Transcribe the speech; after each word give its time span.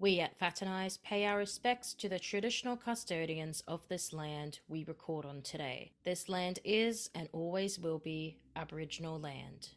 We 0.00 0.20
at 0.20 0.38
Faternise 0.38 1.02
pay 1.02 1.26
our 1.26 1.38
respects 1.38 1.92
to 1.94 2.08
the 2.08 2.20
traditional 2.20 2.76
custodians 2.76 3.64
of 3.66 3.88
this 3.88 4.12
land 4.12 4.60
we 4.68 4.84
record 4.84 5.26
on 5.26 5.42
today. 5.42 5.90
This 6.04 6.28
land 6.28 6.60
is 6.62 7.10
and 7.16 7.28
always 7.32 7.80
will 7.80 7.98
be 7.98 8.38
Aboriginal 8.54 9.18
land. 9.18 9.70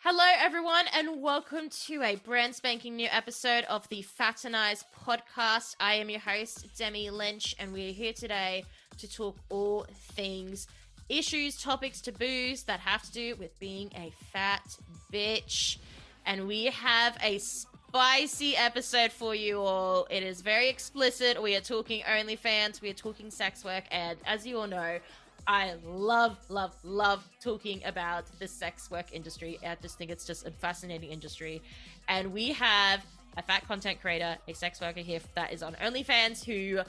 Hello, 0.00 0.26
everyone, 0.38 0.84
and 0.92 1.22
welcome 1.22 1.70
to 1.86 2.02
a 2.02 2.16
brand 2.16 2.54
spanking 2.54 2.96
new 2.96 3.08
episode 3.10 3.64
of 3.64 3.88
the 3.88 4.02
Faternise 4.02 4.84
podcast. 4.94 5.74
I 5.80 5.94
am 5.94 6.10
your 6.10 6.20
host, 6.20 6.66
Demi 6.76 7.08
Lynch, 7.08 7.54
and 7.58 7.72
we 7.72 7.88
are 7.88 7.94
here 7.94 8.12
today 8.12 8.64
to 8.98 9.08
talk 9.10 9.38
all 9.48 9.86
things 10.12 10.66
issues, 11.08 11.56
topics, 11.62 12.00
taboos 12.00 12.64
that 12.64 12.80
have 12.80 13.02
to 13.04 13.12
do 13.12 13.36
with 13.36 13.58
being 13.58 13.90
a 13.94 14.12
fat 14.32 14.76
bitch 15.12 15.78
and 16.26 16.46
we 16.46 16.66
have 16.66 17.16
a 17.22 17.38
spicy 17.38 18.56
episode 18.56 19.12
for 19.12 19.34
you 19.34 19.60
all. 19.60 20.06
It 20.10 20.22
is 20.22 20.42
very 20.42 20.68
explicit. 20.68 21.40
We 21.40 21.54
are 21.56 21.60
talking 21.60 22.02
OnlyFans, 22.02 22.82
we 22.82 22.90
are 22.90 22.94
talking 22.94 23.30
sex 23.30 23.64
work, 23.64 23.84
and 23.90 24.18
as 24.26 24.46
you 24.46 24.58
all 24.58 24.66
know, 24.66 24.98
I 25.46 25.74
love, 25.84 26.36
love, 26.48 26.74
love 26.82 27.26
talking 27.40 27.80
about 27.84 28.24
the 28.40 28.48
sex 28.48 28.90
work 28.90 29.12
industry. 29.12 29.60
I 29.64 29.76
just 29.80 29.96
think 29.96 30.10
it's 30.10 30.26
just 30.26 30.44
a 30.44 30.50
fascinating 30.50 31.10
industry. 31.10 31.62
And 32.08 32.32
we 32.32 32.52
have 32.52 33.04
a 33.36 33.42
fat 33.42 33.66
content 33.68 34.00
creator, 34.00 34.36
a 34.48 34.54
sex 34.54 34.80
worker 34.80 35.00
here 35.00 35.20
that 35.36 35.52
is 35.52 35.62
on 35.62 35.74
OnlyFans 35.74 36.44
who 36.44 36.80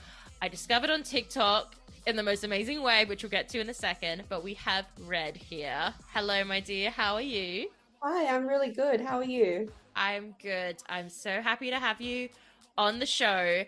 I 0.42 0.48
discovered 0.48 0.90
on 0.90 1.04
TikTok 1.04 1.76
in 2.08 2.16
the 2.16 2.24
most 2.24 2.44
amazing 2.44 2.82
way, 2.82 3.06
which 3.06 3.22
we'll 3.22 3.30
get 3.30 3.48
to 3.50 3.60
in 3.60 3.70
a 3.70 3.76
second. 3.76 4.24
But 4.28 4.44
we 4.44 4.56
have 4.56 4.86
Red 5.02 5.38
here. 5.38 5.94
Hello, 6.14 6.44
my 6.44 6.60
dear. 6.60 6.90
How 6.90 7.14
are 7.14 7.22
you? 7.22 7.70
Hi, 8.02 8.28
I'm 8.28 8.48
really 8.48 8.70
good. 8.70 9.02
How 9.02 9.18
are 9.18 9.24
you? 9.24 9.72
I'm 9.96 10.36
good. 10.42 10.78
I'm 10.88 11.10
so 11.10 11.42
happy 11.42 11.72
to 11.72 11.80
have 11.80 12.00
you 12.00 12.30
on 12.78 13.00
the 13.00 13.08
show. 13.08 13.64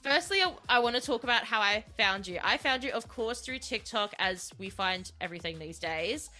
Firstly, 0.00 0.42
I, 0.42 0.52
I 0.68 0.78
want 0.78 0.96
to 0.96 1.02
talk 1.02 1.22
about 1.22 1.44
how 1.44 1.60
I 1.60 1.84
found 1.98 2.26
you. 2.26 2.38
I 2.42 2.56
found 2.56 2.82
you, 2.82 2.90
of 2.92 3.08
course, 3.08 3.40
through 3.40 3.58
TikTok, 3.58 4.14
as 4.18 4.52
we 4.58 4.70
find 4.70 5.12
everything 5.20 5.58
these 5.58 5.78
days. 5.78 6.30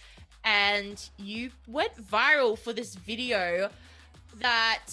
And 0.44 1.02
you 1.18 1.50
went 1.68 1.94
viral 1.96 2.58
for 2.58 2.72
this 2.72 2.94
video 2.94 3.68
that 4.38 4.86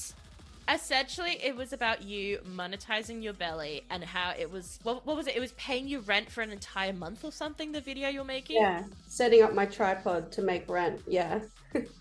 essentially 0.70 1.40
it 1.42 1.56
was 1.56 1.72
about 1.74 2.04
you 2.04 2.40
monetizing 2.40 3.24
your 3.24 3.34
belly 3.34 3.84
and 3.90 4.04
how 4.04 4.34
it 4.38 4.50
was 4.50 4.80
what, 4.84 5.06
what 5.06 5.18
was 5.18 5.28
it 5.28 5.36
it 5.36 5.40
was 5.40 5.52
paying 5.54 5.88
you 5.88 6.00
rent 6.02 6.30
for 6.30 6.42
an 6.42 6.52
entire 6.52 6.94
month 6.94 7.26
or 7.26 7.32
something 7.32 7.72
the 7.72 7.82
video 7.82 8.08
you're 8.08 8.24
making 8.24 8.58
yeah 8.58 8.84
setting 9.08 9.42
up 9.42 9.56
my 9.56 9.66
tripod 9.66 10.32
to 10.32 10.44
make 10.44 10.70
rent 10.70 11.02
yeah 11.08 11.40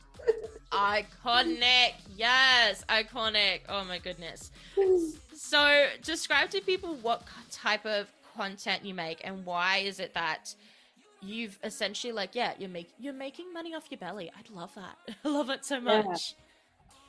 iconic. 0.72 1.94
Yes, 2.16 2.84
iconic. 2.88 3.60
Oh 3.68 3.84
my 3.84 3.98
goodness. 3.98 4.50
So, 5.34 5.86
describe 6.02 6.50
to 6.50 6.60
people 6.60 6.96
what 6.96 7.22
type 7.50 7.86
of 7.86 8.12
content 8.36 8.84
you 8.84 8.94
make 8.94 9.20
and 9.24 9.44
why 9.44 9.78
is 9.78 9.98
it 9.98 10.14
that 10.14 10.54
you've 11.22 11.58
essentially 11.64 12.12
like 12.12 12.34
yeah, 12.34 12.52
you're 12.58 12.68
make 12.68 12.90
you're 12.98 13.12
making 13.12 13.52
money 13.52 13.74
off 13.74 13.84
your 13.90 13.98
belly. 13.98 14.30
I 14.34 14.58
love 14.58 14.74
that. 14.74 15.16
I 15.24 15.28
love 15.28 15.50
it 15.50 15.64
so 15.64 15.80
much. 15.80 16.06
Yeah. 16.06 16.44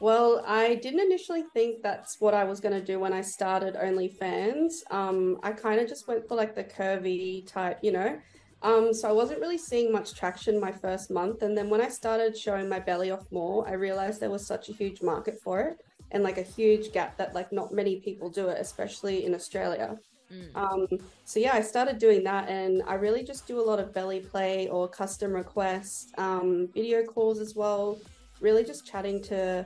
Well, 0.02 0.44
I 0.48 0.76
didn't 0.76 1.02
initially 1.02 1.44
think 1.54 1.84
that's 1.84 2.20
what 2.20 2.34
I 2.34 2.44
was 2.44 2.60
going 2.60 2.74
to 2.74 2.84
do 2.84 3.00
when 3.00 3.14
I 3.14 3.22
started 3.22 3.76
OnlyFans. 3.76 4.72
Um, 4.90 5.40
I 5.44 5.52
kind 5.52 5.80
of 5.80 5.88
just 5.88 6.08
went 6.08 6.28
for 6.28 6.34
like 6.34 6.56
the 6.56 6.64
curvy 6.64 7.46
type, 7.46 7.78
you 7.84 7.92
know, 7.92 8.20
um, 8.64 8.94
so 8.94 9.10
I 9.10 9.12
wasn't 9.12 9.40
really 9.40 9.58
seeing 9.58 9.92
much 9.92 10.14
traction 10.14 10.60
my 10.60 10.72
first 10.72 11.10
month. 11.10 11.42
And 11.42 11.58
then 11.58 11.70
when 11.70 11.82
I 11.82 11.90
started 11.90 12.38
showing 12.38 12.70
my 12.70 12.80
belly 12.80 13.12
off 13.12 13.26
more, 13.32 13.68
I 13.68 13.74
realized 13.74 14.20
there 14.20 14.30
was 14.30 14.46
such 14.46 14.70
a 14.70 14.74
huge 14.74 15.02
market 15.02 15.40
for 15.42 15.60
it 15.62 15.78
and 16.12 16.24
like 16.24 16.38
a 16.38 16.44
huge 16.44 16.92
gap 16.92 17.18
that 17.18 17.34
like 17.34 17.52
not 17.52 17.74
many 17.74 18.00
people 18.00 18.30
do 18.30 18.50
it, 18.50 18.58
especially 18.60 19.26
in 19.26 19.34
Australia. 19.34 19.98
Mm. 20.32 20.56
Um, 20.56 20.88
so 21.26 21.40
yeah, 21.40 21.54
I 21.54 21.62
started 21.62 21.98
doing 21.98 22.24
that 22.26 22.50
and 22.50 22.84
I 22.88 22.96
really 22.96 23.24
just 23.24 23.48
do 23.48 23.60
a 23.60 23.66
lot 23.66 23.80
of 23.80 23.94
belly 23.94 24.20
play 24.20 24.68
or 24.70 24.88
custom 24.88 25.34
requests, 25.34 26.12
um, 26.18 26.70
video 26.74 27.04
calls 27.04 27.40
as 27.40 27.56
well, 27.56 28.00
really 28.40 28.64
just 28.64 28.86
chatting 28.86 29.22
to 29.24 29.66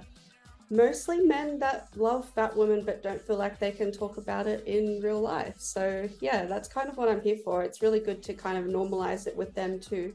mostly 0.69 1.19
men 1.19 1.59
that 1.59 1.87
love 1.95 2.27
fat 2.29 2.55
women 2.55 2.83
but 2.83 3.03
don't 3.03 3.21
feel 3.21 3.37
like 3.37 3.59
they 3.59 3.71
can 3.71 3.91
talk 3.91 4.17
about 4.17 4.47
it 4.47 4.65
in 4.65 4.99
real 5.01 5.21
life. 5.21 5.55
So 5.57 6.09
yeah, 6.21 6.45
that's 6.45 6.67
kind 6.67 6.89
of 6.89 6.97
what 6.97 7.09
I'm 7.09 7.21
here 7.21 7.37
for. 7.43 7.63
It's 7.63 7.81
really 7.81 7.99
good 7.99 8.23
to 8.23 8.33
kind 8.33 8.57
of 8.57 8.65
normalize 8.65 9.27
it 9.27 9.35
with 9.35 9.53
them 9.53 9.79
too. 9.79 10.13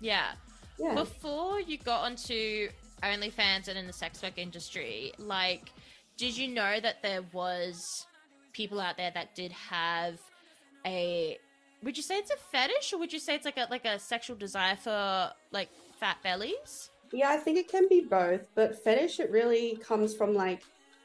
Yeah. 0.00 0.32
Yeah. 0.78 0.94
Before 0.94 1.60
you 1.60 1.78
got 1.78 2.02
onto 2.02 2.68
OnlyFans 3.02 3.68
and 3.68 3.78
in 3.78 3.86
the 3.86 3.92
sex 3.92 4.22
work 4.22 4.38
industry, 4.38 5.12
like, 5.18 5.72
did 6.16 6.36
you 6.36 6.48
know 6.48 6.80
that 6.80 7.02
there 7.02 7.22
was 7.32 8.06
people 8.52 8.80
out 8.80 8.96
there 8.96 9.10
that 9.14 9.34
did 9.34 9.52
have 9.52 10.18
a 10.86 11.38
would 11.82 11.96
you 11.96 12.02
say 12.02 12.16
it's 12.16 12.30
a 12.30 12.36
fetish 12.36 12.92
or 12.92 12.98
would 12.98 13.12
you 13.12 13.18
say 13.18 13.34
it's 13.34 13.44
like 13.44 13.58
a 13.58 13.66
like 13.70 13.84
a 13.84 13.98
sexual 13.98 14.36
desire 14.36 14.76
for 14.76 15.30
like 15.50 15.68
fat 16.00 16.16
bellies? 16.22 16.90
Yeah, 17.14 17.30
I 17.30 17.36
think 17.36 17.58
it 17.58 17.68
can 17.68 17.88
be 17.88 18.00
both, 18.00 18.48
but 18.54 18.82
fetish 18.82 19.20
it 19.20 19.30
really 19.30 19.76
comes 19.76 20.14
from 20.14 20.34
like 20.34 20.62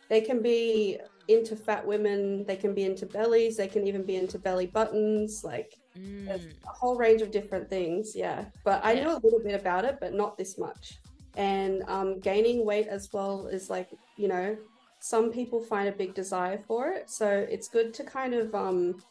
they 0.09 0.21
can 0.21 0.41
be 0.41 0.97
into 1.27 1.55
fat 1.55 1.85
women, 1.85 2.43
they 2.45 2.55
can 2.55 2.73
be 2.73 2.83
into 2.83 3.05
bellies, 3.05 3.55
they 3.55 3.67
can 3.67 3.87
even 3.87 4.03
be 4.03 4.15
into 4.15 4.39
belly 4.39 4.65
buttons, 4.65 5.43
like 5.43 5.75
mm. 5.95 6.27
a 6.27 6.67
whole 6.67 6.97
range 6.97 7.21
of 7.21 7.29
different 7.29 7.69
things. 7.69 8.15
Yeah, 8.15 8.45
but 8.65 8.83
I 8.83 8.93
yeah. 8.93 9.03
know 9.03 9.11
a 9.17 9.21
little 9.23 9.39
bit 9.39 9.53
about 9.53 9.85
it, 9.85 9.99
but 10.01 10.13
not 10.13 10.37
this 10.37 10.57
much. 10.57 10.97
And 11.35 11.83
um, 11.87 12.19
gaining 12.19 12.65
weight 12.65 12.87
as 12.87 13.13
well 13.13 13.47
is 13.47 13.69
like 13.69 13.89
you 14.17 14.27
know 14.27 14.57
some 14.99 15.31
people 15.31 15.61
find 15.61 15.87
a 15.87 15.93
big 15.93 16.15
desire 16.15 16.59
for 16.67 16.89
it, 16.89 17.09
so 17.09 17.29
it's 17.49 17.67
good 17.67 17.93
to 17.93 18.03
kind 18.03 18.33
of 18.33 18.53
um, 18.55 19.01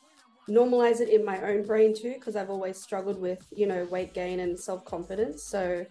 normalize 0.48 1.00
it 1.00 1.08
in 1.08 1.25
my 1.25 1.41
own 1.42 1.62
brain 1.62 1.94
too, 1.94 2.14
because 2.14 2.34
I've 2.34 2.50
always 2.50 2.76
struggled 2.82 3.20
with 3.20 3.47
you 3.54 3.69
know 3.69 3.84
weight 3.84 4.12
gain 4.12 4.41
and 4.41 4.58
self 4.58 4.84
confidence. 4.84 5.44
So 5.44 5.87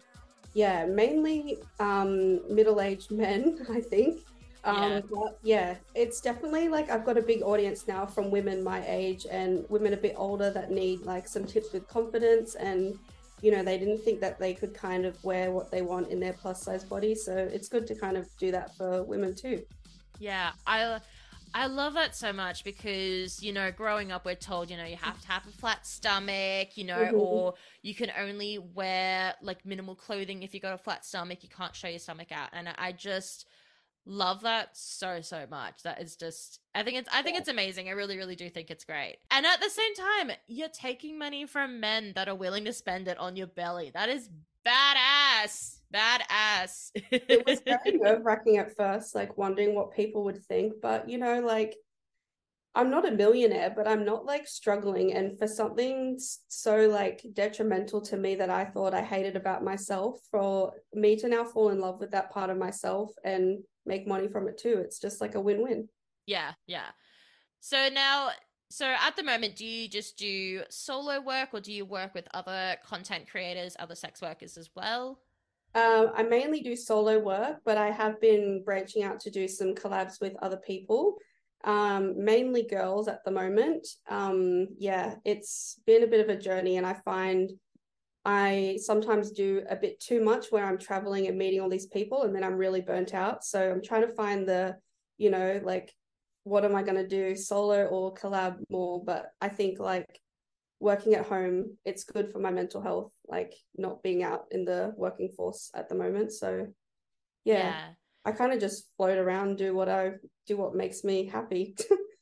yeah, 0.58 0.88
mainly 0.88 1.60
um, 1.80 2.42
middle-aged 2.52 3.12
men, 3.12 3.64
I 3.70 3.80
think. 3.80 4.22
Um, 4.64 5.04
yeah. 5.14 5.30
Yeah, 5.44 5.76
it's 5.94 6.20
definitely 6.20 6.68
like 6.68 6.90
I've 6.90 7.06
got 7.06 7.16
a 7.16 7.22
big 7.22 7.44
audience 7.44 7.88
now 7.88 8.08
from 8.08 8.32
women 8.32 8.64
my 8.64 8.84
age 8.88 9.28
and 9.30 9.66
women 9.70 9.94
a 9.94 9.98
bit 9.98 10.16
older 10.18 10.50
that 10.50 10.72
need 10.72 11.02
like 11.02 11.28
some 11.28 11.46
tips 11.46 11.74
with 11.74 11.88
confidence 11.88 12.56
and 12.56 12.98
you 13.44 13.52
know 13.52 13.62
they 13.62 13.78
didn't 13.78 14.00
think 14.00 14.20
that 14.20 14.40
they 14.40 14.56
could 14.56 14.74
kind 14.74 15.06
of 15.06 15.24
wear 15.24 15.52
what 15.52 15.70
they 15.70 15.84
want 15.84 16.10
in 16.10 16.20
their 16.20 16.34
plus 16.34 16.64
size 16.64 16.84
body 16.84 17.14
so 17.14 17.38
it's 17.38 17.70
good 17.70 17.86
to 17.86 17.94
kind 17.94 18.18
of 18.18 18.28
do 18.38 18.52
that 18.52 18.76
for 18.76 19.04
women 19.04 19.36
too 19.36 19.62
yeah 20.20 20.52
i 20.66 21.00
I 21.54 21.68
love 21.68 21.94
that 21.94 22.16
so 22.16 22.34
much 22.34 22.64
because, 22.64 23.42
you 23.42 23.54
know, 23.54 23.72
growing 23.72 24.12
up, 24.12 24.26
we're 24.26 24.36
told, 24.36 24.70
you 24.70 24.78
know, 24.78 24.86
you 24.86 24.98
have 24.98 25.20
to 25.22 25.28
have 25.28 25.46
a 25.48 25.52
flat 25.52 25.86
stomach, 25.86 26.78
you 26.78 26.84
know, 26.84 26.98
mm-hmm. 26.98 27.16
or 27.16 27.54
you 27.82 27.96
can 27.96 28.12
only 28.18 28.58
wear 28.58 29.34
like 29.42 29.66
minimal 29.66 29.96
clothing 29.96 30.44
if 30.44 30.54
you 30.54 30.60
got 30.60 30.74
a 30.74 30.78
flat 30.78 31.06
stomach. 31.06 31.44
You 31.44 31.50
can't 31.50 31.76
show 31.76 31.88
your 31.88 32.00
stomach 32.00 32.32
out. 32.32 32.50
And 32.54 32.70
I 32.78 32.92
just 32.92 33.48
love 34.06 34.42
that 34.42 34.70
so, 34.74 35.22
so 35.22 35.46
much. 35.50 35.84
That 35.84 36.02
is 36.02 36.16
just, 36.16 36.60
I 36.74 36.84
think 36.84 36.98
it's, 36.98 37.10
I 37.14 37.22
think 37.22 37.38
it's 37.38 37.50
amazing. 37.50 37.90
I 37.90 37.92
really, 37.92 38.18
really 38.18 38.36
do 38.36 38.50
think 38.50 38.72
it's 38.72 38.86
great. 38.86 39.18
And 39.32 39.46
at 39.46 39.60
the 39.60 39.70
same 39.70 39.96
time, 39.96 40.32
you're 40.48 40.70
taking 40.70 41.18
money 41.20 41.46
from 41.46 41.80
men 41.80 42.14
that 42.16 42.30
are 42.30 42.36
willing 42.36 42.66
to 42.66 42.74
spend 42.74 43.08
it 43.08 43.18
on 43.18 43.36
your 43.36 43.48
belly. 43.48 43.92
That 43.94 44.10
is 44.10 44.30
badass. 44.68 45.80
Badass. 45.94 46.92
it 47.12 47.46
was 47.46 47.60
very 47.66 47.98
nerve 47.98 48.26
wracking 48.26 48.58
at 48.58 48.76
first, 48.76 49.16
like 49.16 49.38
wondering 49.38 49.74
what 49.74 49.96
people 49.96 50.24
would 50.26 50.44
think. 50.44 50.74
But, 50.82 51.10
you 51.10 51.18
know, 51.18 51.40
like, 51.40 51.76
I'm 52.76 52.92
not 52.92 53.08
a 53.08 53.12
millionaire, 53.12 53.74
but 53.76 53.88
I'm 53.88 54.06
not 54.06 54.26
like 54.26 54.48
struggling. 54.48 55.14
And 55.14 55.38
for 55.40 55.48
something 55.48 56.20
so 56.48 56.88
like 56.88 57.26
detrimental 57.34 58.02
to 58.02 58.18
me 58.18 58.36
that 58.36 58.52
I 58.52 58.66
thought 58.66 58.94
I 58.94 59.02
hated 59.02 59.36
about 59.36 59.64
myself, 59.64 60.20
for 60.30 60.74
me 60.94 61.16
to 61.18 61.28
now 61.28 61.44
fall 61.44 61.70
in 61.70 61.80
love 61.80 62.00
with 62.00 62.12
that 62.12 62.30
part 62.32 62.52
of 62.52 62.58
myself 62.58 63.12
and 63.24 63.64
make 63.88 64.08
money 64.08 64.28
from 64.28 64.48
it 64.48 64.60
too, 64.60 64.80
it's 64.84 65.00
just 65.00 65.22
like 65.22 65.34
a 65.34 65.42
win 65.42 65.64
win. 65.64 65.90
Yeah, 66.28 66.52
yeah. 66.68 66.90
So 67.62 67.90
now 67.90 68.30
so 68.70 68.86
at 68.86 69.16
the 69.16 69.24
moment, 69.24 69.56
do 69.56 69.66
you 69.66 69.88
just 69.88 70.18
do 70.18 70.64
solo 70.70 71.22
work 71.22 71.50
or 71.54 71.62
do 71.62 71.72
you 71.72 71.86
work 71.86 72.14
with 72.14 72.28
other 72.34 72.76
content 72.86 73.30
creators, 73.30 73.76
other 73.80 73.96
sex 73.96 74.22
workers 74.22 74.58
as 74.58 74.70
well? 74.76 75.20
Uh, 75.74 76.08
I 76.16 76.24
mainly 76.24 76.62
do 76.62 76.76
solo 76.76 77.20
work, 77.20 77.58
but 77.64 77.78
I 77.78 77.92
have 77.92 78.20
been 78.20 78.64
branching 78.64 79.04
out 79.04 79.20
to 79.22 79.30
do 79.30 79.48
some 79.48 79.76
collabs 79.76 80.20
with 80.20 80.36
other 80.42 80.58
people, 80.58 81.18
um, 81.64 82.24
mainly 82.24 82.64
girls 82.64 83.08
at 83.08 83.24
the 83.24 83.32
moment. 83.32 83.88
Um, 84.10 84.70
yeah, 84.78 85.16
it's 85.24 85.80
been 85.86 86.04
a 86.04 86.08
bit 86.08 86.22
of 86.22 86.30
a 86.30 86.40
journey, 86.40 86.78
and 86.78 86.86
I 86.86 86.94
find 87.06 87.52
I 88.26 88.80
sometimes 88.82 89.32
do 89.32 89.64
a 89.70 89.76
bit 89.76 90.02
too 90.02 90.22
much 90.22 90.48
where 90.52 90.66
I'm 90.66 90.78
traveling 90.78 91.28
and 91.28 91.38
meeting 91.38 91.62
all 91.62 91.70
these 91.70 91.88
people, 91.88 92.24
and 92.24 92.36
then 92.36 92.44
I'm 92.44 92.58
really 92.58 92.82
burnt 92.82 93.14
out. 93.14 93.46
So 93.46 93.72
I'm 93.72 93.82
trying 93.82 94.02
to 94.02 94.14
find 94.14 94.48
the, 94.48 94.78
you 95.18 95.30
know, 95.30 95.62
like, 95.64 95.94
what 96.48 96.64
am 96.64 96.76
I 96.76 96.84
going 96.84 96.96
to 96.96 97.08
do, 97.08 97.36
solo 97.36 97.86
or 97.86 98.14
collab 98.14 98.58
more? 98.70 99.04
But 99.04 99.32
I 99.42 99.50
think 99.50 99.80
like 99.80 100.22
working 100.80 101.16
at 101.16 101.26
home, 101.26 101.78
it's 101.86 102.04
good 102.04 102.32
for 102.32 102.40
my 102.40 102.52
mental 102.52 102.82
health, 102.82 103.12
like 103.28 103.54
not 103.76 104.02
being 104.02 104.24
out 104.24 104.46
in 104.52 104.64
the 104.64 104.94
working 104.96 105.30
force 105.36 105.70
at 105.76 105.90
the 105.90 105.96
moment. 105.96 106.32
So 106.32 106.68
yeah, 107.44 107.58
yeah. 107.58 107.86
I 108.26 108.32
kind 108.32 108.54
of 108.54 108.60
just 108.60 108.86
float 108.96 109.18
around, 109.18 109.58
do 109.58 109.76
what 109.76 109.90
I 109.90 110.14
do, 110.46 110.58
what 110.58 110.76
makes 110.76 111.04
me 111.04 111.26
happy. 111.26 111.76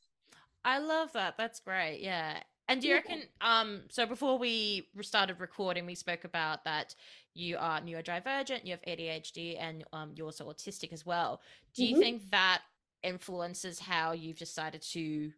I 0.66 0.80
love 0.80 1.14
that. 1.14 1.36
That's 1.38 1.60
great. 1.60 2.00
Yeah. 2.02 2.40
And 2.68 2.82
do 2.82 2.88
you 2.88 2.96
yeah. 2.96 3.02
reckon, 3.02 3.24
um, 3.42 3.82
so 3.90 4.08
before 4.08 4.40
we 4.40 4.88
started 5.02 5.40
recording, 5.40 5.86
we 5.86 5.94
spoke 5.94 6.24
about 6.24 6.66
that 6.66 6.96
you 7.36 7.58
are 7.60 7.80
neurodivergent, 7.80 8.66
you 8.66 8.72
have 8.72 8.82
ADHD, 8.82 9.58
and 9.60 9.84
um, 9.94 10.14
you're 10.16 10.26
also 10.26 10.52
autistic 10.52 10.92
as 10.92 11.06
well. 11.06 11.42
Do 11.76 11.86
you 11.86 11.92
mm-hmm. 11.94 12.02
think 12.02 12.32
that 12.32 12.62
influences 13.04 13.80
how 13.80 14.12
you've 14.12 14.40
decided 14.40 14.82
to 14.82 15.32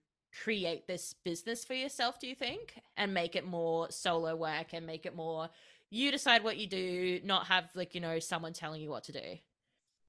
create 0.43 0.87
this 0.87 1.13
business 1.23 1.65
for 1.65 1.73
yourself, 1.73 2.19
do 2.19 2.27
you 2.27 2.35
think? 2.35 2.79
And 2.95 3.13
make 3.13 3.35
it 3.35 3.45
more 3.45 3.89
solo 3.91 4.35
work 4.35 4.73
and 4.73 4.85
make 4.85 5.05
it 5.05 5.15
more 5.15 5.49
you 5.89 6.11
decide 6.11 6.43
what 6.43 6.57
you 6.57 6.67
do, 6.67 7.21
not 7.23 7.47
have 7.47 7.69
like, 7.75 7.95
you 7.95 8.01
know, 8.01 8.19
someone 8.19 8.53
telling 8.53 8.81
you 8.81 8.89
what 8.89 9.05
to 9.05 9.13
do. 9.13 9.37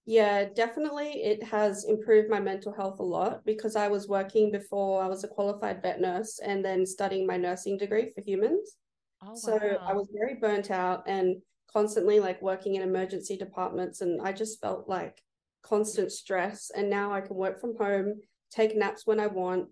Yeah, 0.06 0.47
definitely. 0.47 1.23
It 1.23 1.43
has 1.45 1.85
improved 1.85 2.31
my 2.31 2.41
mental 2.41 2.73
health 2.73 2.99
a 2.99 3.03
lot 3.03 3.45
because 3.45 3.77
I 3.77 3.89
was 3.89 4.09
working 4.09 4.50
before 4.50 5.03
I 5.03 5.06
was 5.06 5.23
a 5.23 5.29
qualified 5.29 5.83
vet 5.83 6.00
nurse 6.00 6.41
and 6.43 6.65
then 6.65 6.87
studying 6.87 7.27
my 7.27 7.37
nursing 7.37 7.77
degree 7.77 8.11
for 8.15 8.23
humans. 8.23 8.77
Oh, 9.23 9.27
wow. 9.27 9.37
So 9.37 9.79
I 9.87 9.93
was 9.93 10.09
very 10.12 10.37
burnt 10.37 10.71
out 10.71 11.05
and 11.06 11.37
constantly 11.71 12.21
like 12.21 12.41
working 12.41 12.77
in 12.77 12.83
emergency 12.83 13.37
departments. 13.37 14.00
And 14.00 14.21
I 14.23 14.33
just 14.33 14.61
felt 14.61 14.89
like 14.89 15.23
constant 15.63 16.13
stress. 16.13 16.71
And 16.75 16.91
now 16.91 17.13
I 17.13 17.21
can 17.21 17.37
work 17.37 17.61
from 17.61 17.77
home, 17.77 18.21
take 18.51 18.77
naps 18.77 19.07
when 19.07 19.21
I 19.21 19.27
want, 19.27 19.69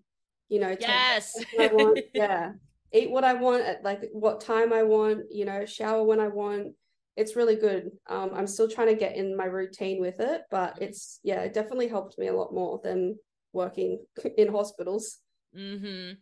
you 0.49 0.59
know, 0.59 0.75
yes, 0.79 1.33
I 1.59 1.67
want, 1.67 1.99
yeah, 2.13 2.51
eat 2.93 3.11
what 3.11 3.23
I 3.23 3.33
want 3.33 3.63
at 3.63 3.83
like 3.83 4.03
what 4.11 4.41
time 4.41 4.71
I 4.73 4.83
want, 4.83 5.25
you 5.31 5.45
know, 5.45 5.65
shower 5.65 6.03
when 6.03 6.19
I 6.19 6.27
want. 6.27 6.73
It's 7.15 7.35
really 7.35 7.55
good. 7.55 7.89
Um, 8.07 8.31
I'm 8.35 8.45
still 8.45 8.69
trying 8.69 8.89
to 8.89 8.95
get 8.95 9.15
in 9.15 9.35
my 9.35 9.45
routine 9.45 9.99
with 9.99 10.19
it, 10.19 10.43
but 10.51 10.77
it's 10.81 11.19
yeah, 11.23 11.41
it 11.41 11.53
definitely 11.53 11.87
helped 11.87 12.17
me 12.19 12.27
a 12.27 12.35
lot 12.35 12.53
more 12.53 12.79
than 12.83 13.17
working 13.53 13.99
in 14.37 14.51
hospitals. 14.51 15.17
Mm-hmm. 15.57 16.13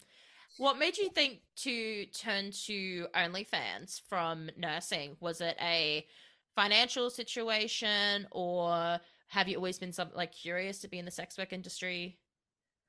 What 0.57 0.79
made 0.79 0.97
you 0.97 1.09
think 1.09 1.41
to 1.57 2.05
turn 2.05 2.51
to 2.65 3.07
OnlyFans 3.13 4.01
from 4.07 4.49
nursing? 4.57 5.17
Was 5.19 5.41
it 5.41 5.57
a 5.61 6.05
financial 6.55 7.09
situation, 7.09 8.25
or 8.31 8.99
have 9.27 9.47
you 9.47 9.57
always 9.57 9.79
been 9.79 9.93
some 9.93 10.09
like 10.15 10.31
curious 10.31 10.79
to 10.79 10.87
be 10.87 10.99
in 10.99 11.05
the 11.05 11.11
sex 11.11 11.37
work 11.37 11.53
industry? 11.53 12.19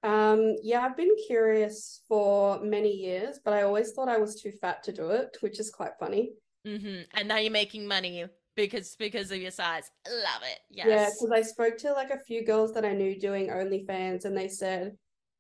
Um, 0.03 0.57
yeah, 0.63 0.83
I've 0.83 0.97
been 0.97 1.15
curious 1.27 2.03
for 2.07 2.61
many 2.61 2.93
years, 2.93 3.41
but 3.45 3.55
I 3.55 3.63
always 3.63 3.93
thought 3.93 4.09
I 4.09 4.19
was 4.19 4.41
too 4.41 4.53
fat 4.53 4.83
to 4.85 4.93
do 4.93 5.11
it, 5.11 5.37
which 5.41 5.59
is 5.59 5.71
quite 5.71 5.93
funny. 5.99 6.33
Mm-hmm. 6.67 7.03
And 7.15 7.29
now 7.29 7.39
you're 7.39 7.51
making 7.51 7.87
money 7.87 8.27
because 8.55 8.97
because 8.97 9.31
of 9.31 9.39
your 9.39 9.51
size. 9.51 9.91
Love 10.09 10.43
it. 10.43 10.61
Yes. 10.71 10.87
Yeah, 10.87 11.07
because 11.07 11.31
I 11.33 11.43
spoke 11.43 11.77
to 11.79 11.93
like 11.93 12.11
a 12.11 12.21
few 12.21 12.45
girls 12.45 12.73
that 12.75 12.85
I 12.85 12.93
knew 12.93 13.19
doing 13.19 13.49
OnlyFans, 13.49 14.25
and 14.25 14.37
they 14.37 14.49
said, 14.49 14.97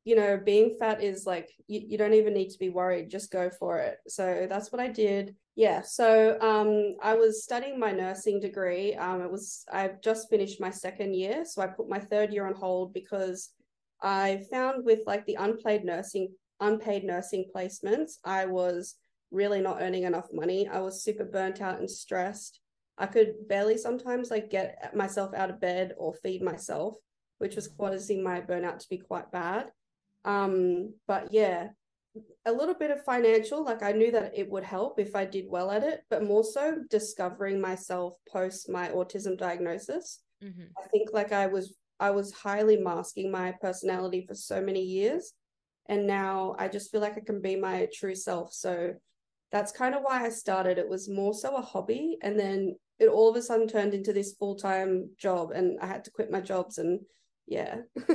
you 0.07 0.15
know, 0.15 0.41
being 0.43 0.77
fat 0.79 1.03
is 1.03 1.27
like 1.27 1.51
you, 1.67 1.83
you 1.85 1.99
don't 1.99 2.15
even 2.15 2.33
need 2.33 2.51
to 2.51 2.59
be 2.59 2.71
worried. 2.71 3.11
Just 3.11 3.33
go 3.33 3.51
for 3.51 3.79
it. 3.81 3.99
So 4.07 4.47
that's 4.49 4.71
what 4.71 4.81
I 4.81 4.87
did. 4.87 5.35
Yeah. 5.57 5.83
So 5.83 6.39
um, 6.41 6.95
I 7.03 7.15
was 7.15 7.43
studying 7.43 7.81
my 7.81 7.91
nursing 7.91 8.39
degree. 8.39 8.95
Um, 8.95 9.21
it 9.21 9.31
was 9.31 9.65
I've 9.73 10.01
just 10.01 10.31
finished 10.31 10.61
my 10.61 10.71
second 10.71 11.15
year, 11.15 11.45
so 11.45 11.61
I 11.61 11.67
put 11.67 11.89
my 11.89 11.99
third 11.99 12.33
year 12.33 12.47
on 12.47 12.55
hold 12.55 12.95
because 12.95 13.51
I 14.01 14.45
found 14.49 14.85
with 14.85 15.01
like 15.07 15.27
the 15.27 15.37
unpaid 15.41 15.85
nursing 15.85 16.29
unpaid 16.61 17.03
nursing 17.03 17.51
placements, 17.55 18.13
I 18.25 18.47
was 18.47 18.95
really 19.33 19.61
not 19.61 19.83
earning 19.83 20.05
enough 20.05 20.29
money. 20.33 20.69
I 20.69 20.81
was 20.81 21.03
super 21.03 21.25
burnt 21.25 21.61
out 21.61 21.81
and 21.81 21.91
stressed. 21.91 22.61
I 22.97 23.07
could 23.07 23.49
barely 23.49 23.77
sometimes 23.77 24.31
like 24.31 24.51
get 24.51 24.95
myself 24.95 25.35
out 25.35 25.51
of 25.51 25.61
bed 25.61 25.95
or 25.99 26.15
feed 26.15 26.43
myself, 26.43 26.95
which 27.39 27.57
was 27.57 27.69
causing 27.69 28.23
my 28.23 28.41
burnout 28.41 28.79
to 28.79 28.89
be 28.89 28.99
quite 28.99 29.33
bad. 29.33 29.67
Um, 30.27 30.95
but 31.07 31.29
yeah, 31.31 31.69
a 32.45 32.53
little 32.53 32.75
bit 32.75 32.91
of 32.91 33.05
financial, 33.05 33.65
like 33.65 33.83
I 33.83 33.93
knew 33.93 34.11
that 34.11 34.33
it 34.37 34.51
would 34.51 34.65
help 34.65 34.99
if 34.99 35.15
I 35.15 35.25
did 35.25 35.47
well 35.49 35.71
at 35.71 35.83
it, 35.83 36.01
but 36.11 36.25
more 36.25 36.45
so 36.45 36.79
discovering 36.91 37.61
myself 37.61 38.15
post 38.31 38.69
my 38.69 38.89
autism 38.89 39.39
diagnosis. 39.39 40.21
Mm-hmm. 40.43 40.65
I 40.79 40.89
think 40.89 41.11
like 41.13 41.33
I 41.33 41.47
was 41.47 41.75
I 41.99 42.11
was 42.11 42.33
highly 42.33 42.77
masking 42.77 43.31
my 43.31 43.53
personality 43.61 44.25
for 44.27 44.35
so 44.35 44.61
many 44.61 44.83
years. 44.83 45.33
And 45.89 46.07
now 46.07 46.55
I 46.59 46.69
just 46.69 46.91
feel 46.91 47.01
like 47.01 47.17
I 47.17 47.21
can 47.21 47.41
be 47.41 47.57
my 47.57 47.89
true 47.95 48.15
self. 48.15 48.53
So 48.53 48.95
that's 49.53 49.73
kind 49.73 49.95
of 49.95 50.03
why 50.03 50.25
I 50.25 50.29
started. 50.31 50.79
It 50.79 50.89
was 50.89 51.09
more 51.09 51.33
so 51.33 51.57
a 51.57 51.63
hobby. 51.63 52.19
And 52.23 52.39
then 52.39 52.77
it 52.99 53.09
all 53.09 53.31
of 53.31 53.37
a 53.37 53.43
sudden 53.43 53.69
turned 53.69 53.95
into 53.95 54.13
this 54.13 54.35
full 54.35 54.57
time 54.57 55.11
job. 55.19 55.53
And 55.53 55.79
I 55.81 55.87
had 55.87 56.05
to 56.05 56.11
quit 56.11 56.31
my 56.31 56.41
jobs. 56.41 56.79
And 56.79 57.01
yeah. 57.47 57.77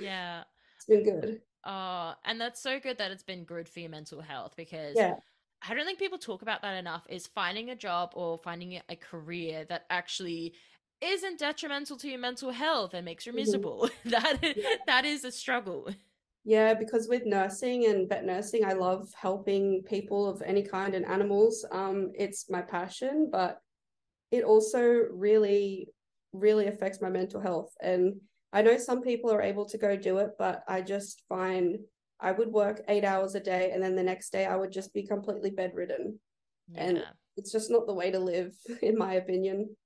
yeah. 0.00 0.42
It's 0.76 0.86
been 0.88 1.04
good. 1.04 1.40
Oh, 1.64 2.14
and 2.24 2.40
that's 2.40 2.62
so 2.62 2.80
good 2.80 2.98
that 2.98 3.10
it's 3.10 3.22
been 3.22 3.44
good 3.44 3.68
for 3.68 3.80
your 3.80 3.90
mental 3.90 4.20
health 4.20 4.54
because 4.56 4.96
yeah. 4.96 5.16
I 5.68 5.74
don't 5.74 5.84
think 5.84 5.98
people 5.98 6.18
talk 6.18 6.42
about 6.42 6.62
that 6.62 6.76
enough 6.76 7.06
is 7.10 7.26
finding 7.26 7.70
a 7.70 7.76
job 7.76 8.12
or 8.14 8.38
finding 8.38 8.80
a 8.88 8.96
career 8.96 9.66
that 9.68 9.84
actually 9.90 10.54
isn't 11.02 11.38
detrimental 11.38 11.96
to 11.98 12.08
your 12.08 12.18
mental 12.18 12.50
health 12.50 12.94
and 12.94 13.04
makes 13.04 13.26
you 13.26 13.32
mm-hmm. 13.32 13.40
miserable. 13.40 13.90
Mm-hmm. 14.04 14.10
that 14.10 14.38
yeah. 14.56 14.76
that 14.86 15.04
is 15.04 15.24
a 15.24 15.32
struggle. 15.32 15.90
Yeah, 16.44 16.72
because 16.72 17.06
with 17.08 17.26
nursing 17.26 17.86
and 17.86 18.08
vet 18.08 18.24
nursing, 18.24 18.64
I 18.64 18.72
love 18.72 19.12
helping 19.14 19.82
people 19.82 20.26
of 20.26 20.42
any 20.42 20.62
kind 20.62 20.94
and 20.94 21.04
animals. 21.04 21.66
Um, 21.70 22.12
it's 22.14 22.48
my 22.48 22.62
passion, 22.62 23.28
but 23.30 23.60
it 24.30 24.44
also 24.44 24.80
really, 25.10 25.88
really 26.32 26.68
affects 26.68 27.02
my 27.02 27.10
mental 27.10 27.40
health. 27.40 27.74
And 27.82 28.20
I 28.52 28.62
know 28.62 28.76
some 28.78 29.02
people 29.02 29.32
are 29.32 29.42
able 29.42 29.64
to 29.66 29.78
go 29.78 29.96
do 29.96 30.18
it, 30.18 30.30
but 30.38 30.64
I 30.66 30.80
just 30.80 31.22
find 31.28 31.78
I 32.18 32.32
would 32.32 32.52
work 32.52 32.82
eight 32.88 33.04
hours 33.04 33.34
a 33.34 33.40
day 33.40 33.70
and 33.72 33.82
then 33.82 33.96
the 33.96 34.02
next 34.02 34.30
day 34.30 34.44
I 34.44 34.56
would 34.56 34.72
just 34.72 34.92
be 34.92 35.06
completely 35.06 35.50
bedridden. 35.50 36.18
Yeah. 36.68 36.82
And 36.82 37.04
it's 37.36 37.52
just 37.52 37.70
not 37.70 37.86
the 37.86 37.94
way 37.94 38.10
to 38.10 38.18
live, 38.18 38.52
in 38.82 38.98
my 38.98 39.14
opinion. 39.14 39.76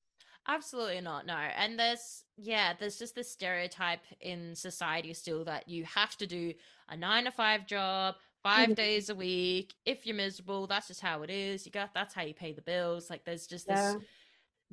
Absolutely 0.47 1.01
not. 1.01 1.27
No. 1.27 1.37
And 1.37 1.79
there's, 1.79 2.25
yeah, 2.37 2.75
there's 2.79 2.99
just 2.99 3.15
this 3.15 3.31
stereotype 3.31 4.03
in 4.21 4.55
society 4.55 5.15
still 5.15 5.45
that 5.45 5.69
you 5.69 5.85
have 5.85 6.17
to 6.19 6.27
do 6.27 6.53
a 6.89 6.97
nine 6.97 7.25
to 7.25 7.31
five 7.31 7.67
job, 7.67 8.17
5 8.43 8.65
mm-hmm. 8.65 8.75
days 8.75 9.09
a 9.09 9.15
week. 9.15 9.73
If 9.87 10.05
you're 10.05 10.17
miserable, 10.17 10.67
that's 10.67 10.89
just 10.89 11.01
how 11.01 11.23
it 11.23 11.31
is. 11.31 11.65
You 11.65 11.73
got, 11.73 11.95
that's 11.95 12.13
how 12.13 12.23
you 12.23 12.35
pay 12.35 12.53
the 12.53 12.61
bills. 12.61 13.09
Like 13.09 13.25
there's 13.25 13.47
just 13.47 13.67
yeah. 13.69 13.95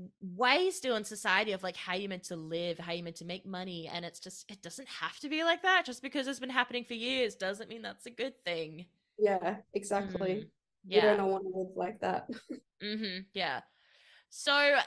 This 0.01 0.37
way 0.37 0.69
still 0.71 0.95
in 0.95 1.03
society 1.03 1.51
of 1.51 1.63
like 1.63 1.75
how 1.75 1.93
you're 1.93 2.09
meant 2.09 2.23
to 2.25 2.35
live, 2.35 2.79
how 2.79 2.91
you're 2.93 3.03
meant 3.03 3.17
to 3.17 3.25
make 3.25 3.45
money. 3.45 3.89
And 3.91 4.05
it's 4.05 4.19
just, 4.19 4.49
it 4.49 4.61
doesn't 4.61 4.87
have 4.87 5.19
to 5.19 5.29
be 5.29 5.43
like 5.43 5.61
that. 5.63 5.85
Just 5.85 6.01
because 6.01 6.27
it's 6.27 6.39
been 6.39 6.49
happening 6.49 6.83
for 6.83 6.93
years 6.93 7.35
doesn't 7.35 7.69
mean 7.69 7.81
that's 7.81 8.05
a 8.05 8.11
good 8.11 8.33
thing. 8.43 8.85
Yeah, 9.17 9.57
exactly. 9.73 10.29
Mm, 10.29 10.47
yeah. 10.85 11.11
You 11.11 11.17
don't 11.17 11.31
want 11.31 11.43
to 11.43 11.59
live 11.59 11.75
like 11.75 11.99
that. 12.01 12.29
mm-hmm. 12.83 13.19
Yeah. 13.33 13.61
So 14.29 14.77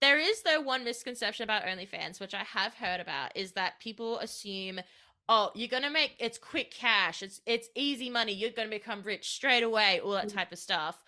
there 0.00 0.18
is 0.18 0.42
though 0.42 0.60
one 0.60 0.84
misconception 0.84 1.44
about 1.44 1.64
OnlyFans, 1.64 2.20
which 2.20 2.34
I 2.34 2.44
have 2.44 2.74
heard 2.74 3.00
about, 3.00 3.36
is 3.36 3.52
that 3.52 3.80
people 3.80 4.18
assume, 4.18 4.80
oh, 5.28 5.50
you're 5.54 5.68
gonna 5.68 5.90
make 5.90 6.16
it's 6.18 6.38
quick 6.38 6.70
cash, 6.70 7.22
it's 7.22 7.40
it's 7.46 7.68
easy 7.74 8.10
money, 8.10 8.32
you're 8.32 8.50
gonna 8.50 8.68
become 8.68 9.02
rich 9.02 9.30
straight 9.30 9.62
away, 9.62 10.00
all 10.00 10.12
that 10.12 10.28
mm. 10.28 10.34
type 10.34 10.52
of 10.52 10.58
stuff. 10.58 11.02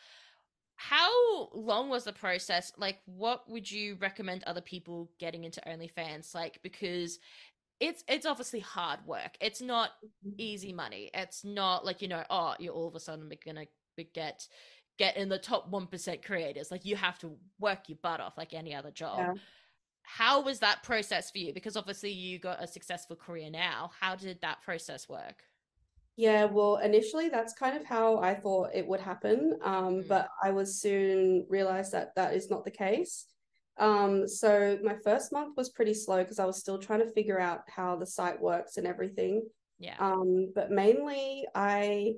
How 0.77 1.49
long 1.55 1.89
was 1.89 2.05
the 2.05 2.13
process? 2.13 2.73
Like, 2.77 2.99
what 3.07 3.49
would 3.51 3.71
you 3.71 3.97
recommend 4.01 4.45
other 4.45 4.61
people 4.61 5.11
getting 5.19 5.45
into 5.45 5.61
OnlyFans? 5.67 6.35
Like, 6.35 6.61
because 6.63 7.19
it's 7.81 8.05
it's 8.09 8.27
obviously 8.27 8.61
hard 8.61 9.01
work. 9.07 9.37
It's 9.41 9.61
not 9.61 9.91
mm-hmm. 10.05 10.35
easy 10.39 10.73
money. 10.73 11.11
It's 11.13 11.45
not 11.45 11.85
like 11.85 12.03
you 12.03 12.09
know, 12.09 12.25
oh, 12.31 12.55
you're 12.59 12.73
all 12.73 12.89
of 12.89 12.95
a 12.95 13.01
sudden 13.01 13.31
gonna 13.45 13.67
get 14.15 14.47
get 14.99 15.17
in 15.17 15.29
the 15.29 15.39
top 15.39 15.71
1% 15.71 16.25
creators. 16.25 16.71
Like 16.71 16.85
you 16.85 16.97
have 16.97 17.19
to 17.19 17.37
work 17.59 17.89
your 17.89 17.99
butt 18.03 18.21
off 18.21 18.39
like 18.39 18.55
any 18.55 18.75
other 18.75 18.91
job. 18.91 19.19
Yeah. 19.19 19.35
How 20.03 20.41
was 20.41 20.61
that 20.61 20.83
process 20.83 21.31
for 21.31 21.39
you? 21.39 21.53
Because 21.53 21.77
obviously 21.77 22.13
you 22.13 22.39
got 22.39 22.63
a 22.63 22.67
successful 22.67 23.17
career 23.17 23.51
now. 23.51 23.91
How 24.01 24.15
did 24.15 24.41
that 24.41 24.63
process 24.63 25.09
work? 25.09 25.43
Yeah, 26.17 26.47
well, 26.47 26.77
initially 26.79 27.29
that's 27.29 27.53
kind 27.53 27.77
of 27.77 27.85
how 27.85 28.19
I 28.19 28.35
thought 28.35 28.71
it 28.75 28.87
would 28.87 29.01
happen. 29.01 29.59
Um, 29.63 30.03
mm. 30.03 30.09
But 30.09 30.29
I 30.43 30.51
was 30.51 30.81
soon 30.81 31.47
realized 31.49 31.93
that 31.93 32.15
that 32.17 32.35
is 32.35 32.51
not 32.51 32.65
the 32.65 32.71
case. 32.71 33.27
Um, 33.79 34.27
so 34.27 34.79
my 34.83 34.97
first 35.05 35.33
month 35.33 35.57
was 35.57 35.69
pretty 35.71 35.93
slow 35.93 36.23
because 36.23 36.39
I 36.39 36.47
was 36.47 36.57
still 36.59 36.79
trying 36.79 37.01
to 37.01 37.11
figure 37.13 37.39
out 37.39 37.61
how 37.69 37.97
the 37.97 38.07
site 38.07 38.41
works 38.41 38.79
and 38.79 38.87
everything. 38.87 39.47
Yeah. 39.79 39.97
Um, 39.99 40.53
but 40.55 40.71
mainly 40.71 41.47
I 41.55 42.15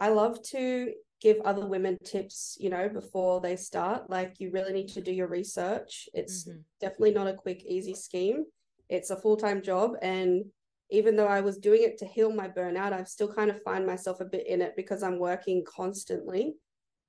I 0.00 0.08
love 0.08 0.42
to 0.50 0.92
give 1.20 1.40
other 1.40 1.64
women 1.64 1.96
tips, 2.04 2.56
you 2.60 2.68
know, 2.68 2.88
before 2.88 3.40
they 3.40 3.56
start. 3.56 4.10
Like 4.10 4.40
you 4.40 4.50
really 4.50 4.72
need 4.72 4.88
to 4.88 5.00
do 5.00 5.12
your 5.12 5.28
research. 5.28 6.08
It's 6.12 6.44
Mhm. 6.44 6.64
definitely 6.80 7.12
not 7.12 7.28
a 7.28 7.34
quick, 7.34 7.64
easy 7.64 7.94
scheme. 7.94 8.44
It's 8.88 9.10
a 9.10 9.16
full-time 9.16 9.62
job. 9.62 9.92
And 10.02 10.52
even 10.90 11.16
though 11.16 11.26
I 11.26 11.40
was 11.40 11.58
doing 11.58 11.82
it 11.82 11.98
to 11.98 12.06
heal 12.06 12.32
my 12.32 12.48
burnout, 12.48 12.92
I 12.92 13.04
still 13.04 13.32
kind 13.32 13.50
of 13.50 13.62
find 13.62 13.86
myself 13.86 14.20
a 14.20 14.24
bit 14.24 14.46
in 14.46 14.62
it 14.62 14.74
because 14.76 15.02
I'm 15.02 15.18
working 15.18 15.64
constantly. 15.64 16.54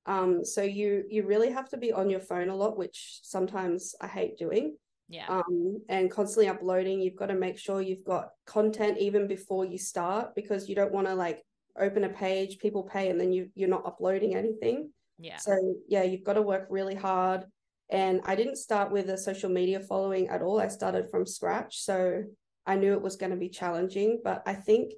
Um, 0.05 0.43
so 0.45 0.61
you 0.63 1.03
you 1.09 1.25
really 1.25 1.51
have 1.51 1.69
to 1.69 1.77
be 1.77 1.91
on 1.91 2.09
your 2.09 2.21
phone 2.21 2.49
a 2.49 2.55
lot, 2.55 2.77
which 2.77 3.19
sometimes 3.23 3.93
I 4.01 4.07
hate 4.07 4.37
doing 4.37 4.77
Yeah. 5.09 5.27
um, 5.27 5.81
and 5.89 6.09
constantly 6.09 6.47
uploading. 6.47 7.01
You've 7.01 7.15
got 7.17 7.27
to 7.27 7.35
make 7.35 7.57
sure 7.57 7.81
you've 7.81 8.05
got 8.05 8.29
content 8.45 8.97
even 8.99 9.27
before 9.27 9.65
you 9.65 9.77
start 9.77 10.33
because 10.35 10.69
you 10.69 10.75
don't 10.75 10.93
want 10.93 11.07
to 11.07 11.15
like 11.15 11.43
open 11.77 12.03
a 12.05 12.09
page, 12.09 12.57
people 12.59 12.83
pay, 12.83 13.09
and 13.09 13.19
then 13.19 13.31
you 13.33 13.49
you're 13.53 13.69
not 13.69 13.85
uploading 13.85 14.33
anything. 14.35 14.91
yeah. 15.19 15.37
So 15.37 15.53
yeah, 15.87 16.03
you've 16.03 16.23
got 16.23 16.33
to 16.33 16.41
work 16.41 16.67
really 16.69 16.95
hard. 16.95 17.45
And 17.89 18.21
I 18.25 18.35
didn't 18.35 18.57
start 18.57 18.91
with 18.91 19.09
a 19.09 19.17
social 19.17 19.49
media 19.49 19.79
following 19.79 20.27
at 20.29 20.41
all. 20.41 20.59
I 20.59 20.67
started 20.67 21.09
from 21.09 21.25
scratch, 21.25 21.79
so 21.83 22.23
I 22.67 22.75
knew 22.75 22.93
it 22.93 23.01
was 23.01 23.15
going 23.15 23.31
to 23.31 23.37
be 23.37 23.49
challenging. 23.49 24.21
But 24.23 24.43
I 24.45 24.53
think 24.53 24.93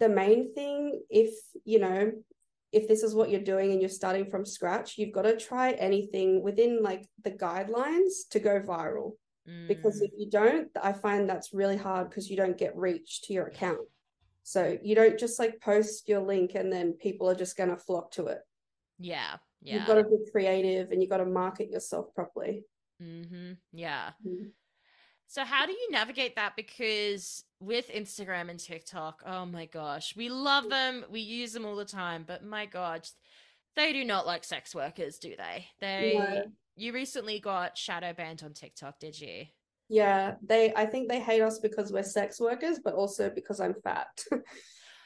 the 0.00 0.08
main 0.08 0.52
thing, 0.54 1.00
if 1.08 1.34
you 1.64 1.78
know, 1.78 2.12
if 2.72 2.88
this 2.88 3.02
is 3.02 3.14
what 3.14 3.30
you're 3.30 3.40
doing 3.40 3.70
and 3.70 3.80
you're 3.80 3.88
starting 3.88 4.28
from 4.28 4.44
scratch, 4.44 4.98
you've 4.98 5.14
got 5.14 5.22
to 5.22 5.36
try 5.36 5.70
anything 5.72 6.42
within 6.42 6.82
like 6.82 7.06
the 7.22 7.30
guidelines 7.30 8.28
to 8.30 8.40
go 8.40 8.60
viral 8.60 9.12
because 9.68 10.00
Mm, 10.00 10.06
if 10.06 10.10
you 10.18 10.30
don't 10.30 10.68
i 10.82 10.92
find 10.92 11.28
that's 11.28 11.54
really 11.54 11.76
hard 11.76 12.08
because 12.08 12.28
you 12.30 12.36
don't 12.36 12.58
get 12.58 12.76
reach 12.76 13.22
to 13.22 13.32
your 13.32 13.46
account 13.46 13.80
so 14.42 14.76
you 14.82 14.94
don't 14.94 15.18
just 15.18 15.38
like 15.38 15.60
post 15.60 16.08
your 16.08 16.20
link 16.20 16.54
and 16.54 16.70
then 16.72 16.92
people 16.94 17.28
are 17.30 17.34
just 17.34 17.56
going 17.56 17.70
to 17.70 17.76
flock 17.76 18.10
to 18.10 18.26
it 18.26 18.40
yeah. 18.98 19.36
Yeah. 19.62 19.76
you've 19.76 19.86
got 19.86 19.94
to 19.94 20.04
be 20.04 20.30
creative 20.30 20.90
and 20.90 21.00
you've 21.00 21.10
got 21.10 21.18
to 21.18 21.26
market 21.26 21.70
yourself 21.70 22.14
properly 22.14 22.64
Mm-hmm. 23.02 23.52
Yeah. 23.72 24.10
Mhm. 24.26 24.50
So 25.34 25.44
how 25.44 25.66
do 25.66 25.72
you 25.72 25.90
navigate 25.90 26.36
that? 26.36 26.54
Because 26.54 27.42
with 27.58 27.90
Instagram 27.90 28.50
and 28.50 28.60
TikTok, 28.60 29.20
oh 29.26 29.44
my 29.44 29.66
gosh, 29.66 30.14
we 30.16 30.28
love 30.28 30.66
mm. 30.66 30.70
them, 30.70 31.04
we 31.10 31.22
use 31.22 31.52
them 31.52 31.66
all 31.66 31.74
the 31.74 31.84
time, 31.84 32.22
but 32.24 32.44
my 32.44 32.66
god, 32.66 33.08
they 33.74 33.92
do 33.92 34.04
not 34.04 34.28
like 34.28 34.44
sex 34.44 34.76
workers, 34.76 35.18
do 35.18 35.34
they? 35.36 35.66
They 35.80 36.14
No. 36.16 36.44
you 36.76 36.92
recently 36.92 37.40
got 37.40 37.76
shadow 37.76 38.12
banned 38.12 38.44
on 38.44 38.52
TikTok, 38.52 39.00
did 39.00 39.20
you? 39.20 39.46
yeah 39.90 40.36
they 40.42 40.72
i 40.76 40.86
think 40.86 41.10
they 41.10 41.20
hate 41.20 41.42
us 41.42 41.58
because 41.58 41.92
we're 41.92 42.02
sex 42.02 42.40
workers 42.40 42.78
but 42.82 42.94
also 42.94 43.28
because 43.28 43.60
i'm 43.60 43.74
fat 43.84 44.08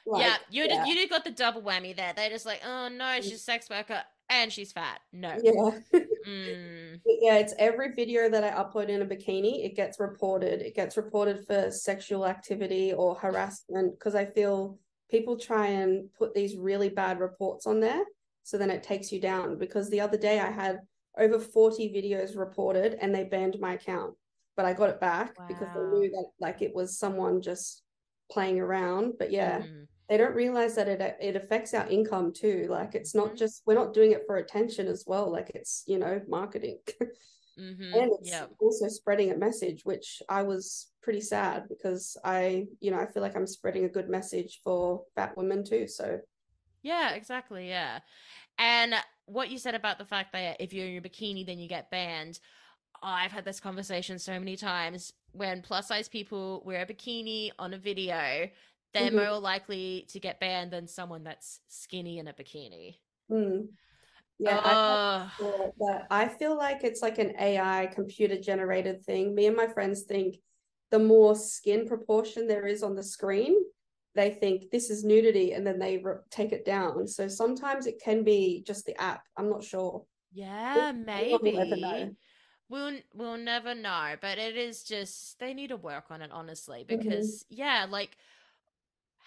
Like, 0.06 0.23
yeah, 0.23 0.37
you 0.50 0.64
yeah. 0.64 0.85
Did, 0.85 0.88
you 0.88 0.94
did 0.94 1.11
got 1.11 1.25
the 1.25 1.30
double 1.30 1.61
whammy 1.61 1.94
there. 1.94 2.14
They're 2.16 2.30
just 2.30 2.47
like, 2.47 2.62
oh 2.64 2.88
no, 2.88 3.04
mm. 3.04 3.23
she's 3.23 3.35
a 3.35 3.38
sex 3.38 3.68
worker 3.68 4.02
and 4.30 4.52
she's 4.52 4.73
fat. 4.73 5.00
No. 5.12 5.37
yeah 5.42 5.78
Mm, 6.26 7.00
yeah, 7.06 7.37
it's 7.37 7.54
every 7.58 7.92
video 7.92 8.28
that 8.28 8.44
I 8.44 8.50
upload 8.50 8.88
in 8.88 9.00
a 9.00 9.06
bikini, 9.06 9.64
it 9.64 9.75
gets 9.75 9.99
reported. 9.99 10.61
It 10.61 10.75
gets 10.75 10.97
reported 10.97 11.47
for 11.47 11.70
sexual 11.70 12.26
activity 12.26 12.92
or 12.92 13.14
harassment 13.14 13.99
because 13.99 14.14
I 14.14 14.26
feel 14.26 14.78
people 15.11 15.38
try 15.38 15.68
and 15.68 16.12
put 16.18 16.35
these 16.35 16.56
really 16.56 16.90
bad 16.90 17.18
reports 17.18 17.66
on 17.66 17.80
there. 17.80 18.04
So 18.42 18.58
then 18.58 18.70
it 18.70 18.82
takes 18.82 19.11
you 19.11 19.20
down. 19.20 19.56
Because 19.58 19.88
the 19.88 20.00
other 20.00 20.18
day 20.18 20.38
I 20.38 20.50
had 20.50 20.80
over 21.16 21.38
40 21.38 21.88
videos 21.90 22.37
reported 22.37 22.94
and 23.00 23.14
they 23.14 23.25
banned 23.25 23.58
my 23.58 23.75
account, 23.75 24.14
but 24.56 24.66
I 24.66 24.75
got 24.75 24.90
it 24.90 25.00
back 25.00 25.35
because 25.47 25.68
they 25.75 25.80
knew 25.80 26.11
that 26.11 26.26
like 26.40 26.61
it 26.62 26.75
was 26.75 26.99
someone 26.99 27.40
just 27.40 27.82
playing 28.30 28.61
around. 28.61 29.14
But 29.18 29.30
yeah, 29.30 29.61
mhm. 29.62 29.87
They 30.09 30.17
don't 30.17 30.35
realize 30.35 30.75
that 30.77 30.88
it 30.88 31.00
it 31.21 31.37
affects 31.37 31.75
our 31.75 31.87
income 31.88 32.33
too. 32.33 32.67
Like 32.71 32.95
it's 32.95 33.15
not 33.15 33.33
Mhm. 33.33 33.38
just 33.38 33.62
we're 33.67 33.75
not 33.75 33.93
doing 33.95 34.12
it 34.12 34.25
for 34.27 34.37
attention 34.37 34.87
as 34.88 35.05
well. 35.07 35.31
Like 35.31 35.50
it's 35.55 35.85
you 35.87 35.99
know 35.99 36.21
marketing. 36.29 36.81
Mhm. 37.59 37.93
and 37.93 38.12
it's 38.21 38.31
Yeah. 38.31 38.47
also 38.61 38.87
spreading 38.88 39.33
a 39.33 39.37
message 39.37 39.85
which 39.85 40.23
i 40.29 40.43
was 40.45 40.93
pretty 41.03 41.21
sad 41.21 41.69
because 41.69 42.17
i 42.25 42.69
you 42.79 42.93
know 42.93 43.00
i 43.00 43.07
feel 43.07 43.21
like 43.21 43.35
i'm 43.35 43.49
spreading 43.49 43.85
a 43.85 43.88
good 43.88 44.09
message 44.09 44.61
for 44.62 45.05
fat 45.17 45.37
women 45.37 45.65
too 45.65 45.88
so 45.88 46.21
Yeah, 46.83 47.15
exactly. 47.15 47.69
Yeah. 47.69 47.99
And 48.59 48.95
what 49.27 49.50
you 49.50 49.59
said 49.59 49.75
about 49.75 49.99
the 49.99 50.05
fact 50.05 50.33
that 50.35 50.61
if 50.61 50.73
you're 50.73 50.87
in 50.87 50.97
a 50.99 51.00
bikini, 51.09 51.45
then 51.45 51.59
you 51.59 51.69
get 51.69 51.91
banned. 51.91 52.38
I've 53.03 53.33
had 53.33 53.45
this 53.45 53.59
conversation 53.61 54.19
so 54.21 54.38
many 54.38 54.57
times. 54.57 55.12
When 55.33 55.61
plus 55.62 55.88
size 55.88 56.09
people 56.09 56.62
wear 56.65 56.83
a 56.83 56.87
bikini 56.87 57.50
on 57.59 57.75
a 57.75 57.79
video, 57.79 58.49
they're 58.95 59.11
Mhm. 59.11 59.28
more 59.30 59.38
likely 59.38 60.07
to 60.09 60.21
get 60.21 60.40
banned 60.40 60.71
than 60.73 60.87
someone 60.87 61.25
that's 61.25 61.61
skinny 61.68 62.18
in 62.18 62.28
a 62.28 62.33
bikini. 62.33 62.97
mm. 63.30 63.68
yeah 64.38 64.61
I, 64.64 64.73
Ugh. 64.75 65.30
thought 65.38 66.07
I 66.11 66.28
feel 66.28 66.57
like 66.57 66.85
it's 66.85 67.02
like 67.02 67.18
an 67.18 67.35
ai 67.38 67.87
computer 67.87 68.38
generated 68.40 69.04
thing 69.04 69.35
me 69.35 69.47
and 69.47 69.57
my 69.57 69.66
friends 69.66 70.02
think 70.02 70.37
the 70.90 70.99
more 70.99 71.35
skin 71.37 71.87
proportion 71.87 72.47
there 72.47 72.66
is 72.66 72.83
on 72.83 72.95
the 72.95 73.02
screen 73.02 73.54
they 74.14 74.30
think 74.30 74.71
this 74.71 74.90
is 74.90 75.04
nudity 75.04 75.52
and 75.52 75.66
then 75.66 75.78
they 75.78 75.99
re- 75.99 76.14
take 76.30 76.52
it 76.52 76.64
down 76.64 77.07
so 77.07 77.28
sometimes 77.28 77.87
it 77.87 78.00
can 78.02 78.25
be 78.25 78.62
just 78.66 78.87
the 78.87 79.00
app 79.00 79.23
i'm 79.37 79.50
not 79.50 79.62
sure 79.62 80.04
yeah, 80.33 80.92
no 80.95 81.12
one 81.30 81.40
will 81.42 81.59
ever 81.59 81.71
maybe. 81.71 81.80
know. 81.80 82.14
We'll 82.68 82.99
we'll 83.14 83.38
never 83.38 83.75
know, 83.75 84.16
but 84.21 84.37
it 84.37 84.57
is 84.57 84.83
just 84.85 85.38
they 85.38 85.54
need 85.54 85.68
to 85.68 85.76
work 85.78 86.11
on 86.11 86.21
it 86.21 86.30
honestly 86.30 86.85
Mhm. 86.88 86.99
because 86.99 87.47
yeah, 87.49 87.87
like 87.88 88.16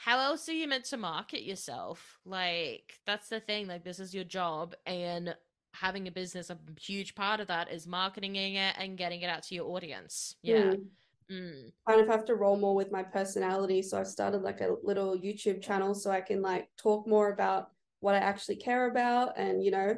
how 0.03 0.20
else 0.20 0.50
are 0.50 0.53
you 0.53 0.67
meant 0.67 0.86
to 0.86 0.98
market 0.98 1.43
yourself? 1.43 2.17
Like 2.25 3.00
that's 3.05 3.29
the 3.29 3.39
thing, 3.39 3.67
like 3.67 3.84
this 3.84 4.00
is 4.00 4.15
your 4.15 4.24
job 4.24 4.74
and 4.88 5.36
having 5.74 6.08
a 6.08 6.12
business 6.12 6.50
a 6.50 6.58
huge 6.79 7.13
part 7.13 7.39
of 7.39 7.48
that 7.48 7.72
is 7.72 7.88
marketing 7.88 8.36
it 8.36 8.75
and 8.79 8.98
getting 8.98 9.22
it 9.22 9.29
out 9.29 9.43
to 9.43 9.55
your 9.55 9.65
audience. 9.67 10.36
Yeah. 10.41 10.74
Mm. 10.74 10.86
Mm. 11.31 11.72
kind 11.88 12.01
of 12.01 12.08
have 12.08 12.25
to 12.25 12.36
roll 12.36 12.58
more 12.58 12.75
with 12.75 12.91
my 12.91 13.03
personality. 13.03 13.81
So 13.84 13.98
I've 13.98 14.08
started 14.08 14.41
like 14.41 14.60
a 14.60 14.75
little 14.84 15.17
YouTube 15.17 15.62
channel 15.62 15.93
so 15.93 16.12
I 16.12 16.20
can 16.20 16.41
like 16.41 16.67
talk 16.77 17.08
more 17.08 17.31
about 17.31 17.70
what 18.01 18.15
I 18.15 18.17
actually 18.17 18.58
care 18.58 18.89
about 18.89 19.38
and, 19.38 19.63
you 19.63 19.72
know, 19.72 19.96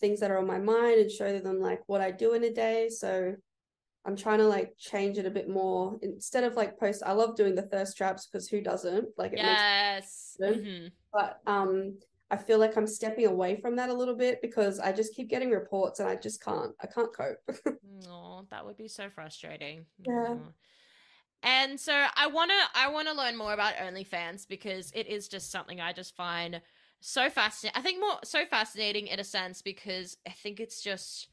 things 0.00 0.20
that 0.20 0.30
are 0.30 0.38
on 0.38 0.46
my 0.46 0.58
mind 0.58 1.00
and 1.00 1.10
show 1.10 1.38
them 1.40 1.60
like 1.60 1.82
what 1.86 2.02
I 2.02 2.12
do 2.12 2.34
in 2.34 2.44
a 2.44 2.52
day. 2.52 2.88
So 2.88 3.34
I'm 4.06 4.16
trying 4.16 4.38
to 4.38 4.46
like 4.48 4.74
change 4.78 5.18
it 5.18 5.26
a 5.26 5.30
bit 5.30 5.48
more 5.48 5.98
instead 6.02 6.44
of 6.44 6.54
like 6.54 6.78
post. 6.78 7.02
I 7.04 7.12
love 7.12 7.36
doing 7.36 7.54
the 7.54 7.62
thirst 7.62 7.96
traps 7.96 8.26
because 8.26 8.48
who 8.48 8.60
doesn't? 8.60 9.08
Like 9.18 9.32
it 9.32 9.36
makes, 9.36 9.42
Yes. 9.42 10.36
good. 10.38 10.64
Mhm. 10.64 10.92
but 11.12 11.40
um, 11.46 11.98
I 12.30 12.36
feel 12.36 12.58
like 12.58 12.76
I'm 12.76 12.86
stepping 12.86 13.26
away 13.26 13.60
from 13.60 13.76
that 13.76 13.90
a 13.90 13.94
little 13.94 14.16
bit 14.16 14.40
because 14.42 14.78
I 14.80 14.92
just 14.92 15.14
keep 15.14 15.28
getting 15.28 15.50
reports 15.50 16.00
and 16.00 16.08
I 16.08 16.16
just 16.16 16.42
can't. 16.42 16.74
I 16.80 16.86
can't 16.86 17.14
cope. 17.14 17.38
Oh, 18.08 18.46
that 18.50 18.64
would 18.64 18.76
be 18.76 18.88
so 18.88 19.10
frustrating. 19.10 19.86
Yeah. 20.04 20.34
Aw. 20.34 20.52
And 21.42 21.78
so 21.80 22.06
I 22.14 22.26
wanna 22.26 22.58
I 22.74 22.88
wanna 22.88 23.12
learn 23.12 23.36
more 23.36 23.52
about 23.52 23.76
OnlyFans 23.76 24.48
because 24.48 24.90
it 24.92 25.06
is 25.06 25.28
just 25.28 25.50
something 25.50 25.80
I 25.80 25.92
just 25.92 26.16
find 26.16 26.60
so 27.00 27.30
fascinating. 27.30 27.78
I 27.78 27.82
think 27.82 28.00
more 28.00 28.18
so 28.24 28.46
fascinating 28.46 29.06
in 29.06 29.20
a 29.20 29.24
sense 29.24 29.62
because 29.62 30.16
I 30.26 30.30
think 30.30 30.60
it's 30.60 30.82
just 30.82 31.28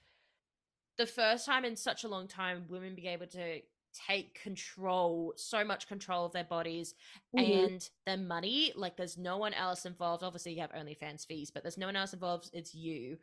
the 0.98 1.06
first 1.06 1.46
time 1.46 1.66
in 1.66 1.76
such 1.76 2.04
a 2.04 2.08
long 2.08 2.28
time 2.28 2.66
women 2.70 2.96
be 2.96 3.08
able 3.08 3.28
to 3.28 3.60
take 4.08 4.40
control, 4.42 5.34
so 5.36 5.64
much 5.64 5.88
control 5.88 6.26
of 6.26 6.32
their 6.32 6.44
bodies 6.44 6.96
Mhm. 7.38 7.66
and 7.66 7.90
their 8.08 8.18
money. 8.18 8.74
Like 8.76 8.98
there's 8.98 9.18
no 9.18 9.38
one 9.38 9.54
else 9.54 9.86
involved. 9.86 10.24
Obviously, 10.24 10.54
you 10.54 10.62
have 10.62 10.72
OnlyFans 10.72 11.28
fees, 11.28 11.52
but 11.52 11.62
there's 11.64 11.78
no 11.78 11.86
one 11.86 11.96
else 11.96 12.14
involved. 12.14 12.50
It's 12.54 12.74
you. 12.74 13.20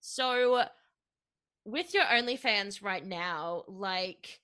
So, 0.00 0.68
with 1.64 1.94
your 1.94 2.04
OnlyFans 2.04 2.82
right 2.82 3.04
now, 3.04 3.64
like, 3.68 4.40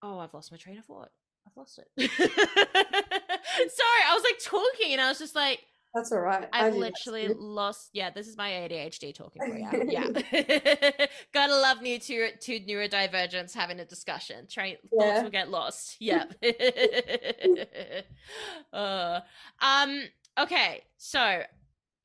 oh, 0.00 0.20
I've 0.20 0.32
lost 0.32 0.52
my 0.52 0.58
train 0.58 0.78
of 0.78 0.84
thought. 0.84 1.10
I've 1.46 1.56
lost 1.56 1.78
it. 1.78 1.88
Sorry, 1.98 4.02
I 4.06 4.14
was 4.14 4.22
like 4.22 4.38
talking, 4.42 4.92
and 4.92 5.00
I 5.00 5.08
was 5.08 5.18
just 5.18 5.34
like, 5.34 5.60
That's 5.94 6.10
all 6.10 6.20
right. 6.20 6.48
I 6.52 6.66
I've 6.66 6.74
literally 6.74 7.28
lost. 7.28 7.90
Yeah, 7.92 8.10
this 8.10 8.26
is 8.26 8.36
my 8.36 8.50
ADHD 8.50 9.14
talking 9.14 9.42
for 9.42 9.56
you. 9.56 9.62
Yeah, 9.92 10.08
gotta 11.34 11.54
love 11.54 11.82
new 11.82 11.98
two 11.98 12.28
two 12.40 12.60
neurodivergents 12.60 13.52
having 13.54 13.78
a 13.80 13.84
discussion. 13.84 14.46
Train 14.46 14.76
thoughts 14.98 15.22
will 15.22 15.30
get 15.30 15.50
lost. 15.50 15.96
Yep. 16.00 16.34
uh, 18.72 19.20
um. 19.60 20.02
Okay. 20.38 20.82
So 20.96 21.42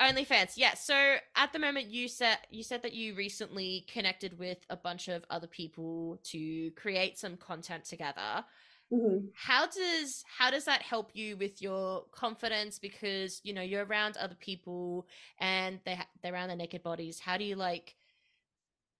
OnlyFans. 0.01 0.53
Yeah. 0.58 0.74
So 0.74 1.15
at 1.36 1.53
the 1.53 1.60
moment, 1.60 1.88
you 1.88 2.10
said 2.10 2.38
you 2.50 2.63
said 2.63 2.84
that 2.84 2.94
you 2.94 3.15
recently 3.15 3.86
connected 3.91 4.38
with 4.38 4.58
a 4.70 4.75
bunch 4.75 5.08
of 5.08 5.24
other 5.29 5.48
people 5.48 6.20
to 6.25 6.72
create 6.72 7.17
some 7.17 7.38
content 7.38 7.86
together 7.86 8.44
Mhm. 8.91 9.32
how 9.32 9.67
does 9.67 10.24
how 10.38 10.50
does 10.50 10.65
that 10.65 10.82
help 10.82 11.15
you 11.15 11.38
with 11.38 11.62
your 11.62 12.06
confidence 12.12 12.79
because 12.79 13.39
you 13.44 13.53
know 13.53 13.62
you're 13.62 13.86
around 13.86 14.17
other 14.17 14.36
people 14.36 15.08
and 15.39 15.79
they 15.86 16.00
they're 16.22 16.34
around 16.34 16.48
their 16.48 16.58
naked 16.58 16.82
bodies 16.84 17.20
how 17.20 17.38
do 17.38 17.44
you 17.44 17.56
like 17.56 17.96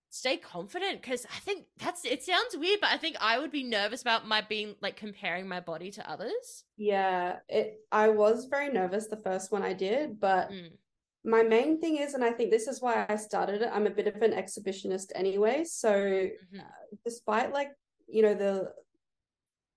stay 0.10 0.38
confident 0.38 1.01
because 1.01 1.25
I 1.25 1.39
think 1.39 1.67
that's 1.77 2.06
it 2.06 2.24
sounds 2.24 2.56
weird, 2.58 2.79
but 2.82 2.89
I 2.91 2.98
think 2.98 3.17
I 3.20 3.39
would 3.39 3.51
be 3.51 3.63
nervous 3.63 4.01
about 4.01 4.25
my 4.27 4.41
being 4.41 4.75
like 4.82 4.96
comparing 4.96 5.48
my 5.48 5.60
body 5.60 5.91
to 5.91 6.10
others. 6.10 6.63
Yeah, 6.77 7.39
it 7.50 7.86
I 7.91 8.10
was 8.10 8.46
very 8.46 8.70
nervous 8.72 9.08
the 9.08 9.17
first 9.17 9.51
one 9.51 9.63
I 9.63 9.74
did, 9.74 10.20
but 10.20 10.51
Mm. 10.51 10.77
my 11.24 11.44
main 11.44 11.82
thing 11.82 11.98
is, 11.98 12.13
and 12.13 12.24
I 12.24 12.32
think 12.34 12.51
this 12.51 12.67
is 12.67 12.82
why 12.82 13.06
I 13.10 13.15
started 13.17 13.62
it, 13.63 13.70
I'm 13.74 13.88
a 13.88 13.91
bit 13.91 14.08
of 14.08 14.22
an 14.22 14.34
exhibitionist 14.34 15.12
anyway. 15.15 15.63
So 15.65 16.29
Mhm. 16.41 16.67
despite 17.06 17.53
like, 17.53 17.72
you 18.08 18.24
know, 18.24 18.36
the 18.36 18.74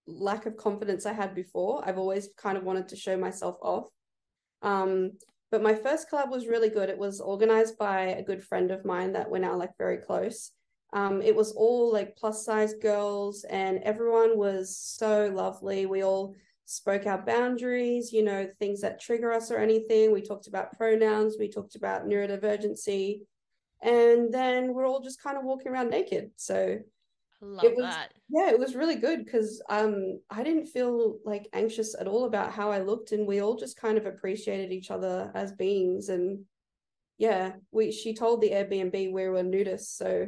lack 0.06 0.46
of 0.46 0.56
confidence 0.56 1.06
I 1.06 1.12
had 1.12 1.34
before, 1.34 1.86
I've 1.86 1.98
always 1.98 2.28
kind 2.36 2.56
of 2.56 2.64
wanted 2.64 2.88
to 2.88 2.96
show 2.96 3.16
myself 3.16 3.56
off. 3.62 3.88
Um, 4.62 5.12
but 5.50 5.62
my 5.62 5.74
first 5.74 6.10
collab 6.10 6.30
was 6.30 6.46
really 6.46 6.68
good. 6.68 6.88
It 6.88 6.98
was 6.98 7.20
organized 7.20 7.76
by 7.78 8.00
a 8.00 8.22
good 8.22 8.42
friend 8.42 8.70
of 8.70 8.84
mine 8.84 9.12
that 9.12 9.30
we're 9.30 9.38
now 9.38 9.56
like 9.56 9.76
very 9.78 9.98
close. 9.98 10.52
Um, 10.92 11.22
it 11.22 11.34
was 11.34 11.52
all 11.52 11.92
like 11.92 12.16
plus 12.16 12.44
size 12.44 12.74
girls, 12.74 13.44
and 13.44 13.78
everyone 13.82 14.36
was 14.36 14.76
so 14.76 15.30
lovely. 15.32 15.86
We 15.86 16.02
all 16.02 16.34
spoke 16.66 17.06
our 17.06 17.24
boundaries, 17.24 18.12
you 18.12 18.22
know, 18.22 18.48
things 18.58 18.80
that 18.80 19.00
trigger 19.00 19.32
us 19.32 19.50
or 19.50 19.58
anything. 19.58 20.12
We 20.12 20.22
talked 20.22 20.46
about 20.46 20.76
pronouns, 20.76 21.36
we 21.38 21.48
talked 21.48 21.74
about 21.74 22.06
neurodivergency, 22.06 23.22
and 23.82 24.32
then 24.32 24.72
we're 24.74 24.86
all 24.86 25.00
just 25.00 25.22
kind 25.22 25.36
of 25.36 25.44
walking 25.44 25.72
around 25.72 25.90
naked. 25.90 26.30
So 26.36 26.78
Love 27.42 27.64
it 27.64 27.74
was 27.74 27.86
that. 27.86 28.12
yeah, 28.28 28.50
it 28.50 28.58
was 28.58 28.74
really 28.74 28.96
good 28.96 29.24
because 29.24 29.62
um 29.70 30.20
I 30.30 30.42
didn't 30.42 30.66
feel 30.66 31.18
like 31.24 31.48
anxious 31.54 31.94
at 31.98 32.06
all 32.06 32.26
about 32.26 32.52
how 32.52 32.70
I 32.70 32.80
looked, 32.80 33.12
and 33.12 33.26
we 33.26 33.40
all 33.40 33.56
just 33.56 33.80
kind 33.80 33.96
of 33.96 34.06
appreciated 34.06 34.72
each 34.72 34.90
other 34.90 35.30
as 35.34 35.52
beings. 35.52 36.10
And 36.10 36.44
yeah, 37.16 37.52
we 37.70 37.92
she 37.92 38.14
told 38.14 38.40
the 38.40 38.50
Airbnb 38.50 39.12
we 39.12 39.28
were 39.28 39.42
nudists, 39.42 39.96
so 39.96 40.26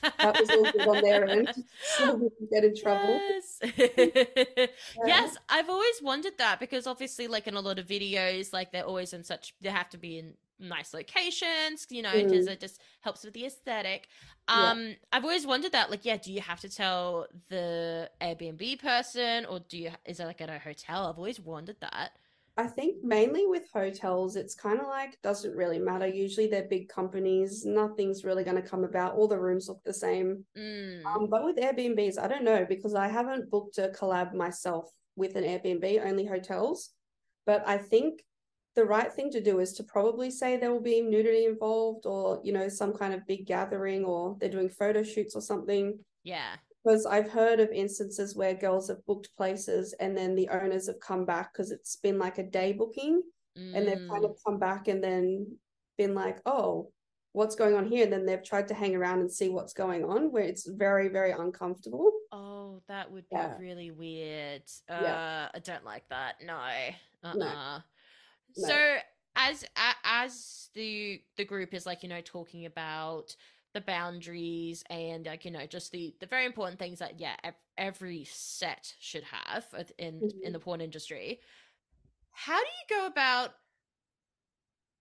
that 0.00 0.40
was 0.40 0.50
all 0.50 0.72
good 0.72 0.88
on 0.88 1.02
their 1.02 1.28
end, 1.28 1.48
so 1.98 2.14
we 2.14 2.28
didn't 2.28 2.50
get 2.50 2.64
in 2.64 2.74
trouble. 2.74 3.20
Yes. 3.20 4.68
yes, 5.06 5.36
I've 5.48 5.68
always 5.68 6.00
wondered 6.02 6.38
that 6.38 6.60
because 6.60 6.86
obviously, 6.86 7.28
like 7.28 7.46
in 7.46 7.54
a 7.54 7.60
lot 7.60 7.78
of 7.78 7.86
videos, 7.86 8.52
like 8.52 8.72
they're 8.72 8.86
always 8.86 9.12
in 9.12 9.22
such, 9.22 9.54
they 9.60 9.68
have 9.68 9.90
to 9.90 9.98
be 9.98 10.18
in 10.18 10.34
nice 10.58 10.94
locations, 10.94 11.86
you 11.90 12.02
know, 12.02 12.12
because 12.12 12.46
it 12.46 12.60
just 12.60 12.80
helps 13.00 13.24
with 13.24 13.34
the 13.34 13.46
aesthetic. 13.46 14.08
Mm. 14.48 14.54
Yeah. 14.56 14.70
Um, 14.70 14.96
I've 15.12 15.24
always 15.24 15.46
wondered 15.46 15.72
that, 15.72 15.90
like, 15.90 16.04
yeah, 16.04 16.16
do 16.16 16.32
you 16.32 16.40
have 16.40 16.60
to 16.60 16.68
tell 16.68 17.26
the 17.48 18.10
Airbnb 18.20 18.80
person, 18.80 19.46
or 19.46 19.60
do 19.60 19.78
you 19.78 19.90
is 20.04 20.20
it 20.20 20.26
like 20.26 20.40
at 20.40 20.50
a 20.50 20.58
hotel? 20.58 21.06
I've 21.06 21.18
always 21.18 21.40
wondered 21.40 21.76
that. 21.80 22.12
I 22.56 22.68
think 22.68 23.02
mainly 23.02 23.46
with 23.46 23.64
hotels, 23.72 24.36
it's 24.36 24.54
kind 24.54 24.78
of 24.78 24.86
like 24.86 25.20
doesn't 25.22 25.56
really 25.56 25.80
matter. 25.80 26.06
Usually 26.06 26.46
they're 26.46 26.68
big 26.68 26.88
companies, 26.88 27.64
nothing's 27.64 28.24
really 28.24 28.44
going 28.44 28.60
to 28.60 28.68
come 28.68 28.84
about. 28.84 29.16
All 29.16 29.26
the 29.26 29.38
rooms 29.38 29.68
look 29.68 29.82
the 29.84 29.92
same. 29.92 30.44
Mm. 30.56 31.04
Um, 31.04 31.26
but 31.28 31.44
with 31.44 31.56
Airbnbs, 31.56 32.16
I 32.18 32.28
don't 32.28 32.44
know 32.44 32.64
because 32.68 32.94
I 32.94 33.08
haven't 33.08 33.50
booked 33.50 33.78
a 33.78 33.88
collab 33.88 34.34
myself 34.34 34.88
with 35.16 35.34
an 35.34 35.42
Airbnb, 35.42 36.06
only 36.06 36.24
hotels. 36.24 36.90
But 37.44 37.66
I 37.66 37.76
think 37.76 38.22
the 38.74 38.84
right 38.84 39.12
thing 39.12 39.30
to 39.30 39.40
do 39.40 39.60
is 39.60 39.72
to 39.74 39.84
probably 39.84 40.30
say 40.30 40.56
there 40.56 40.72
will 40.72 40.80
be 40.80 41.00
nudity 41.00 41.44
involved 41.46 42.06
or, 42.06 42.40
you 42.42 42.52
know, 42.52 42.68
some 42.68 42.92
kind 42.92 43.14
of 43.14 43.26
big 43.26 43.46
gathering 43.46 44.04
or 44.04 44.36
they're 44.40 44.50
doing 44.50 44.68
photo 44.68 45.02
shoots 45.02 45.34
or 45.36 45.40
something. 45.42 45.98
yeah. 46.22 46.56
Because 46.84 47.06
I've 47.06 47.30
heard 47.30 47.60
of 47.60 47.70
instances 47.70 48.36
where 48.36 48.52
girls 48.52 48.88
have 48.88 49.02
booked 49.06 49.34
places 49.38 49.94
and 50.00 50.14
then 50.14 50.34
the 50.34 50.50
owners 50.50 50.86
have 50.86 51.00
come 51.00 51.24
back 51.24 51.50
because 51.52 51.70
it's 51.70 51.96
been 51.96 52.18
like 52.18 52.36
a 52.36 52.42
day 52.42 52.74
booking 52.74 53.22
and 53.56 53.86
they've 53.86 54.06
kind 54.10 54.22
Mm. 54.24 54.30
of 54.30 54.36
come 54.44 54.58
back 54.58 54.88
and 54.88 55.02
then 55.02 55.56
been 55.96 56.14
like, 56.14 56.40
oh, 56.44 56.90
what's 57.32 57.54
going 57.56 57.74
on 57.74 57.86
here? 57.86 58.04
And 58.04 58.12
then 58.12 58.26
they've 58.26 58.42
tried 58.44 58.68
to 58.68 58.74
hang 58.74 58.94
around 58.94 59.20
and 59.20 59.32
see 59.32 59.48
what's 59.48 59.72
going 59.72 60.04
on, 60.04 60.30
where 60.30 60.42
it's 60.44 60.66
very, 60.66 61.08
very 61.08 61.30
uncomfortable. 61.30 62.12
Oh, 62.32 62.82
that 62.88 63.10
would 63.10 63.26
be 63.30 63.36
Yeah. 63.36 63.56
really 63.58 63.90
weird. 63.90 64.62
Uh, 64.88 64.98
Yeah. 65.02 65.48
I 65.54 65.58
don't 65.60 65.84
like 65.84 66.06
that. 66.10 66.34
No. 66.44 66.58
Uh-uh. 67.22 67.34
No. 67.34 67.78
So 68.54 68.98
as 69.36 69.64
as 70.04 70.70
the 70.74 71.22
the 71.36 71.44
group 71.44 71.74
is 71.74 71.86
like, 71.86 72.02
you 72.02 72.08
know, 72.08 72.20
talking 72.20 72.66
about 72.66 73.36
the 73.72 73.80
boundaries 73.80 74.84
and 74.88 75.26
like, 75.26 75.44
you 75.44 75.50
know, 75.50 75.66
just 75.66 75.92
the 75.92 76.14
the 76.20 76.26
very 76.26 76.44
important 76.46 76.78
things 76.78 77.00
that 77.00 77.18
yeah, 77.20 77.36
every 77.76 78.24
set 78.24 78.94
should 79.00 79.24
have 79.24 79.66
in 79.98 80.24
in 80.42 80.52
Mhm. 80.52 80.54
the 80.54 80.60
porn 80.60 80.80
industry. 80.80 81.40
How 82.32 82.58
do 82.60 82.66
you 82.66 82.96
go 82.98 83.06
about 83.06 83.54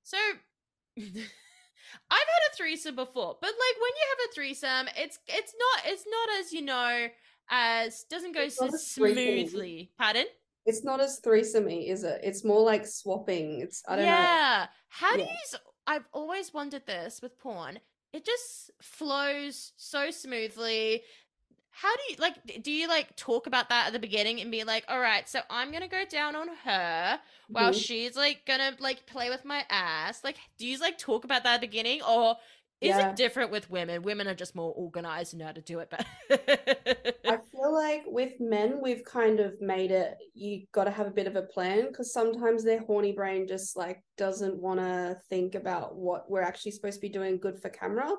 So 0.03 0.17
I've 0.97 1.07
had 2.09 2.51
a 2.51 2.55
threesome 2.55 2.95
before, 2.95 3.37
but 3.41 3.47
like 3.47 3.75
when 3.81 3.91
you 3.95 4.05
have 4.09 4.29
a 4.29 4.33
threesome, 4.33 4.87
it's 4.95 5.19
it's 5.27 5.55
not 5.57 5.83
it's 5.91 6.05
not 6.07 6.39
as 6.39 6.53
you 6.53 6.61
know 6.61 7.07
as 7.49 8.03
doesn't 8.05 8.33
go 8.33 8.47
so 8.49 8.67
not 8.67 8.73
as 8.73 8.87
threesome-y. 8.95 9.51
smoothly. 9.51 9.91
Pardon? 9.97 10.25
It's 10.65 10.83
not 10.83 11.01
as 11.01 11.19
threesomey, 11.19 11.89
is 11.89 12.03
it? 12.03 12.21
It's 12.23 12.43
more 12.43 12.61
like 12.61 12.85
swapping. 12.87 13.61
It's 13.61 13.83
I 13.87 13.95
don't 13.95 14.05
know. 14.05 14.11
yeah. 14.11 14.67
How 14.89 15.15
do 15.15 15.23
you? 15.23 15.57
I've 15.85 16.05
always 16.13 16.53
wondered 16.53 16.85
this 16.85 17.19
with 17.21 17.37
porn. 17.39 17.79
It 18.13 18.23
just 18.25 18.71
flows 18.81 19.73
so 19.75 20.11
smoothly. 20.11 21.03
How 21.71 21.93
do 21.95 22.01
you 22.09 22.15
like? 22.19 22.63
Do 22.63 22.71
you 22.71 22.87
like 22.87 23.15
talk 23.15 23.47
about 23.47 23.69
that 23.69 23.87
at 23.87 23.93
the 23.93 23.99
beginning 23.99 24.39
and 24.39 24.51
be 24.51 24.63
like, 24.63 24.85
"All 24.87 24.99
right, 24.99 25.27
so 25.27 25.41
I'm 25.49 25.71
gonna 25.71 25.87
go 25.87 26.05
down 26.05 26.35
on 26.35 26.47
her 26.63 27.19
while 27.49 27.71
Mhm. 27.71 27.83
she's 27.85 28.15
like 28.15 28.45
gonna 28.45 28.75
like 28.79 29.05
play 29.07 29.29
with 29.29 29.43
my 29.43 29.65
ass"? 29.69 30.23
Like, 30.23 30.37
do 30.57 30.67
you 30.67 30.77
like 30.77 30.97
talk 30.99 31.23
about 31.25 31.43
that 31.43 31.55
at 31.55 31.61
the 31.61 31.67
beginning, 31.67 32.03
or 32.03 32.37
is 32.83 32.97
Yeah. 32.97 32.99
it 32.99 33.15
different 33.15 33.51
with 33.51 33.69
women? 33.69 34.03
Women 34.03 34.27
are 34.27 34.35
just 34.35 34.55
more 34.55 34.73
organized 34.73 35.33
and 35.33 35.39
know 35.39 35.47
how 35.47 35.51
to 35.53 35.61
do 35.61 35.79
it 35.79 35.89
better. 35.89 36.05
I 37.25 37.37
feel 37.51 37.73
like 37.73 38.03
with 38.05 38.39
men, 38.41 38.81
we've 38.81 39.03
kind 39.05 39.39
of 39.39 39.61
made 39.61 39.91
it, 39.91 40.17
you 40.33 40.67
got 40.73 40.83
to 40.85 40.91
have 40.91 41.07
a 41.07 41.11
bit 41.11 41.25
of 41.27 41.35
a 41.37 41.43
plan 41.43 41.87
because 41.87 42.11
sometimes 42.11 42.63
their 42.63 42.81
horny 42.81 43.13
brain 43.13 43.47
just 43.47 43.77
like 43.77 44.03
doesn't 44.17 44.61
want 44.61 44.79
to 44.81 45.17
think 45.29 45.55
about 45.55 45.95
what 45.95 46.29
we're 46.29 46.41
actually 46.41 46.71
supposed 46.71 46.95
to 46.97 47.01
be 47.01 47.09
doing 47.09 47.39
good 47.39 47.61
for 47.61 47.69
camera. 47.69 48.09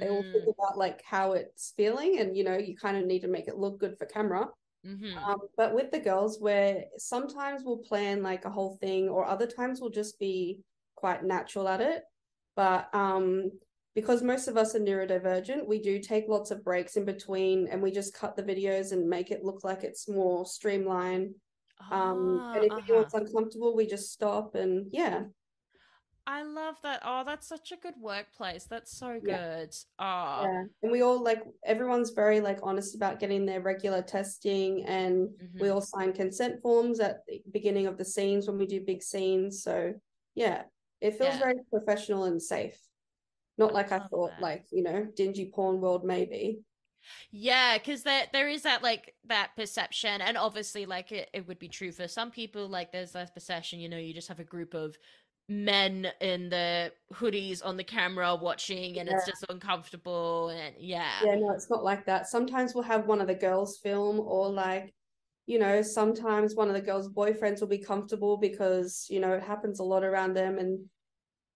They 0.00 0.10
will 0.10 0.28
think 0.32 0.44
Mm, 0.44 0.54
about 0.56 0.78
like 0.78 1.02
how 1.04 1.32
it's 1.32 1.72
feeling, 1.76 2.18
and 2.20 2.36
you 2.36 2.44
know, 2.44 2.56
you 2.56 2.76
kind 2.76 2.96
of 2.96 3.04
need 3.04 3.20
to 3.20 3.28
make 3.28 3.48
it 3.48 3.56
look 3.58 3.80
good 3.80 3.98
for 3.98 4.06
camera. 4.06 4.46
mhm. 4.84 5.26
Um, 5.26 5.40
but 5.56 5.74
with 5.74 5.90
the 5.90 6.00
girls, 6.00 6.40
where 6.40 6.86
sometimes 6.96 7.62
we'll 7.64 7.78
plan 7.78 8.22
like 8.22 8.44
a 8.44 8.50
whole 8.50 8.76
thing, 8.80 9.08
or 9.08 9.26
other 9.26 9.46
times 9.46 9.80
we'll 9.80 9.90
just 9.90 10.18
be 10.18 10.62
quite 10.94 11.24
natural 11.24 11.68
at 11.68 11.80
it. 11.80 12.04
But 12.56 12.94
um, 12.94 13.50
because 13.94 14.22
most 14.22 14.48
of 14.48 14.56
us 14.56 14.74
are 14.74 14.80
neurodivergent, 14.80 15.66
we 15.66 15.80
do 15.80 15.98
take 15.98 16.24
lots 16.28 16.50
of 16.50 16.64
breaks 16.64 16.96
in 16.96 17.04
between, 17.04 17.68
and 17.68 17.82
we 17.82 17.90
just 17.90 18.14
cut 18.14 18.36
the 18.36 18.42
videos 18.42 18.92
and 18.92 19.08
make 19.08 19.30
it 19.30 19.44
look 19.44 19.64
like 19.64 19.84
it's 19.84 20.08
more 20.08 20.46
streamlined. 20.46 21.34
Um, 21.90 22.40
Ah, 22.40 22.54
and 22.54 22.64
if 22.64 22.72
uh-huh. 22.72 22.80
anyone's 22.88 23.14
uncomfortable, 23.14 23.76
we 23.76 23.86
just 23.86 24.12
stop 24.12 24.54
and 24.54 24.86
yeah, 24.92 25.24
I 26.26 26.42
love 26.42 26.76
that. 26.82 27.02
Oh, 27.04 27.24
that's 27.26 27.48
such 27.48 27.72
a 27.72 27.76
good 27.76 27.94
workplace. 27.98 28.64
That's 28.64 28.96
so 28.96 29.20
Yeah. 29.20 29.44
good. 29.58 29.74
Oh, 29.98 30.44
yeah. 30.44 30.62
And 30.82 30.92
we 30.92 31.02
all 31.02 31.22
like 31.22 31.42
everyone's 31.64 32.10
very 32.10 32.40
like 32.40 32.60
honest 32.62 32.94
about 32.94 33.18
getting 33.20 33.44
their 33.44 33.60
regular 33.60 34.02
testing, 34.02 34.84
and 34.86 35.28
we 35.58 35.68
mhm. 35.68 35.74
all 35.74 35.80
sign 35.80 36.12
consent 36.12 36.62
forms 36.62 37.00
at 37.00 37.26
the 37.26 37.42
beginning 37.52 37.86
of 37.86 37.98
the 37.98 38.04
scenes 38.04 38.46
when 38.46 38.56
we 38.56 38.66
do 38.66 38.80
big 38.86 39.02
scenes. 39.02 39.62
So 39.62 39.94
yeah, 40.34 40.62
it 41.00 41.16
feels 41.18 41.34
Yeah. 41.34 41.40
very 41.40 41.58
professional 41.70 42.24
and 42.24 42.40
safe. 42.40 42.78
Not 43.58 43.74
like 43.74 43.92
I 43.92 43.98
love 43.98 44.10
thought, 44.10 44.30
that. 44.32 44.42
like, 44.42 44.64
you 44.70 44.82
know, 44.82 45.06
dingy 45.14 45.50
porn 45.54 45.80
world 45.80 46.04
maybe. 46.04 46.60
Yeah, 47.30 47.78
because 47.78 48.02
there 48.04 48.26
there 48.32 48.48
is 48.48 48.62
that 48.62 48.82
like 48.82 49.14
that 49.26 49.56
perception, 49.56 50.20
and 50.20 50.36
obviously, 50.36 50.86
like 50.86 51.10
it, 51.12 51.28
it 51.32 51.48
would 51.48 51.58
be 51.58 51.68
true 51.68 51.92
for 51.92 52.06
some 52.06 52.30
people. 52.30 52.68
Like 52.68 52.92
there's 52.92 53.12
that 53.12 53.34
perception, 53.34 53.80
you 53.80 53.88
know, 53.88 53.98
you 53.98 54.14
just 54.14 54.28
have 54.28 54.40
a 54.40 54.44
group 54.44 54.74
of 54.74 54.96
men 55.48 56.08
in 56.20 56.48
the 56.48 56.92
hoodies 57.12 57.64
on 57.64 57.76
the 57.76 57.84
camera 57.84 58.36
watching, 58.36 58.98
and 58.98 59.08
it's 59.08 59.26
just 59.26 59.44
uncomfortable, 59.48 60.50
and 60.50 60.74
yeah, 60.78 61.10
Yeah, 61.24 61.34
no, 61.34 61.50
it's 61.50 61.68
not 61.68 61.82
like 61.84 62.06
that. 62.06 62.28
Sometimes 62.28 62.74
we'll 62.74 62.84
have 62.84 63.06
one 63.06 63.20
of 63.20 63.26
the 63.26 63.34
girls 63.34 63.78
film, 63.78 64.20
or 64.20 64.48
like, 64.48 64.94
you 65.46 65.58
know, 65.58 65.82
sometimes 65.82 66.54
one 66.54 66.68
of 66.68 66.74
the 66.74 66.80
girls' 66.80 67.08
boyfriends 67.08 67.60
will 67.60 67.68
be 67.68 67.78
comfortable 67.78 68.36
because, 68.36 69.06
you 69.10 69.20
know, 69.20 69.32
it 69.32 69.42
happens 69.42 69.80
a 69.80 69.84
lot 69.84 70.04
around 70.04 70.34
them. 70.34 70.58
And 70.58 70.88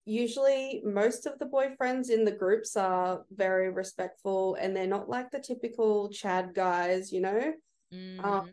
usually 0.07 0.81
most 0.85 1.27
of 1.27 1.39
the 1.39 1.47
boyfriends 1.47 2.11
in 2.11 2.25
the 2.25 2.31
groups 2.33 2.77
are 2.77 3.25
very 3.31 3.71
respectful 3.71 4.55
and 4.55 4.75
they're 4.75 4.87
not 4.87 5.09
like 5.09 5.31
the 5.31 5.41
typical 5.41 6.09
Chad 6.09 6.55
guys, 6.55 7.13
you 7.13 7.21
know? 7.21 7.53
Mm, 7.93 8.25
Um, 8.25 8.53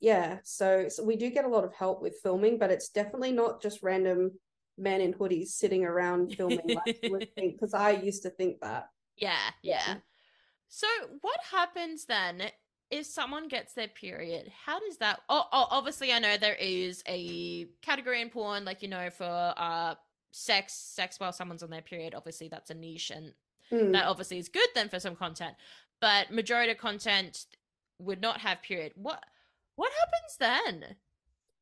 yeah, 0.00 0.38
so, 0.42 0.88
so 0.88 1.04
we 1.04 1.16
do 1.16 1.30
get 1.30 1.44
a 1.44 1.48
lot 1.48 1.64
of 1.64 1.74
help 1.74 2.02
with 2.02 2.18
filming, 2.22 2.58
but 2.58 2.70
it's 2.70 2.88
definitely 2.88 3.32
not 3.32 3.62
just 3.62 3.82
random 3.82 4.32
men 4.76 5.00
in 5.00 5.14
hoodies 5.14 5.48
sitting 5.48 5.84
around 5.84 6.34
filming 6.36 6.74
like 6.74 6.98
you 7.02 7.10
would 7.12 7.32
think, 7.34 7.54
because 7.54 7.74
I 7.74 7.90
used 7.90 8.22
to 8.24 8.30
think 8.30 8.60
that. 8.60 8.88
yeah, 9.16 9.50
Yeah. 9.62 9.82
yeah. 9.86 9.94
So 10.68 10.86
what 11.20 11.38
happens 11.52 12.06
then 12.06 12.42
if 12.90 13.06
someone 13.06 13.48
gets 13.48 13.74
their 13.74 13.88
period? 13.88 14.50
How 14.66 14.80
does 14.80 14.98
that? 14.98 15.20
Oh, 15.28 15.44
oh, 15.52 15.66
obviously, 15.70 16.12
I 16.12 16.18
know 16.18 16.36
there 16.36 16.56
is 16.58 17.02
a 17.06 17.66
category 17.82 18.20
in 18.20 18.30
porn, 18.30 18.64
like 18.64 18.82
you 18.82 18.88
know, 18.88 19.10
for 19.10 19.54
uh 19.56 19.94
sex, 20.34 20.72
sex 20.74 21.20
while 21.20 21.32
someone's 21.32 21.62
on 21.62 21.70
their 21.70 21.80
period. 21.80 22.12
Obviously, 22.14 22.48
that's 22.48 22.70
a 22.70 22.74
niche, 22.74 23.10
and 23.10 23.32
Mm. 23.70 23.92
That 23.92 24.04
obviously 24.04 24.36
is 24.38 24.50
good 24.50 24.68
then 24.74 24.90
for 24.90 25.00
some 25.00 25.16
content, 25.16 25.56
but 25.98 26.30
majority 26.30 26.70
of 26.70 26.76
content 26.76 27.46
would 27.98 28.20
not 28.20 28.38
have 28.40 28.60
period. 28.60 28.92
What 28.94 29.24
what 29.76 29.90
happens 29.90 30.36
then? 30.38 30.96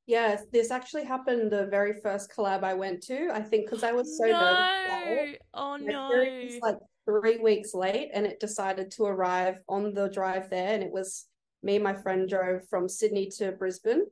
Yes, 0.06 0.42
this 0.50 0.72
actually 0.72 1.04
happened 1.04 1.52
the 1.52 1.66
very 1.66 1.94
first 2.00 2.28
collab 2.32 2.64
I 2.64 2.74
went 2.74 3.04
to. 3.04 3.28
I 3.32 3.40
think 3.40 3.66
because 3.66 3.85
I 3.85 3.92
was 3.92 4.18
so 4.18 4.24
no. 4.26 4.40
nervous. 4.40 5.37
Oh 5.54 5.76
My 5.76 5.92
no. 5.92 6.08
was 6.42 6.58
like 6.61 6.78
three 7.04 7.38
weeks 7.38 7.72
late, 7.72 8.11
and 8.12 8.26
it 8.26 8.40
decided 8.40 8.90
to 8.92 9.04
arrive 9.04 9.58
on 9.68 9.94
the 9.94 10.08
drive 10.08 10.50
there, 10.50 10.74
and 10.74 10.82
it 10.82 10.90
was 10.90 11.26
me 11.62 11.76
and 11.76 11.85
my 11.85 11.94
friend 11.94 12.28
drove 12.28 12.68
from 12.68 12.88
Sydney 12.88 13.28
to 13.38 13.52
Brisbane, 13.52 14.06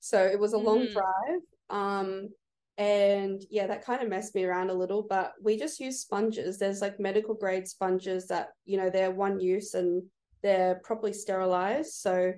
so 0.00 0.24
it 0.24 0.38
was 0.38 0.54
a 0.54 0.58
long 0.58 0.86
Mhm. 0.86 0.92
drive. 0.94 1.40
Um, 1.68 2.30
and 2.78 3.42
yeah, 3.50 3.66
that 3.66 3.84
kind 3.84 4.02
of 4.02 4.08
messed 4.08 4.34
me 4.34 4.44
around 4.44 4.70
a 4.70 4.74
little, 4.74 5.02
but 5.02 5.32
we 5.42 5.56
just 5.58 5.80
use 5.80 6.00
sponges. 6.00 6.58
There's 6.58 6.80
like 6.82 7.00
medical 7.00 7.34
grade 7.34 7.66
sponges 7.66 8.26
that 8.28 8.48
you 8.64 8.76
know 8.76 8.90
they're 8.90 9.10
one 9.10 9.40
use 9.40 9.74
and 9.74 10.02
they're 10.42 10.76
properly 10.84 11.12
sterilized, 11.12 11.94
so 11.94 12.32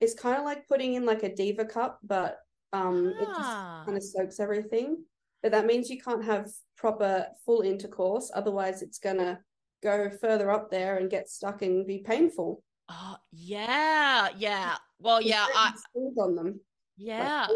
it's 0.00 0.14
kind 0.14 0.38
of 0.38 0.44
like 0.44 0.66
putting 0.68 0.94
in 0.94 1.04
like 1.04 1.22
a 1.24 1.34
diva 1.34 1.64
cup, 1.64 1.98
but 2.02 2.38
um, 2.72 3.08
it 3.08 3.26
just 3.26 3.40
Ah. 3.40 3.82
kind 3.84 3.96
of 3.96 4.02
soaks 4.02 4.40
everything. 4.40 5.04
But 5.42 5.52
that 5.52 5.66
means 5.66 5.90
you 5.90 6.00
can't 6.00 6.24
have 6.24 6.50
proper 6.76 7.26
full 7.44 7.62
intercourse, 7.62 8.30
otherwise 8.34 8.82
it's 8.82 8.98
gonna 8.98 9.40
go 9.82 10.08
further 10.10 10.50
up 10.50 10.70
there 10.70 10.98
and 10.98 11.10
get 11.10 11.28
stuck 11.28 11.62
and 11.62 11.86
be 11.86 11.98
painful. 11.98 12.62
Oh 12.88 13.16
yeah, 13.32 14.28
yeah. 14.36 14.76
Well, 14.98 15.20
yeah, 15.20 15.46
I 15.54 15.72
on 16.18 16.34
them. 16.36 16.60
yeah. 16.96 17.46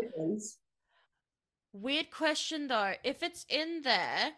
Weird 1.75 2.11
question 2.11 2.69
though. 2.69 2.95
If 3.05 3.23
it's 3.23 3.45
in 3.51 3.83
there, 3.83 4.33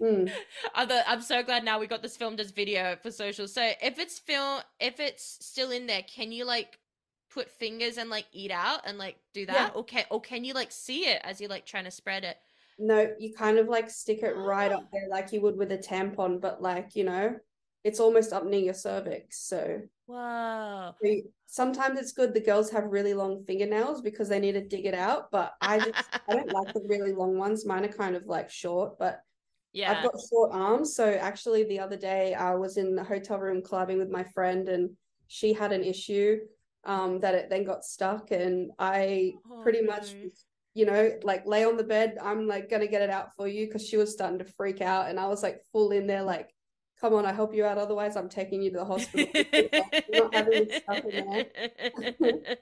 Mm. 0.00 0.30
I'm, 0.74 1.22
so 1.22 1.42
glad 1.42 1.64
now 1.64 1.78
we 1.78 1.86
got 1.86 2.02
this 2.02 2.16
filmed 2.16 2.40
as 2.40 2.50
video 2.50 2.96
for 3.02 3.10
social. 3.10 3.48
So 3.48 3.70
if 3.82 3.98
it's 3.98 4.18
film, 4.18 4.60
if 4.80 5.00
it's 5.00 5.38
still 5.40 5.70
in 5.70 5.86
there, 5.86 6.02
can 6.02 6.32
you 6.32 6.44
like 6.44 6.78
put 7.30 7.50
fingers 7.50 7.96
and 7.96 8.10
like 8.10 8.26
eat 8.32 8.50
out 8.50 8.80
and 8.84 8.98
like 8.98 9.16
do 9.32 9.46
that? 9.46 9.72
Yeah. 9.74 9.80
Or 9.80 9.86
or 10.10 10.20
can 10.20 10.44
you 10.44 10.54
like 10.54 10.72
see 10.72 11.06
it 11.06 11.20
as 11.24 11.40
you're 11.40 11.50
like 11.50 11.66
trying 11.66 11.84
to 11.84 11.90
spread 11.90 12.24
it? 12.24 12.36
No, 12.78 13.10
you 13.18 13.32
kind 13.32 13.58
of 13.58 13.68
like 13.68 13.88
stick 13.88 14.22
it 14.22 14.36
right 14.36 14.70
up 14.70 14.90
there 14.92 15.08
like 15.08 15.32
you 15.32 15.40
would 15.40 15.56
with 15.56 15.72
a 15.72 15.78
tampon, 15.78 16.40
but 16.40 16.60
like, 16.60 16.94
you 16.94 17.04
know, 17.04 17.36
it's 17.86 18.00
almost 18.00 18.32
up 18.32 18.44
near 18.44 18.60
your 18.60 18.74
cervix. 18.74 19.38
So 19.46 19.80
Whoa. 20.06 20.92
we- 21.02 21.26
sometimes 21.46 21.98
it's 22.00 22.12
good 22.12 22.34
the 22.34 22.40
girls 22.40 22.68
have 22.70 22.84
really 22.84 23.14
long 23.14 23.44
fingernails 23.44 24.00
because 24.02 24.28
they 24.28 24.40
need 24.40 24.52
to 24.52 24.66
dig 24.66 24.84
it 24.86 24.94
out, 24.94 25.30
but 25.30 25.52
I 25.60 25.78
just 25.78 25.94
I 26.28 26.34
don't 26.34 26.52
like 26.52 26.74
the 26.74 26.84
really 26.88 27.12
long 27.12 27.38
ones. 27.38 27.64
Mine 27.64 27.84
are 27.84 27.88
kind 28.02 28.16
of 28.16 28.26
like 28.26 28.50
short, 28.50 28.98
but 28.98 29.20
Yeah. 29.72 29.92
I've 29.92 30.02
got 30.02 30.14
short 30.28 30.50
arms. 30.52 30.96
So 30.96 31.04
actually, 31.30 31.62
the 31.64 31.78
other 31.80 31.96
day 31.96 32.34
I 32.34 32.54
was 32.56 32.76
in 32.76 32.96
the 32.96 33.04
hotel 33.04 33.38
room 33.38 33.62
clubbing 33.62 33.98
with 33.98 34.10
my 34.10 34.24
friend, 34.24 34.68
and 34.68 34.96
she 35.28 35.52
had 35.52 35.72
an 35.72 35.84
issue 35.84 36.40
um, 36.84 37.20
that 37.20 37.34
it 37.34 37.50
then 37.50 37.64
got 37.64 37.84
stuck, 37.84 38.30
and 38.32 38.70
I 38.78 39.34
Oh, 39.50 39.60
pretty 39.62 39.82
much, 39.82 40.06
you 40.74 40.86
know, 40.86 41.02
like 41.22 41.46
lay 41.46 41.64
on 41.64 41.76
the 41.76 41.84
bed. 41.84 42.16
I'm 42.20 42.46
like 42.48 42.68
gonna 42.70 42.86
get 42.94 43.02
it 43.02 43.10
out 43.10 43.28
for 43.36 43.46
you 43.48 43.66
because 43.66 43.86
she 43.88 43.96
was 43.96 44.12
starting 44.12 44.38
to 44.40 44.44
freak 44.58 44.80
out, 44.80 45.08
and 45.08 45.18
I 45.20 45.26
was 45.28 45.42
like 45.42 45.62
full 45.72 45.90
in 45.92 46.06
there, 46.06 46.22
like, 46.22 46.48
come 47.00 47.14
on, 47.14 47.26
I 47.26 47.32
help 47.32 47.54
you 47.54 47.64
out. 47.64 47.78
Otherwise, 47.78 48.16
I'm 48.16 48.28
taking 48.28 48.62
you 48.62 48.70
to 48.70 48.78
the 48.78 48.84
hospital. 48.84 49.38
Not 50.08 50.34
having 50.34 50.68
stuff 50.70 51.04
in 51.04 51.16
there. 51.16 51.46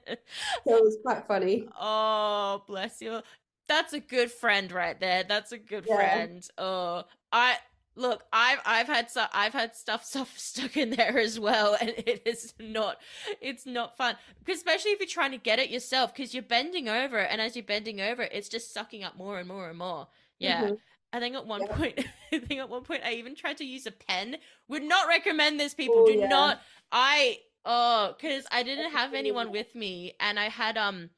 So 0.67 0.75
it 0.77 0.83
was 0.83 0.97
quite 1.03 1.27
funny. 1.27 1.73
oh, 1.79 2.63
bless 2.67 3.01
you. 3.01 3.21
That's 3.67 3.93
a 3.93 3.99
good 3.99 4.31
friend 4.31 4.71
right 4.71 4.99
there. 4.99 5.23
That's 5.23 5.51
a 5.51 5.57
good 5.57 5.87
Yeah. 5.87 5.95
friend. 5.95 6.47
Oh, 6.57 7.03
I 7.31 7.57
look. 7.95 8.23
I've 8.31 8.59
I've 8.65 8.87
had 8.87 9.09
so 9.09 9.25
I've 9.33 9.53
had 9.53 9.75
stuff 9.75 10.03
stuff 10.05 10.37
stuck 10.37 10.77
in 10.77 10.91
there 10.91 11.17
as 11.17 11.39
well, 11.39 11.75
and 11.79 11.89
it 11.91 12.21
is 12.25 12.53
not. 12.59 13.01
It's 13.41 13.65
not 13.65 13.97
fun, 13.97 14.17
'Cause 14.45 14.57
especially 14.57 14.91
if 14.91 14.99
you're 14.99 15.07
trying 15.07 15.31
to 15.31 15.37
get 15.37 15.59
it 15.59 15.69
yourself, 15.69 16.13
because 16.13 16.33
you're 16.33 16.43
bending 16.43 16.87
over, 16.89 17.17
and 17.17 17.41
as 17.41 17.55
you're 17.55 17.65
bending 17.65 18.01
over, 18.01 18.23
it's 18.23 18.49
just 18.49 18.73
sucking 18.73 19.03
up 19.03 19.15
more 19.15 19.39
and 19.39 19.47
more 19.47 19.69
and 19.69 19.77
more. 19.79 20.07
Yeah. 20.39 20.71
Mhm. 20.71 20.77
I 21.15 21.19
think 21.19 21.35
at 21.35 21.45
one 21.45 21.61
Yeah. 21.63 21.75
point, 21.75 21.99
I 22.33 22.39
think 22.39 22.59
at 22.59 22.69
one 22.69 22.83
point, 22.83 23.03
I 23.05 23.13
even 23.13 23.35
tried 23.35 23.57
to 23.57 23.65
use 23.65 23.85
a 23.85 23.91
pen. 23.91 24.37
Would 24.67 24.83
not 24.83 25.07
recommend 25.07 25.59
this. 25.59 25.73
People 25.73 26.01
Oh, 26.01 26.05
do 26.05 26.15
yeah. 26.17 26.27
not. 26.27 26.59
I 26.91 27.39
oh, 27.65 28.15
because 28.19 28.45
I 28.51 28.63
didn't 28.63 28.91
have 28.91 29.13
anyone 29.13 29.51
with 29.51 29.73
me, 29.75 30.13
and 30.19 30.39
I 30.39 30.49
had 30.49 30.77
um, 30.77 31.09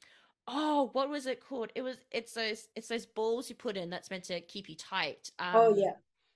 oh, 0.47 0.89
what 0.93 1.09
was 1.09 1.25
it 1.25 1.41
called? 1.41 1.71
It 1.75 1.81
was 1.81 1.97
it's 2.11 2.33
those 2.33 2.67
it's 2.75 2.87
those 2.87 3.05
balls 3.05 3.49
you 3.49 3.55
put 3.55 3.77
in 3.77 3.89
that's 3.89 4.09
meant 4.11 4.25
to 4.25 4.39
keep 4.41 4.69
you 4.69 4.75
tight. 4.75 5.31
Um, 5.39 5.55
Oh 5.55 5.75
yeah, 5.75 5.93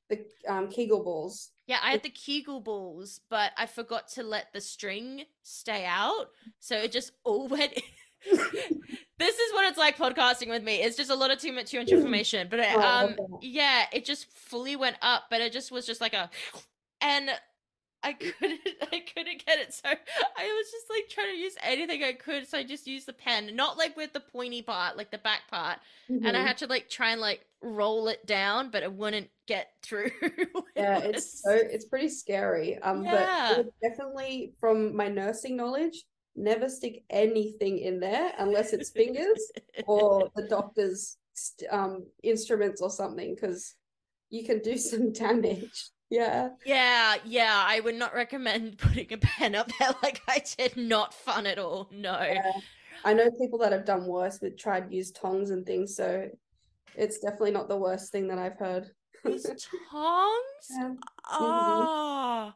the 0.09 0.25
um, 0.47 0.67
Kegel 0.69 1.03
balls. 1.03 1.51
yeah. 1.67 1.77
I 1.83 1.91
had 1.91 2.03
the 2.03 2.09
Kegel 2.09 2.59
balls, 2.61 3.21
but 3.29 3.51
I 3.57 3.65
forgot 3.65 4.07
to 4.09 4.23
let 4.23 4.51
the 4.53 4.61
string 4.61 5.23
stay 5.43 5.85
out, 5.85 6.29
so 6.59 6.75
it 6.77 6.91
just 6.91 7.11
all 7.23 7.47
went. 7.49 7.73
This 8.25 9.35
is 9.39 9.53
what 9.53 9.65
it's 9.69 9.77
like 9.77 9.97
podcasting 9.97 10.49
with 10.49 10.63
me. 10.63 10.81
It's 10.81 10.97
just 10.97 11.09
a 11.09 11.15
lot 11.15 11.31
of 11.31 11.39
too 11.39 11.51
much 11.53 11.71
too 11.71 11.79
much 11.79 11.91
information. 11.91 12.47
But 12.49 12.59
it, 12.59 12.67
Oh, 12.73 12.81
um, 12.81 13.15
yeah, 13.41 13.85
it 13.91 14.05
just 14.05 14.27
fully 14.31 14.75
went 14.75 14.97
up, 15.01 15.23
but 15.29 15.41
it 15.41 15.51
just 15.53 15.71
was 15.71 15.85
just 15.85 16.01
like 16.01 16.13
a, 16.13 16.29
and 17.01 17.29
I 18.03 18.13
couldn't, 18.13 18.59
I 18.91 19.03
couldn't 19.13 19.45
get 19.45 19.59
it. 19.59 19.73
So 19.73 19.87
I 19.89 19.93
was 19.93 20.71
just 20.71 20.85
like 20.89 21.07
trying 21.09 21.33
to 21.35 21.37
use 21.37 21.55
anything 21.61 22.03
I 22.03 22.13
could. 22.13 22.47
So 22.47 22.57
I 22.57 22.63
just 22.63 22.87
used 22.87 23.07
the 23.07 23.13
pen, 23.13 23.55
not 23.55 23.77
like 23.77 23.95
with 23.95 24.13
the 24.13 24.19
pointy 24.19 24.61
part, 24.61 24.97
like 24.97 25.11
the 25.11 25.17
back 25.19 25.41
part, 25.49 25.79
and 26.23 26.35
I 26.35 26.41
Mhm. 26.41 26.47
had 26.47 26.57
to 26.59 26.67
like 26.67 26.89
try 26.89 27.11
and 27.11 27.21
like 27.21 27.45
roll 27.61 28.07
it 28.07 28.25
down, 28.25 28.71
but 28.71 28.83
it 28.83 28.91
wouldn't 28.91 29.29
get 29.47 29.69
through. 29.83 30.11
Yeah, 30.75 30.99
It 30.99 31.15
it's 31.15 31.41
so 31.43 31.51
it's 31.51 31.85
pretty 31.85 32.09
scary. 32.09 32.77
Um, 32.79 33.03
but 33.03 33.13
Yeah. 33.13 33.57
Would 33.57 33.69
definitely, 33.83 34.53
from 34.59 34.95
my 34.95 35.07
nursing 35.09 35.55
knowledge, 35.55 36.03
never 36.35 36.69
stick 36.69 37.03
anything 37.09 37.79
in 37.79 37.99
there 37.99 38.31
unless 38.39 38.73
it's 38.73 38.89
fingers 38.89 39.51
or 39.85 40.29
the 40.35 40.47
doctor's 40.47 41.17
um 41.69 42.05
instruments 42.23 42.81
or 42.81 42.89
something, 42.89 43.35
because 43.35 43.75
you 44.29 44.45
can 44.45 44.59
do 44.59 44.77
some 44.77 45.11
damage. 45.11 45.89
Yeah. 46.09 46.49
Yeah, 46.65 47.15
yeah, 47.23 47.63
I 47.65 47.79
would 47.79 47.95
not 47.95 48.13
recommend 48.13 48.77
putting 48.77 49.11
a 49.13 49.17
pen 49.17 49.55
up 49.55 49.71
there 49.79 49.91
like 50.03 50.21
I 50.27 50.43
did. 50.57 50.75
Not 50.75 51.13
fun 51.13 51.45
at 51.47 51.57
all. 51.57 51.89
No. 51.91 52.19
Yeah. 52.21 52.51
I 53.03 53.13
know 53.13 53.31
people 53.31 53.57
that 53.59 53.71
have 53.71 53.85
done 53.85 54.05
worse 54.05 54.39
with 54.41 54.59
tried 54.59 54.89
to 54.89 54.95
use 54.95 55.11
tongs 55.11 55.49
and 55.49 55.65
things, 55.65 55.95
so 55.95 56.27
it's 56.95 57.19
definitely 57.19 57.51
not 57.51 57.69
the 57.69 57.77
worst 57.77 58.11
thing 58.11 58.27
that 58.27 58.37
I've 58.37 58.57
heard. 58.57 58.91
Use 59.25 59.43
tongs? 59.89 60.67
Yeah. 60.69 60.93
Oh, 61.39 62.53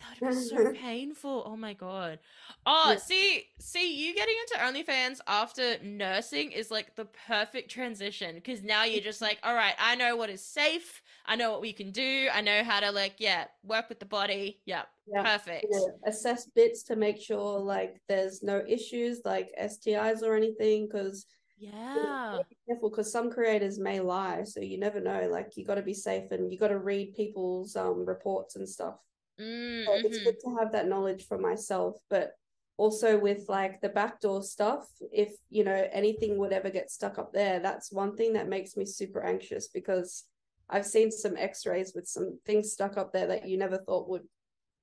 that 0.00 0.20
would 0.20 0.30
be 0.30 0.36
so 0.36 0.72
painful. 0.80 1.44
Oh 1.46 1.56
my 1.56 1.74
god. 1.74 2.18
Oh, 2.66 2.90
Yeah. 2.90 2.96
see, 2.96 3.44
see, 3.58 4.06
you 4.06 4.14
getting 4.14 4.34
into 4.40 4.62
OnlyFans 4.64 5.20
after 5.26 5.76
nursing 5.82 6.52
is 6.52 6.70
like 6.70 6.96
the 6.96 7.06
perfect 7.26 7.70
transition 7.70 8.34
because 8.36 8.62
now 8.62 8.84
you're 8.84 9.02
just 9.02 9.20
like, 9.20 9.38
all 9.42 9.54
right, 9.54 9.74
I 9.78 9.94
know 9.96 10.16
what 10.16 10.30
is 10.30 10.44
safe. 10.44 11.02
I 11.26 11.36
know 11.36 11.50
what 11.50 11.60
we 11.60 11.72
can 11.72 11.90
do. 11.90 12.28
I 12.32 12.40
know 12.40 12.64
how 12.64 12.80
to 12.80 12.90
like, 12.90 13.14
yeah, 13.18 13.44
work 13.62 13.88
with 13.88 14.00
the 14.00 14.06
body. 14.06 14.60
Yep, 14.66 14.88
Yeah. 15.06 15.22
perfect. 15.22 15.66
Yeah, 15.70 16.10
assess 16.10 16.46
bits 16.46 16.82
to 16.84 16.96
make 16.96 17.20
sure 17.20 17.58
like 17.60 18.00
there's 18.08 18.42
no 18.42 18.62
issues 18.66 19.20
like 19.24 19.50
STIs 19.60 20.22
or 20.22 20.34
anything 20.36 20.88
because 20.88 21.26
Yeah. 21.62 22.38
be 22.48 22.56
careful 22.66 22.90
because 22.90 23.12
some 23.12 23.30
creators 23.30 23.78
may 23.78 24.00
lie 24.00 24.44
so 24.44 24.60
you 24.60 24.78
never 24.78 25.00
know 25.00 25.28
like 25.30 25.56
you 25.56 25.64
got 25.64 25.76
to 25.76 25.82
be 25.82 25.94
safe 25.94 26.30
and 26.30 26.50
you 26.50 26.58
got 26.58 26.68
to 26.68 26.78
read 26.78 27.14
people's 27.14 27.76
um 27.76 28.04
reports 28.04 28.56
and 28.56 28.68
stuff. 28.68 28.96
Mm, 29.40 29.86
so 29.86 29.92
it's 29.94 30.18
good 30.18 30.38
to 30.40 30.56
have 30.58 30.72
that 30.72 30.88
knowledge 30.88 31.26
for 31.26 31.38
myself 31.38 31.96
but 32.10 32.32
also 32.76 33.18
with 33.18 33.44
like 33.48 33.80
the 33.80 33.88
backdoor 33.88 34.42
stuff 34.42 34.88
if 35.12 35.32
you 35.50 35.62
know 35.62 35.86
anything 35.92 36.38
would 36.38 36.52
ever 36.52 36.70
get 36.70 36.90
stuck 36.90 37.18
up 37.18 37.32
there 37.32 37.60
that's 37.60 37.92
one 37.92 38.16
thing 38.16 38.32
that 38.32 38.48
makes 38.48 38.76
me 38.76 38.84
super 38.84 39.22
anxious 39.22 39.68
because 39.68 40.24
I've 40.68 40.86
seen 40.86 41.10
some 41.10 41.36
x-rays 41.36 41.92
with 41.94 42.08
some 42.08 42.38
things 42.46 42.72
stuck 42.72 42.96
up 42.96 43.12
there 43.12 43.26
that 43.26 43.46
you 43.46 43.58
never 43.58 43.78
thought 43.78 44.08
would 44.08 44.22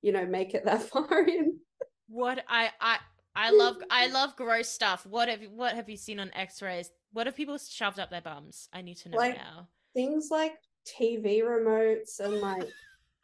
you 0.02 0.12
know 0.12 0.26
make 0.26 0.54
it 0.54 0.66
that 0.66 0.84
far 0.90 1.24
in. 1.28 1.60
What 2.08 2.44
I 2.48 2.70
I 2.80 2.98
I 3.40 3.52
love 3.52 3.78
I 3.90 4.08
love 4.08 4.36
gross 4.36 4.70
stuff. 4.70 5.06
What 5.06 5.30
have 5.30 5.42
you 5.42 5.50
what 5.50 5.74
have 5.76 5.90
you 5.90 5.98
seen 5.98 6.20
on 6.20 6.30
X-rays? 6.34 6.92
What 7.14 7.26
have 7.28 7.36
people 7.36 7.58
shoved 7.58 8.00
up 8.00 8.10
their 8.10 8.22
bums? 8.22 8.68
I 8.74 8.82
need 8.82 8.98
to 8.98 9.10
know 9.10 9.18
Like- 9.18 9.38
now. 9.38 9.68
things 9.94 10.28
like 10.30 10.54
TV 10.86 11.42
remotes 11.42 12.20
and 12.20 12.40
like 12.42 12.68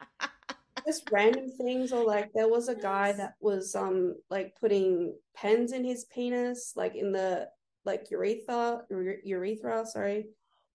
just 0.86 1.08
random 1.10 1.50
things 1.50 1.92
or 1.92 2.04
like 2.04 2.32
there 2.32 2.48
was 2.48 2.68
a 2.68 2.74
guy 2.74 3.12
that 3.12 3.34
was 3.40 3.74
um 3.74 4.14
like 4.30 4.54
putting 4.60 5.14
pens 5.34 5.72
in 5.72 5.84
his 5.84 6.04
penis 6.06 6.72
like 6.76 6.94
in 6.94 7.12
the 7.12 7.48
like 7.84 8.10
urethra 8.10 8.82
ure- 8.90 9.20
urethra 9.24 9.84
sorry 9.86 10.28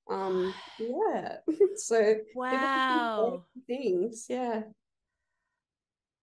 um 0.09 0.53
yeah 0.79 1.37
so 1.75 2.15
Wow. 2.35 3.43
things 3.67 4.25
yeah 4.29 4.63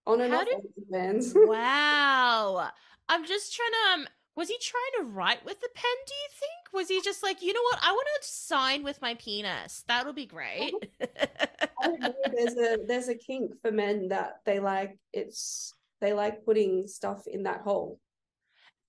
on 0.05 0.21
and 0.21 0.33
How 0.33 0.41
off 0.41 0.47
did- 0.47 1.33
wow. 1.47 2.69
I'm 3.09 3.25
just 3.25 3.55
trying 3.55 3.71
to 3.71 4.01
um 4.03 4.07
Was 4.35 4.47
he 4.47 4.57
trying 4.61 5.03
to 5.05 5.11
write 5.11 5.43
with 5.43 5.59
the 5.59 5.69
pen, 5.75 5.91
do 6.07 6.13
you 6.13 6.29
think? 6.39 6.73
Was 6.73 6.87
he 6.87 7.01
just 7.01 7.23
like, 7.23 7.41
you 7.41 7.51
know 7.51 7.61
what, 7.63 7.79
I 7.81 7.91
want 7.91 8.07
to 8.21 8.27
sign 8.27 8.83
with 8.83 9.01
my 9.01 9.15
penis. 9.15 9.83
That'll 9.87 10.13
be 10.13 10.25
great. 10.27 10.73
I 11.01 11.87
don't 11.87 11.99
know. 11.99 12.13
There's 12.33 12.55
a 12.55 12.77
there's 12.87 13.07
a 13.09 13.15
kink 13.15 13.51
for 13.61 13.71
men 13.71 14.09
that 14.09 14.39
they 14.45 14.59
like 14.59 14.97
it's 15.11 15.73
they 16.01 16.13
like 16.13 16.45
putting 16.45 16.87
stuff 16.87 17.27
in 17.27 17.43
that 17.43 17.61
hole. 17.61 17.99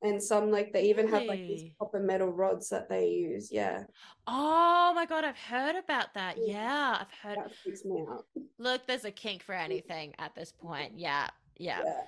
And 0.02 0.22
some 0.22 0.50
like 0.50 0.72
they 0.72 0.84
even 0.84 1.08
have 1.08 1.24
like 1.24 1.46
these 1.46 1.64
proper 1.76 2.00
metal 2.00 2.32
rods 2.32 2.70
that 2.70 2.88
they 2.88 3.08
use. 3.08 3.50
Yeah. 3.52 3.84
oh 4.26 4.92
my 4.94 5.04
god, 5.04 5.24
I've 5.24 5.36
heard 5.36 5.76
about 5.76 6.14
that. 6.14 6.36
Yeah. 6.38 6.54
Yeah, 6.54 6.98
I've 7.00 7.12
heard. 7.22 7.38
That 7.38 7.54
freaks 7.62 7.84
me 7.84 8.02
out. 8.10 8.24
Look, 8.58 8.86
there's 8.86 9.04
a 9.04 9.10
kink 9.10 9.42
for 9.42 9.54
anything 9.68 10.14
at 10.18 10.34
this 10.34 10.52
point. 10.52 10.92
Yeah, 10.96 11.28
yeah. 11.58 11.82
Yeah. 11.84 12.00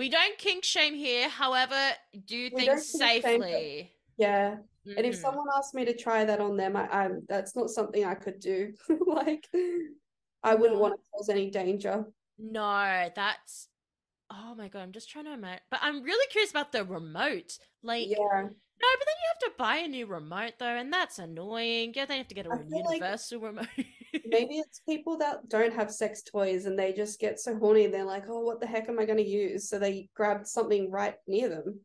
We 0.00 0.08
don't 0.08 0.38
kink 0.38 0.64
shame 0.64 0.94
here. 0.94 1.28
However, 1.28 1.76
do 2.24 2.48
things 2.48 2.90
kink 2.90 3.02
shame, 3.02 3.40
but- 3.40 3.48
safely. 3.50 3.92
Yeah. 4.16 4.56
And 4.96 5.04
if 5.04 5.16
Mhm. 5.16 5.20
someone 5.20 5.46
asked 5.54 5.74
me 5.74 5.84
to 5.84 5.94
try 5.94 6.24
that 6.24 6.40
on 6.40 6.56
them, 6.56 6.74
I, 6.74 6.88
I'm 6.88 7.26
that's 7.28 7.54
not 7.54 7.68
something 7.68 8.02
I 8.02 8.14
could 8.14 8.40
do. 8.40 8.72
like 9.06 9.46
I 10.42 10.54
wouldn't 10.54 10.76
No. 10.78 10.80
want 10.80 10.94
to 10.94 11.10
cause 11.12 11.28
any 11.28 11.50
danger. 11.50 12.06
No, 12.38 13.10
that's. 13.14 13.68
Oh 14.30 14.54
my 14.54 14.68
god, 14.68 14.80
I'm 14.84 14.92
just 14.92 15.10
trying 15.10 15.26
to 15.26 15.34
imagine. 15.34 15.64
But 15.70 15.80
I'm 15.82 16.02
really 16.02 16.26
curious 16.30 16.50
about 16.50 16.72
the 16.72 16.82
remote. 16.82 17.58
Like, 17.82 18.08
Yeah. 18.08 18.16
no, 18.16 18.48
but 19.00 19.06
then 19.06 19.16
you 19.20 19.28
have 19.34 19.52
to 19.52 19.58
buy 19.58 19.76
a 19.84 19.88
new 19.88 20.06
remote 20.06 20.54
though, 20.58 20.76
and 20.76 20.90
that's 20.90 21.18
annoying. 21.18 21.92
Yeah, 21.94 22.06
then 22.06 22.16
you 22.16 22.20
have 22.20 22.28
to 22.28 22.34
get 22.34 22.46
a 22.46 22.52
I 22.54 22.56
feel 22.62 22.84
like 22.86 23.00
universal 23.02 23.40
remote. 23.40 23.68
Maybe 24.26 24.58
it's 24.58 24.80
people 24.88 25.18
that 25.18 25.48
don't 25.48 25.74
have 25.74 25.90
sex 25.90 26.22
toys 26.22 26.66
and 26.66 26.78
they 26.78 26.92
just 26.92 27.20
get 27.20 27.40
so 27.40 27.56
horny 27.56 27.84
and 27.84 27.94
they're 27.94 28.04
like, 28.04 28.24
oh, 28.28 28.40
what 28.40 28.60
the 28.60 28.66
heck 28.66 28.88
am 28.88 28.98
I 28.98 29.04
going 29.04 29.18
to 29.18 29.28
use? 29.28 29.68
So 29.68 29.78
they 29.78 30.08
grab 30.14 30.46
something 30.46 30.90
right 30.90 31.14
near 31.26 31.48
them 31.48 31.80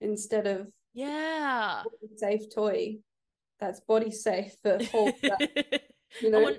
instead 0.00 0.46
of 0.46 0.68
yeah. 0.94 1.82
safe 2.16 2.52
toy 2.54 2.98
that's 3.60 3.80
body 3.80 4.10
safe 4.10 4.54
for 4.62 4.78
whole 4.92 5.12
that, 5.22 5.82
you 6.20 6.28
I, 6.28 6.30
know. 6.30 6.54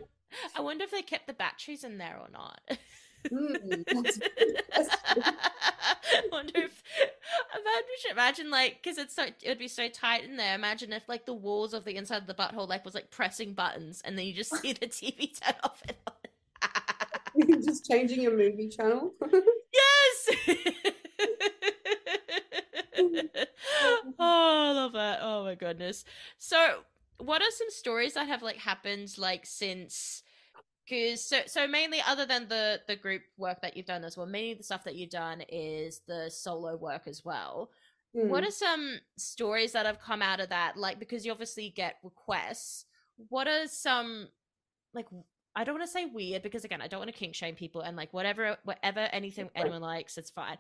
I 0.56 0.62
wonder 0.62 0.84
if 0.84 0.91
they 0.91 1.02
kept 1.02 1.28
the 1.28 1.34
batteries 1.34 1.84
in 1.84 1.97
there 1.97 2.19
or 2.19 2.30
not. 2.32 2.60
Mm, 3.32 3.84
that's 4.04 4.17
a 4.17 4.19
good 4.19 4.63
question. 4.71 5.34
I 6.13 6.21
wonder 6.32 6.54
if 6.56 6.84
imagine, 8.05 8.12
imagine 8.12 8.51
like 8.51 8.79
because 8.81 8.97
it's 8.97 9.15
so 9.15 9.23
it 9.23 9.47
would 9.47 9.59
be 9.59 9.67
so 9.67 9.88
tight 9.88 10.23
in 10.23 10.38
there. 10.38 10.55
Imagine 10.55 10.93
if 10.93 11.07
like 11.07 11.25
the 11.25 11.33
walls 11.33 11.73
of 11.73 11.85
the 11.85 11.95
inside 11.95 12.21
of 12.21 12.27
the 12.27 12.33
butthole 12.33 12.67
like 12.67 12.85
was 12.85 12.93
like 12.93 13.12
pressing 13.12 13.53
buttons, 13.53 14.01
and 14.05 14.17
then 14.17 14.25
you 14.25 14.33
just 14.33 14.55
see 14.62 14.73
the 14.73 14.88
TV 14.88 15.39
turn 15.39 15.55
off 15.63 15.81
and 15.88 15.97
on. 16.07 17.63
just 17.63 17.89
changing 17.89 18.21
your 18.21 18.35
movie 18.35 18.69
channel. 18.69 19.13
yes. 19.73 20.29
oh, 22.97 24.13
I 24.19 24.71
love 24.73 24.93
that. 24.93 25.19
Oh 25.21 25.43
my 25.43 25.55
goodness. 25.55 26.05
So, 26.38 26.81
what 27.17 27.41
are 27.41 27.51
some 27.51 27.69
stories 27.69 28.13
that 28.13 28.27
have 28.27 28.41
like 28.41 28.57
happened 28.57 29.17
like 29.17 29.45
since? 29.45 30.23
Because 30.88 31.21
so 31.21 31.41
so 31.45 31.67
mainly, 31.67 32.01
other 32.05 32.25
than 32.25 32.47
the 32.47 32.81
the 32.88 32.95
group 32.95 33.21
work 33.38 33.62
that 33.62 33.77
you've 33.77 33.85
done 33.85 34.03
as 34.03 34.17
well, 34.17 34.25
of 34.25 34.31
the 34.31 34.63
stuff 34.63 34.83
that 34.85 34.95
you've 34.95 35.12
done 35.12 35.43
is 35.49 36.01
the 36.07 36.29
solo 36.29 36.75
work 36.75 37.07
as 37.07 37.23
well. 37.23 37.69
What 38.11 38.43
Mm. 38.43 38.47
are 38.47 38.51
some 38.51 38.99
stories 39.17 39.73
that 39.73 39.85
have 39.85 39.99
come 39.99 40.21
out 40.21 40.39
of 40.39 40.49
that? 40.49 40.77
Like, 40.77 40.99
because 40.99 41.25
you 41.25 41.31
obviously 41.31 41.69
get 41.69 41.95
requests. 42.03 42.85
What 43.29 43.47
are 43.47 43.67
some 43.67 44.29
like? 44.93 45.07
I 45.55 45.63
don't 45.63 45.75
want 45.77 45.87
to 45.87 45.91
say 45.91 46.05
weird 46.05 46.41
because 46.41 46.63
again, 46.63 46.81
I 46.81 46.87
don't 46.87 46.99
want 46.99 47.11
to 47.11 47.17
kink 47.17 47.35
shame 47.35 47.55
people 47.55 47.81
and 47.81 47.97
like 47.97 48.13
whatever, 48.13 48.57
whatever 48.63 48.99
anything 49.11 49.45
Right. 49.45 49.51
anyone 49.55 49.81
likes, 49.81 50.17
it's 50.17 50.29
fine. 50.29 50.57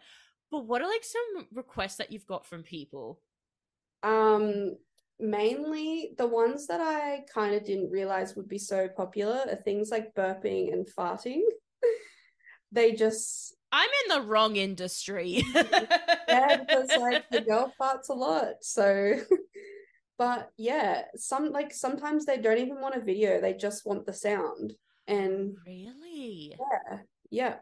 But 0.51 0.65
what 0.65 0.81
are 0.81 0.87
like 0.89 1.03
some 1.03 1.47
requests 1.53 1.97
that 1.97 2.11
you've 2.11 2.25
got 2.25 2.45
from 2.45 2.63
people? 2.63 3.21
Um, 4.03 4.77
mainly 5.19 6.15
the 6.17 6.27
ones 6.27 6.67
that 6.67 6.81
I 6.81 7.25
kind 7.33 7.53
of 7.55 7.63
didn't 7.65 7.91
realize 7.91 8.35
would 8.35 8.47
be 8.47 8.57
so 8.57 8.87
popular 8.89 9.45
are 9.49 9.55
things 9.55 9.89
like 9.91 10.13
burping 10.15 10.73
and 10.73 10.87
farting. 10.87 11.41
They 12.71 12.93
just 12.93 13.55
I'm 13.71 13.89
in 14.05 14.17
the 14.17 14.27
wrong 14.27 14.55
industry. 14.55 15.43
yeah, 15.55 16.57
because 16.57 16.89
like 16.99 17.29
the 17.29 17.41
girl 17.41 17.73
farts 17.79 18.09
a 18.09 18.13
lot. 18.13 18.55
So, 18.61 19.19
but 20.17 20.49
yeah, 20.57 21.03
some 21.15 21.51
like 21.51 21.73
sometimes 21.73 22.25
they 22.25 22.37
don't 22.37 22.57
even 22.57 22.81
want 22.81 22.95
a 22.95 23.01
video, 23.01 23.39
they 23.39 23.53
just 23.53 23.85
want 23.85 24.05
the 24.05 24.13
sound. 24.13 24.73
And 25.07 25.55
really? 25.65 26.55
yeah, 26.59 26.97
yeah, 27.29 27.55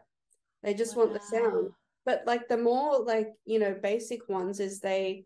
they 0.62 0.74
just 0.74 0.96
want 0.96 1.12
the 1.12 1.20
sound. 1.20 1.70
But 2.04 2.22
like 2.26 2.48
the 2.48 2.56
more 2.56 3.02
like, 3.02 3.28
you 3.44 3.58
know, 3.58 3.76
basic 3.82 4.28
ones 4.28 4.60
is 4.60 4.80
they 4.80 5.24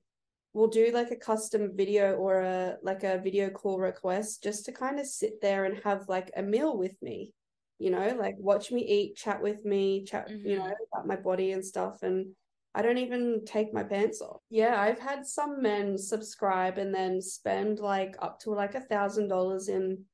will 0.53 0.69
do 0.69 0.91
like 0.93 1.11
a 1.11 1.17
custom 1.17 1.71
video 1.75 2.15
or 2.15 2.41
a 2.41 2.77
like 2.83 3.05
a 3.05 3.19
video 3.19 3.51
call 3.51 3.79
request 3.79 4.43
just 4.43 4.65
to 4.67 4.73
kind 4.73 4.99
of 4.99 5.07
sit 5.07 5.41
there 5.41 5.65
and 5.65 5.81
have 5.85 6.09
like 6.09 6.31
a 6.37 6.43
meal 6.43 6.77
with 6.77 7.01
me. 7.01 7.35
You 7.83 7.91
know, 7.91 8.17
like 8.19 8.37
watch 8.39 8.71
me 8.71 8.83
eat, 8.87 9.17
chat 9.17 9.43
with 9.43 9.65
me, 9.65 10.05
chat, 10.05 10.29
you 10.31 10.57
know, 10.57 10.63
Mhm. 10.65 10.75
about 10.93 11.07
my 11.07 11.17
body 11.17 11.51
and 11.53 11.65
stuff. 11.65 12.03
And 12.03 12.35
I 12.75 12.81
don't 12.83 12.99
even 12.99 13.45
take 13.45 13.75
my 13.75 13.83
pants 13.83 14.21
off. 14.23 14.41
Yeah, 14.49 14.81
I've 14.81 15.01
had 15.01 15.27
some 15.27 15.61
men 15.61 15.99
subscribe 15.99 16.79
and 16.79 16.95
then 16.95 17.21
spend 17.21 17.81
like 17.81 18.17
up 18.21 18.39
to 18.41 18.51
like 18.51 18.75
a 18.77 18.81
thousand 18.81 19.29
dollars 19.29 19.69
in 19.69 20.05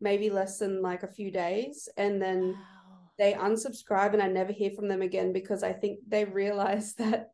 maybe 0.00 0.30
less 0.30 0.58
than 0.58 0.80
like 0.80 1.02
a 1.02 1.12
few 1.12 1.30
days. 1.30 1.88
And 1.96 2.20
then 2.20 2.54
Wow. 2.56 3.10
they 3.18 3.34
unsubscribe 3.34 4.14
and 4.14 4.22
I 4.22 4.28
never 4.28 4.52
hear 4.52 4.70
from 4.70 4.88
them 4.88 5.02
again 5.02 5.32
because 5.32 5.62
I 5.62 5.72
think 5.72 6.00
they 6.08 6.24
realize 6.24 6.94
that 6.98 7.28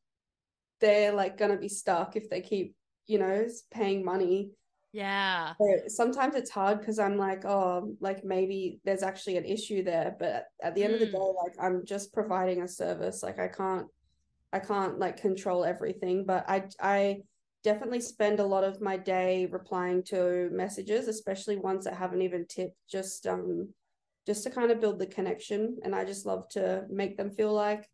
they're 0.80 1.12
like 1.12 1.38
gonna 1.38 1.56
be 1.58 1.68
stuck 1.68 2.16
if 2.16 2.28
they 2.28 2.40
keep, 2.40 2.74
you 3.06 3.18
know, 3.18 3.46
paying 3.70 4.04
money. 4.04 4.50
Yeah. 4.94 5.54
So 5.60 5.66
sometimes 5.88 6.34
it's 6.34 6.50
hard 6.50 6.80
because 6.80 6.98
I'm 6.98 7.16
like, 7.16 7.44
oh, 7.44 7.96
like 8.00 8.24
maybe 8.24 8.80
there's 8.84 9.02
actually 9.02 9.36
an 9.36 9.44
issue 9.44 9.84
there, 9.84 10.16
but 10.18 10.46
at 10.62 10.74
the 10.74 10.82
end 10.84 10.94
of 10.94 11.00
the 11.00 11.06
Mm. 11.06 11.12
day, 11.12 11.32
like 11.44 11.54
I'm 11.60 11.84
just 11.84 12.12
providing 12.12 12.62
a 12.62 12.68
service. 12.68 13.22
Like 13.22 13.38
I 13.38 13.48
can't, 13.48 13.86
I 14.52 14.60
can't 14.60 14.98
like 14.98 15.16
control 15.16 15.64
everything, 15.64 16.24
but 16.26 16.44
I, 16.48 16.68
I 16.80 17.22
definitely 17.62 18.00
spend 18.00 18.40
a 18.40 18.46
lot 18.46 18.64
of 18.64 18.80
my 18.80 18.96
day 18.96 19.46
replying 19.46 20.02
to 20.04 20.48
messages, 20.52 21.08
especially 21.08 21.56
ones 21.56 21.84
that 21.84 21.94
haven't 21.96 22.22
even 22.22 22.46
tipped, 22.46 22.76
just 22.90 23.26
um, 23.26 23.74
just 24.26 24.44
to 24.44 24.50
kind 24.50 24.70
of 24.72 24.80
build 24.80 24.98
the 24.98 25.06
connection. 25.06 25.78
And 25.84 25.94
I 25.94 26.04
just 26.04 26.26
love 26.26 26.48
to 26.50 26.84
make 26.90 27.16
them 27.16 27.30
feel 27.30 27.52
like, 27.52 27.88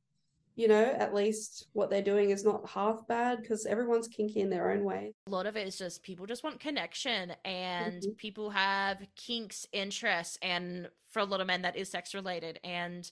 you 0.57 0.69
know, 0.69 0.85
at 0.85 1.15
least 1.15 1.69
what 1.73 1.91
they're 1.91 2.03
doing 2.03 2.31
is 2.31 2.45
not 2.45 2.69
half 2.69 3.07
bad 3.07 3.41
because 3.43 3.67
everyone's 3.67 4.09
kinky 4.09 4.41
in 4.41 4.51
their 4.51 4.71
own 4.71 4.85
way. 4.85 5.15
A 5.27 5.31
lot 5.31 5.47
of 5.47 5.57
it 5.57 5.67
is 5.67 5.79
just 5.79 6.03
people 6.03 6.27
just 6.27 6.43
want 6.43 6.61
connection 6.61 7.35
and 7.45 8.03
Mhm. 8.03 8.17
people 8.17 8.51
have 8.51 9.07
kinks, 9.17 9.67
interests, 9.73 10.39
and 10.43 10.91
for 11.07 11.21
a 11.21 11.25
lot 11.25 11.41
of 11.41 11.47
men 11.47 11.63
that 11.63 11.77
is 11.77 11.91
sex 11.91 12.15
related. 12.15 12.59
And 12.65 13.11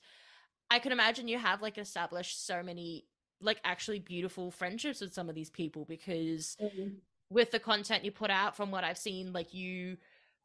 I 0.71 0.79
can 0.81 0.93
imagine 0.93 1.29
you 1.29 1.39
have 1.39 1.63
like 1.63 1.79
established 1.79 2.47
so 2.47 2.63
many 2.63 3.07
like 3.41 3.61
actually 3.65 4.01
beautiful 4.01 4.51
friendships 4.51 5.01
with 5.01 5.15
some 5.15 5.29
of 5.29 5.35
these 5.35 5.51
people 5.51 5.85
because 5.85 6.57
with 7.31 7.51
the 7.51 7.61
content 7.61 8.05
you 8.05 8.13
put 8.13 8.31
out 8.31 8.57
from 8.57 8.71
what 8.71 8.85
I've 8.85 8.99
seen, 8.99 9.33
like 9.33 9.55
you 9.55 9.99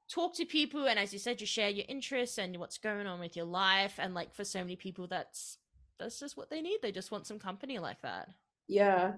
talk 0.09 0.35
to 0.35 0.45
people 0.45 0.87
and 0.87 0.99
as 0.99 1.13
you 1.13 1.19
said, 1.19 1.41
you 1.41 1.47
share 1.47 1.69
your 1.69 1.85
interests 1.89 2.37
and 2.37 2.57
what's 2.57 2.77
going 2.77 3.07
on 3.07 3.19
with 3.19 3.35
your 3.35 3.45
life. 3.45 3.99
And 3.99 4.13
like 4.13 4.33
for 4.33 4.45
so 4.45 4.59
many 4.59 4.75
people 4.75 5.07
that's 5.07 5.59
that's 5.99 6.19
just 6.19 6.37
what 6.37 6.49
they 6.49 6.61
need. 6.61 6.79
They 6.81 6.91
just 6.91 7.11
want 7.11 7.27
some 7.27 7.39
company 7.39 7.79
like 7.79 8.01
that. 8.01 8.29
Yeah. 8.67 9.13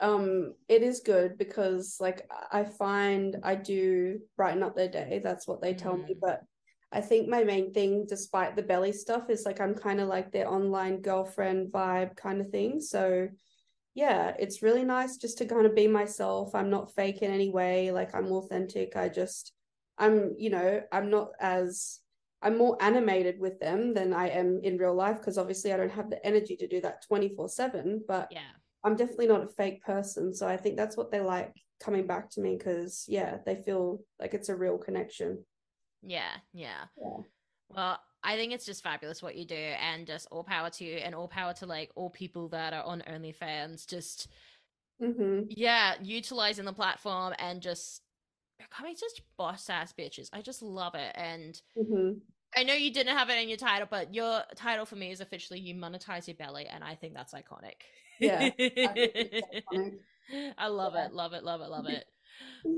Um, 0.00 0.54
it 0.68 0.82
is 0.82 1.00
good 1.00 1.38
because 1.38 1.96
like 2.00 2.28
I 2.52 2.64
find 2.64 3.36
I 3.42 3.54
do 3.54 4.20
brighten 4.36 4.62
up 4.62 4.76
their 4.76 4.88
day. 4.88 5.20
That's 5.22 5.46
what 5.48 5.62
they 5.62 5.74
tell 5.74 5.96
me. 5.96 6.14
Mm. 6.14 6.20
But 6.20 6.42
I 6.92 7.00
think 7.00 7.28
my 7.28 7.44
main 7.44 7.72
thing, 7.72 8.06
despite 8.08 8.56
the 8.56 8.62
belly 8.62 8.92
stuff, 8.92 9.30
is 9.30 9.44
like 9.44 9.60
I'm 9.60 9.74
kind 9.74 10.00
of 10.00 10.08
like 10.08 10.32
their 10.32 10.48
online 10.48 11.00
girlfriend 11.00 11.72
vibe 11.72 12.16
kind 12.16 12.40
of 12.40 12.50
thing. 12.50 12.80
So 12.80 13.28
yeah, 13.94 14.34
it's 14.38 14.62
really 14.62 14.84
nice 14.84 15.16
just 15.16 15.38
to 15.38 15.46
kind 15.46 15.66
of 15.66 15.74
be 15.74 15.88
myself. 15.88 16.54
I'm 16.54 16.70
not 16.70 16.94
fake 16.94 17.22
in 17.22 17.30
any 17.30 17.50
way. 17.50 17.90
Like 17.90 18.14
I'm 18.14 18.30
authentic. 18.30 18.94
I 18.94 19.08
just 19.08 19.52
I'm, 19.98 20.34
you 20.38 20.50
know, 20.50 20.82
I'm 20.92 21.10
not 21.10 21.30
as 21.40 22.00
I'm 22.42 22.58
more 22.58 22.76
animated 22.80 23.40
with 23.40 23.58
them 23.60 23.94
than 23.94 24.12
I 24.12 24.28
am 24.28 24.60
in 24.62 24.76
real 24.76 24.94
life 24.94 25.18
because 25.18 25.38
obviously 25.38 25.72
I 25.72 25.76
don't 25.76 25.90
have 25.90 26.10
the 26.10 26.24
energy 26.24 26.56
to 26.56 26.68
do 26.68 26.80
that 26.82 27.02
24/7, 27.08 28.04
but 28.06 28.30
Yeah. 28.30 28.52
I'm 28.84 28.94
definitely 28.94 29.26
not 29.26 29.42
a 29.44 29.48
fake 29.48 29.82
person. 29.82 30.32
So 30.34 30.46
I 30.46 30.56
think 30.56 30.76
that's 30.76 30.96
what 30.96 31.10
they 31.10 31.20
like 31.20 31.54
coming 31.80 32.06
back 32.06 32.30
to 32.30 32.40
me 32.40 32.56
because, 32.56 33.04
yeah, 33.08 33.38
they 33.44 33.56
feel 33.56 34.04
like 34.20 34.32
it's 34.34 34.48
a 34.48 34.56
real 34.56 34.78
connection. 34.78 35.44
Yeah, 36.02 36.36
yeah. 36.52 36.84
Yeah. 36.96 37.22
Well, 37.68 37.98
I 38.22 38.36
think 38.36 38.52
it's 38.52 38.66
just 38.66 38.82
fabulous 38.82 39.22
what 39.22 39.36
you 39.36 39.44
do, 39.44 39.54
and 39.56 40.06
just 40.06 40.28
all 40.30 40.44
power 40.44 40.70
to 40.70 40.84
you, 40.84 40.96
and 40.98 41.14
all 41.14 41.28
power 41.28 41.52
to 41.54 41.66
like 41.66 41.90
all 41.94 42.10
people 42.10 42.48
that 42.50 42.72
are 42.72 42.84
on 42.84 43.02
OnlyFans. 43.08 43.86
Just 43.86 44.28
hmm 45.00 45.42
yeah, 45.48 45.94
utilizing 46.02 46.64
the 46.64 46.72
platform 46.72 47.34
and 47.38 47.60
just 47.60 48.02
becoming 48.58 48.94
just 48.98 49.22
boss 49.36 49.68
ass 49.70 49.94
bitches. 49.98 50.28
I 50.32 50.42
just 50.42 50.62
love 50.62 50.94
it, 50.94 51.12
and 51.14 51.60
hmm 51.76 52.12
I 52.56 52.62
know 52.62 52.74
you 52.74 52.90
didn't 52.90 53.16
have 53.16 53.28
it 53.28 53.42
in 53.42 53.48
your 53.48 53.58
title, 53.58 53.86
but 53.90 54.14
your 54.14 54.42
title 54.54 54.86
for 54.86 54.96
me 54.96 55.10
is 55.10 55.20
officially 55.20 55.60
"You 55.60 55.74
Monetize 55.74 56.26
Your 56.26 56.36
Belly," 56.36 56.66
and 56.66 56.82
I 56.82 56.94
think 56.94 57.14
that's 57.14 57.34
iconic. 57.34 57.82
Yeah, 58.18 58.50
I 58.58 59.42
iconic. 59.72 59.98
I 60.58 60.68
love 60.68 60.94
yeah. 60.94 61.06
it, 61.06 61.12
love 61.12 61.32
it, 61.34 61.44
love 61.44 61.60
it, 61.60 61.68
love 61.68 61.86
it. 61.86 62.04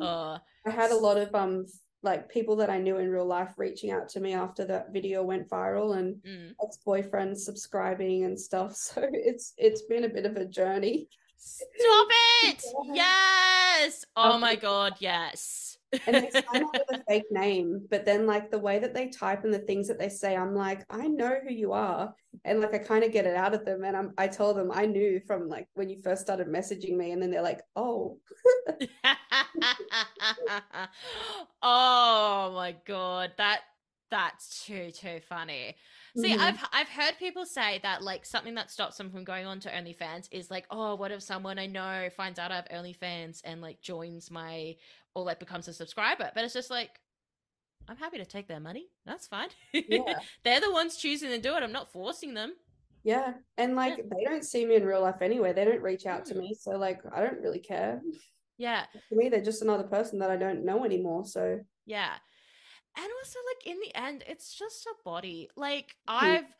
Uh, 0.01 0.39
I 0.67 0.71
had 0.71 0.91
a 0.91 0.97
lot 0.97 1.17
of 1.17 1.35
um 1.35 1.67
like 2.03 2.29
people 2.29 2.57
that 2.57 2.71
I 2.71 2.79
knew 2.79 2.99
in 2.99 3.09
real 3.09 3.27
life 3.27 3.55
reaching 3.57 3.91
out 3.91 4.09
to 4.11 4.21
me 4.21 4.33
after 4.35 4.65
that 4.67 4.93
video 4.93 5.23
went 5.23 5.49
viral 5.49 5.99
and 5.99 6.17
mm. 6.25 6.53
ex-boyfriends 6.63 7.39
subscribing 7.39 8.25
and 8.25 8.39
stuff. 8.39 8.73
So 8.77 9.09
it's 9.13 9.55
it's 9.57 9.83
been 9.83 10.05
a 10.05 10.09
bit 10.09 10.27
of 10.27 10.37
a 10.37 10.45
journey. 10.45 11.09
Stop 11.37 12.09
it! 12.45 12.65
yes. 12.95 14.05
Oh 14.17 14.39
my 14.39 14.57
god, 14.57 14.95
yes 14.99 15.68
and 16.07 16.17
they 16.17 16.31
sign 16.31 16.65
up 16.65 16.73
with 16.73 17.01
a 17.01 17.05
fake 17.09 17.25
name 17.31 17.81
but 17.91 18.05
then 18.05 18.27
like 18.27 18.51
the 18.51 18.59
way 18.59 18.79
that 18.79 18.95
they 18.95 19.09
type 19.09 19.45
and 19.45 19.55
the 19.55 19.59
things 19.59 19.89
that 19.89 19.99
they 19.99 20.09
say 20.09 20.37
i'm 20.37 20.55
like 20.55 20.85
i 20.91 21.07
know 21.07 21.39
who 21.43 21.53
you 21.53 21.73
are. 21.73 22.15
And 22.45 22.61
like 22.61 22.75
i 22.75 22.79
kind 22.79 23.05
of 23.05 23.13
get 23.13 23.27
it 23.27 23.35
out 23.35 23.55
of 23.55 23.65
them. 23.65 23.85
And 23.85 23.97
I'm, 23.97 24.13
i 24.17 24.27
tell 24.27 24.55
them 24.55 24.71
i 24.73 24.87
knew 24.87 25.21
from 25.27 25.49
like 25.49 25.67
when 25.75 25.91
you 25.91 25.99
first 26.03 26.23
started 26.23 26.47
messaging 26.49 26.97
me. 26.97 27.13
And 27.13 27.21
then 27.21 27.31
they're 27.31 27.43
like 27.43 27.63
oh. 27.77 28.19
Oh 31.63 32.53
my 32.55 32.77
god. 32.87 33.33
That 33.39 33.61
that's 34.11 34.65
too 34.65 34.91
too 34.91 35.21
funny. 35.29 35.75
See, 36.17 36.33
mm-hmm. 36.33 36.41
I've 36.41 36.59
I've 36.73 36.89
heard 36.89 37.19
people 37.19 37.45
say 37.45 37.81
that 37.83 38.03
like 38.03 38.25
something 38.25 38.55
that 38.55 38.71
stops 38.71 38.97
them 38.97 39.11
from 39.11 39.25
going 39.25 39.47
on 39.47 39.61
to 39.61 39.71
OnlyFans 39.71 40.29
is 40.31 40.51
like, 40.51 40.67
oh, 40.71 40.95
what 40.95 41.11
if 41.11 41.23
someone 41.23 41.59
I 41.59 41.67
know 41.67 42.09
finds 42.17 42.39
out 42.39 42.51
I 42.51 42.57
have 42.57 42.69
OnlyFans 42.69 43.43
and 43.45 43.61
like 43.61 43.81
joins 43.83 44.31
my 44.31 44.77
or 45.15 45.25
like 45.25 45.41
becomes 45.41 45.69
a 45.69 45.73
subscriber? 45.73 46.31
But 46.35 46.45
it's 46.45 46.55
just 46.55 46.71
like, 46.71 46.91
I'm 47.89 47.97
happy 47.97 48.19
to 48.19 48.27
take 48.27 48.49
their 48.49 48.61
money. 48.61 48.89
That's 49.07 49.27
fine. 49.27 49.49
Yeah. 49.73 50.19
They're 50.45 50.61
the 50.61 50.73
ones 50.73 50.97
choosing 50.97 51.31
to 51.31 51.39
do 51.39 51.55
it. 51.55 51.63
I'm 51.63 51.73
not 51.73 51.93
forcing 51.93 52.35
them. 52.35 52.53
Yeah. 53.05 53.35
And 53.57 53.77
like 53.77 53.99
yeah. 53.99 54.05
they 54.11 54.25
don't 54.25 54.45
see 54.45 54.67
me 54.67 54.77
in 54.77 54.85
real 54.85 55.01
life 55.01 55.23
anyway. 55.23 55.53
They 55.53 55.65
don't 55.65 55.83
reach 55.83 56.07
out 56.07 56.25
mm. 56.25 56.29
to 56.29 56.35
me. 56.35 56.57
So 56.59 56.73
like 56.73 57.01
I 57.15 57.21
don't 57.21 57.41
really 57.41 57.61
care. 57.61 58.01
Yeah. 58.59 58.85
To 59.09 59.17
me, 59.17 59.29
they're 59.29 59.41
just 59.41 59.63
another 59.63 59.85
person 59.85 60.19
that 60.19 60.31
I 60.31 60.37
don't 60.37 60.65
know 60.65 60.85
anymore. 60.85 61.25
So 61.25 61.61
yeah 61.89 62.13
and 62.97 63.09
also 63.21 63.39
like 63.49 63.67
in 63.67 63.81
the 63.81 63.97
end 63.97 64.23
it's 64.27 64.55
just 64.55 64.87
a 64.87 64.95
body 65.05 65.49
like 65.57 65.97
mm. 66.09 66.23
i've 66.23 66.55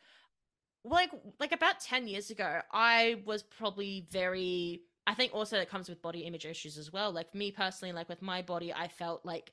like 0.83 1.11
like 1.39 1.51
about 1.51 1.79
10 1.79 2.07
years 2.07 2.31
ago 2.31 2.59
i 2.71 3.21
was 3.25 3.43
probably 3.43 4.07
very 4.11 4.81
i 5.07 5.13
think 5.13 5.33
also 5.33 5.57
it 5.57 5.69
comes 5.69 5.89
with 5.89 6.01
body 6.01 6.21
image 6.21 6.45
issues 6.45 6.77
as 6.77 6.91
well 6.91 7.11
like 7.11 7.33
me 7.33 7.51
personally 7.51 7.93
like 7.93 8.09
with 8.09 8.21
my 8.21 8.41
body 8.41 8.73
i 8.73 8.87
felt 8.87 9.25
like 9.25 9.51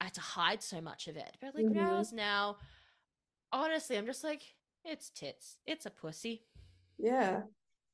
i 0.00 0.04
had 0.04 0.14
to 0.14 0.20
hide 0.20 0.62
so 0.62 0.80
much 0.80 1.08
of 1.08 1.16
it 1.16 1.36
but 1.40 1.54
like 1.54 1.64
mm-hmm. 1.64 1.74
now 1.74 2.02
now 2.12 2.56
honestly 3.52 3.96
i'm 3.96 4.06
just 4.06 4.24
like 4.24 4.42
it's 4.84 5.10
tits 5.10 5.58
it's 5.66 5.86
a 5.86 5.90
pussy 5.90 6.42
yeah 6.98 7.40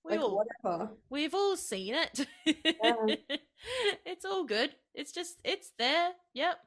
we 0.04 0.12
like, 0.12 0.20
all, 0.20 0.42
whatever. 0.64 0.90
We've 1.10 1.32
all 1.32 1.56
seen 1.56 1.94
it. 1.94 2.26
Yeah. 2.44 3.14
it's 4.04 4.24
all 4.24 4.42
good. 4.42 4.74
It's 4.96 5.12
just 5.12 5.36
it's 5.44 5.70
there. 5.78 6.10
Yep 6.34 6.58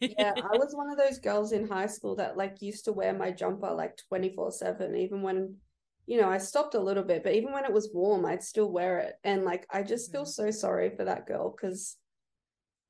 yeah, 0.00 0.32
I 0.36 0.56
was 0.56 0.72
one 0.74 0.90
of 0.90 0.98
those 0.98 1.18
girls 1.18 1.52
in 1.52 1.68
high 1.68 1.86
school 1.86 2.16
that 2.16 2.36
like 2.36 2.62
used 2.62 2.84
to 2.84 2.92
wear 2.92 3.12
my 3.12 3.30
jumper 3.30 3.72
like 3.72 3.96
24 4.08 4.52
7, 4.52 4.96
even 4.96 5.22
when, 5.22 5.56
you 6.06 6.20
know, 6.20 6.28
I 6.28 6.38
stopped 6.38 6.74
a 6.74 6.80
little 6.80 7.04
bit, 7.04 7.22
but 7.22 7.34
even 7.34 7.52
when 7.52 7.64
it 7.64 7.72
was 7.72 7.90
warm, 7.92 8.26
I'd 8.26 8.42
still 8.42 8.70
wear 8.70 8.98
it. 8.98 9.14
And 9.24 9.44
like, 9.44 9.66
I 9.70 9.82
just 9.82 10.12
feel 10.12 10.24
mm. 10.24 10.28
so 10.28 10.50
sorry 10.50 10.90
for 10.96 11.04
that 11.04 11.26
girl 11.26 11.54
because, 11.54 11.96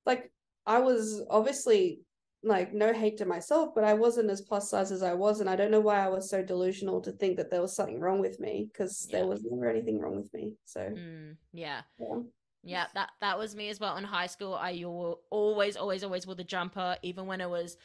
like, 0.07 0.33
I 0.67 0.79
was 0.79 1.23
obviously 1.29 2.01
like 2.45 2.73
no 2.75 2.93
hate 2.93 3.19
to 3.19 3.25
myself, 3.25 3.71
but 3.75 3.85
I 3.85 3.95
wasn't 3.95 4.31
as 4.31 4.41
plus 4.41 4.71
size 4.71 4.91
as 4.91 5.03
I 5.03 5.15
was. 5.15 5.41
And 5.41 5.49
I 5.49 5.57
don't 5.57 5.71
know 5.71 5.81
why 5.81 6.05
I 6.05 6.09
was 6.09 6.29
so 6.29 6.43
delusional 6.43 7.01
to 7.03 7.13
think 7.13 7.37
that 7.37 7.51
there 7.51 7.61
was 7.61 7.77
something 7.77 8.01
wrong 8.01 8.21
with 8.21 8.41
me 8.41 8.69
because 8.73 9.07
yeah. 9.09 9.19
there 9.19 9.27
was 9.27 9.45
never 9.45 9.69
anything 9.69 10.01
wrong 10.01 10.17
with 10.17 10.33
me. 10.35 10.55
So, 10.65 10.81
mm, 10.81 11.37
yeah. 11.53 11.83
yeah. 11.99 12.19
Yeah, 12.65 12.87
that 12.95 13.11
that 13.21 13.39
was 13.41 13.57
me 13.57 13.71
as 13.71 13.81
well 13.81 13.97
in 13.97 14.05
high 14.05 14.29
school. 14.29 14.55
I 14.55 14.85
always, 14.85 15.77
always, 15.77 16.05
always 16.05 16.27
wore 16.29 16.37
the 16.37 16.45
jumper, 16.45 16.97
even 17.03 17.27
when 17.27 17.41
it 17.41 17.51
was 17.51 17.77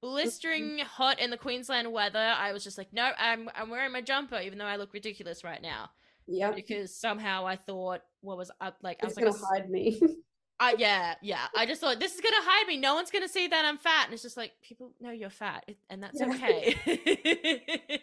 blistering 0.00 0.78
hot 0.78 1.20
in 1.20 1.30
the 1.30 1.36
Queensland 1.36 1.92
weather. 1.92 2.18
I 2.18 2.52
was 2.52 2.64
just 2.64 2.78
like, 2.78 2.92
no, 2.92 3.10
I'm 3.18 3.50
I'm 3.54 3.70
wearing 3.70 3.92
my 3.92 4.00
jumper, 4.00 4.38
even 4.40 4.58
though 4.58 4.64
I 4.64 4.76
look 4.76 4.92
ridiculous 4.92 5.44
right 5.44 5.62
now. 5.62 5.90
Yeah, 6.26 6.52
because 6.52 6.94
somehow 6.94 7.46
I 7.46 7.56
thought, 7.56 8.02
what 8.20 8.36
was 8.36 8.50
up? 8.60 8.76
Like, 8.82 8.98
I 9.02 9.06
was 9.06 9.14
gonna 9.14 9.32
oh, 9.32 9.46
hide 9.52 9.70
me. 9.70 10.00
I 10.60 10.74
yeah, 10.76 11.14
yeah. 11.22 11.46
I 11.56 11.66
just 11.66 11.80
thought 11.80 12.00
this 12.00 12.14
is 12.14 12.20
gonna 12.20 12.36
hide 12.40 12.66
me. 12.66 12.76
No 12.76 12.94
one's 12.94 13.10
gonna 13.10 13.28
see 13.28 13.48
that 13.48 13.64
I'm 13.64 13.78
fat, 13.78 14.06
and 14.06 14.14
it's 14.14 14.22
just 14.22 14.36
like 14.36 14.52
people 14.62 14.92
know 15.00 15.10
you're 15.10 15.30
fat, 15.30 15.68
and 15.88 16.02
that's 16.02 16.20
yeah. 16.20 16.28
okay. 16.28 16.76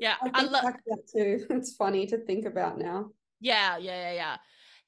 yeah, 0.00 0.14
I, 0.22 0.30
I 0.34 0.42
love 0.42 0.74
that 0.86 1.08
too. 1.12 1.46
It's 1.50 1.74
funny 1.74 2.06
to 2.06 2.18
think 2.18 2.46
about 2.46 2.78
now. 2.78 3.10
Yeah, 3.40 3.78
yeah, 3.78 4.10
yeah, 4.10 4.12
yeah 4.12 4.36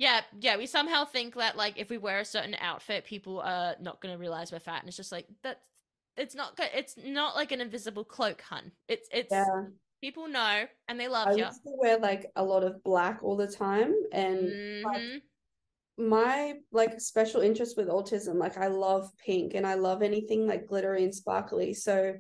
yeah, 0.03 0.21
yeah, 0.41 0.57
we 0.57 0.67
somehow 0.67 1.05
think 1.05 1.37
that 1.37 1.57
like 1.57 1.75
if 1.79 1.89
we 1.89 1.97
wear 1.97 2.19
a 2.19 2.25
certain 2.25 2.57
outfit, 2.61 3.05
people 3.05 3.39
are 3.39 3.77
not 3.81 4.01
going 4.01 4.13
to 4.13 4.19
realize 4.19 4.51
we're 4.51 4.59
fat, 4.59 4.81
and 4.81 4.89
it's 4.89 4.97
just 4.97 5.13
like 5.13 5.27
that's 5.45 5.69
it's 6.17 6.35
not 6.35 6.57
good. 6.57 6.69
It's 6.75 6.95
not 6.97 7.35
like 7.35 7.53
an 7.53 7.61
invisible 7.61 8.05
cloak, 8.05 8.43
hun. 8.43 8.73
It's 8.89 9.09
it's 9.13 9.31
yeah. 9.31 9.65
people 10.01 10.29
know 10.29 10.65
and 10.89 11.01
they 11.01 11.09
love 11.09 11.29
I 11.29 11.33
you. 11.33 11.45
I 11.45 11.49
used 11.49 11.63
to 11.65 11.73
wear 11.79 11.99
like 11.99 12.27
a 12.37 12.45
lot 12.45 12.65
of 12.65 12.83
black 12.83 13.21
all 13.23 13.37
the 13.37 13.47
time, 13.47 13.95
and 14.13 14.39
mm-hmm. 14.39 14.87
like, 14.87 15.23
my 15.99 16.55
like 16.71 17.01
special 17.01 17.41
interest 17.41 17.77
with 17.77 17.89
autism, 17.89 18.39
like 18.39 18.59
I 18.59 18.69
love 18.69 19.11
pink 19.25 19.55
and 19.55 19.67
I 19.67 19.75
love 19.75 20.03
anything 20.03 20.47
like 20.47 20.67
glittery 20.67 21.05
and 21.05 21.15
sparkly. 21.15 21.75
So 21.75 22.15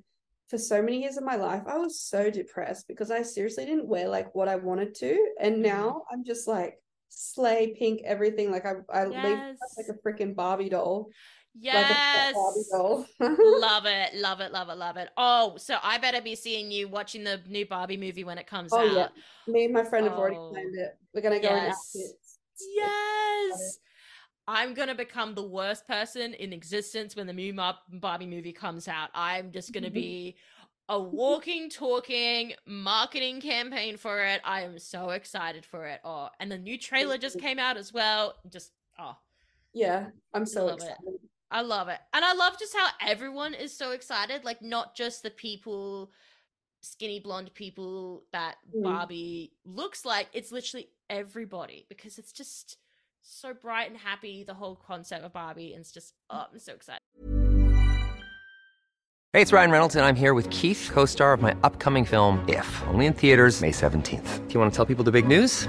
for 0.49 0.59
so 0.59 0.83
many 0.83 1.01
years 1.01 1.17
of 1.17 1.25
my 1.25 1.37
life, 1.37 1.63
I 1.67 1.79
was 1.79 2.01
so 2.01 2.31
depressed 2.31 2.87
because 2.89 3.11
I 3.11 3.23
seriously 3.23 3.65
didn't 3.65 3.89
wear 3.89 4.09
like 4.09 4.35
what 4.35 4.49
I 4.49 4.57
wanted 4.57 4.95
to, 4.97 5.35
and 5.41 5.55
mm-hmm. 5.55 5.63
now 5.63 6.03
I'm 6.11 6.25
just 6.25 6.49
like 6.49 6.79
slay 7.15 7.75
pink 7.79 8.01
everything 8.07 8.51
like 8.51 8.65
i 8.65 8.73
i 8.91 9.07
yes. 9.07 9.25
leave 9.25 9.57
like 9.77 9.87
a 9.95 10.01
freaking 10.03 10.35
barbie 10.35 10.71
doll 10.71 11.09
yes 11.55 12.35
like 12.35 12.35
barbie 12.35 12.65
doll. 12.71 13.07
love 13.61 13.85
it 13.87 14.15
love 14.15 14.41
it 14.41 14.53
love 14.53 14.69
it 14.69 14.77
love 14.77 14.97
it 14.97 15.11
oh 15.17 15.55
so 15.59 15.77
i 15.83 15.99
better 15.99 16.21
be 16.21 16.35
seeing 16.35 16.71
you 16.71 16.89
watching 16.89 17.23
the 17.25 17.41
new 17.49 17.67
barbie 17.67 17.97
movie 17.97 18.25
when 18.25 18.39
it 18.39 18.47
comes 18.47 18.73
oh, 18.73 18.79
out 18.79 18.93
yeah. 19.47 19.53
me 19.53 19.65
and 19.65 19.75
my 19.75 19.85
friend 19.85 20.07
oh. 20.07 20.11
have 20.11 20.19
already 20.19 20.37
oh. 20.37 20.51
planned 20.51 20.75
it 20.75 20.97
we're 21.15 21.21
gonna 21.21 21.41
go 21.41 21.49
yes. 21.49 21.97
yes 22.75 23.79
I'm 24.49 24.75
gonna 24.75 24.95
become 24.95 25.35
the 25.35 25.43
worst 25.43 25.87
person 25.87 26.35
in 26.35 26.53
existence 26.53 27.15
when 27.15 27.27
the 27.27 27.33
new 27.33 27.55
Barbie 27.55 28.27
movie 28.27 28.53
comes 28.53 28.89
out. 28.89 29.11
I'm 29.15 29.53
just 29.53 29.73
gonna 29.73 29.91
be 30.05 30.37
a 30.89 31.01
walking, 31.01 31.71
talking 31.71 32.53
marketing 32.67 33.41
campaign 33.41 33.97
for 33.97 34.25
it. 34.25 34.41
I 34.45 34.63
am 34.63 34.79
so 34.79 35.11
excited 35.11 35.65
for 35.65 35.87
it. 35.87 36.01
Oh, 36.05 36.29
and 36.41 36.51
the 36.51 36.59
new 36.59 36.77
trailer 36.77 37.19
just 37.19 37.39
came 37.41 37.59
out 37.59 37.77
as 37.77 37.93
well. 37.93 38.35
Just 38.51 38.73
oh, 38.99 39.17
yeah, 39.73 40.07
I'm 40.35 40.47
so 40.47 40.69
excited. 40.69 40.97
It. 41.07 41.21
I 41.53 41.61
love 41.61 41.89
it, 41.89 41.99
and 42.15 42.25
I 42.25 42.33
love 42.33 42.59
just 42.59 42.75
how 42.75 42.89
everyone 43.07 43.53
is 43.53 43.77
so 43.77 43.91
excited. 43.91 44.43
Like 44.43 44.63
not 44.63 44.97
just 44.97 45.23
the 45.23 45.31
people, 45.31 46.11
skinny 46.81 47.21
blonde 47.21 47.53
people 47.53 48.25
that 48.33 48.57
mm. 48.75 48.83
Barbie 48.83 49.53
looks 49.67 50.07
like. 50.07 50.29
It's 50.33 50.51
literally 50.51 50.89
everybody 51.11 51.85
because 51.91 52.19
it's 52.19 52.33
just 52.33 52.79
so 53.21 53.53
bright 53.53 53.91
and 53.91 53.99
happy. 53.99 54.45
The 54.45 54.55
whole 54.55 54.77
concept 54.77 55.25
of 55.25 55.35
Barbie, 55.35 55.75
and 55.75 55.83
it's 55.83 55.93
just 55.93 56.15
oh, 56.31 56.47
I'm 56.51 56.59
so 56.59 56.73
excited. 56.73 57.03
Hey, 59.35 59.41
it's 59.43 59.53
Ryan 59.53 59.71
Reynolds, 59.71 59.97
and 59.97 60.07
I'm 60.07 60.17
here 60.17 60.33
with 60.33 60.49
Keith, 60.49 60.89
co 60.91 61.05
star 61.05 61.35
of 61.35 61.43
my 61.43 61.55
upcoming 61.63 62.07
film, 62.07 62.43
If, 62.49 62.83
only 62.89 63.05
in 63.05 63.13
theaters, 63.13 63.61
May 63.61 63.73
17th. 63.73 64.49
Do 64.49 64.55
you 64.55 64.61
want 64.61 64.73
to 64.73 64.77
tell 64.77 64.87
people 64.87 65.05
the 65.05 65.13
big 65.13 65.27
news? 65.27 65.69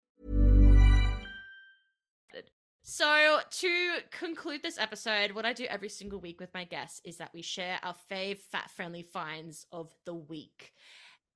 So, 2.93 3.39
to 3.49 3.89
conclude 4.11 4.61
this 4.61 4.77
episode, 4.77 5.31
what 5.31 5.45
I 5.45 5.53
do 5.53 5.63
every 5.63 5.87
single 5.87 6.19
week 6.19 6.41
with 6.41 6.53
my 6.53 6.65
guests 6.65 6.99
is 7.05 7.15
that 7.19 7.31
we 7.33 7.41
share 7.41 7.79
our 7.83 7.95
fave 8.11 8.39
fat 8.51 8.69
friendly 8.69 9.01
finds 9.01 9.65
of 9.71 9.95
the 10.05 10.13
week. 10.13 10.73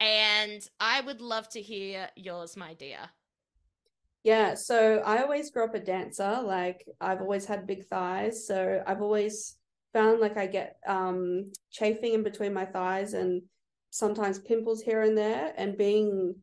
And 0.01 0.61
I 0.81 0.99
would 0.99 1.21
love 1.21 1.47
to 1.51 1.61
hear 1.61 2.09
yours, 2.17 2.57
my 2.57 2.73
dear. 2.73 2.97
Yeah, 4.25 4.55
so 4.55 5.01
I 5.05 5.21
always 5.21 5.49
grew 5.49 5.63
up 5.63 5.75
a 5.75 5.79
dancer. 5.79 6.41
Like, 6.43 6.85
I've 6.99 7.21
always 7.21 7.45
had 7.45 7.65
big 7.65 7.85
thighs. 7.85 8.45
So, 8.45 8.83
I've 8.85 9.01
always 9.01 9.55
found 9.93 10.19
like 10.19 10.35
I 10.35 10.47
get 10.47 10.75
um, 10.85 11.53
chafing 11.71 12.15
in 12.15 12.23
between 12.23 12.53
my 12.53 12.65
thighs 12.65 13.13
and 13.13 13.41
sometimes 13.91 14.39
pimples 14.39 14.81
here 14.81 15.03
and 15.03 15.17
there. 15.17 15.53
And 15.55 15.77
being, 15.77 16.35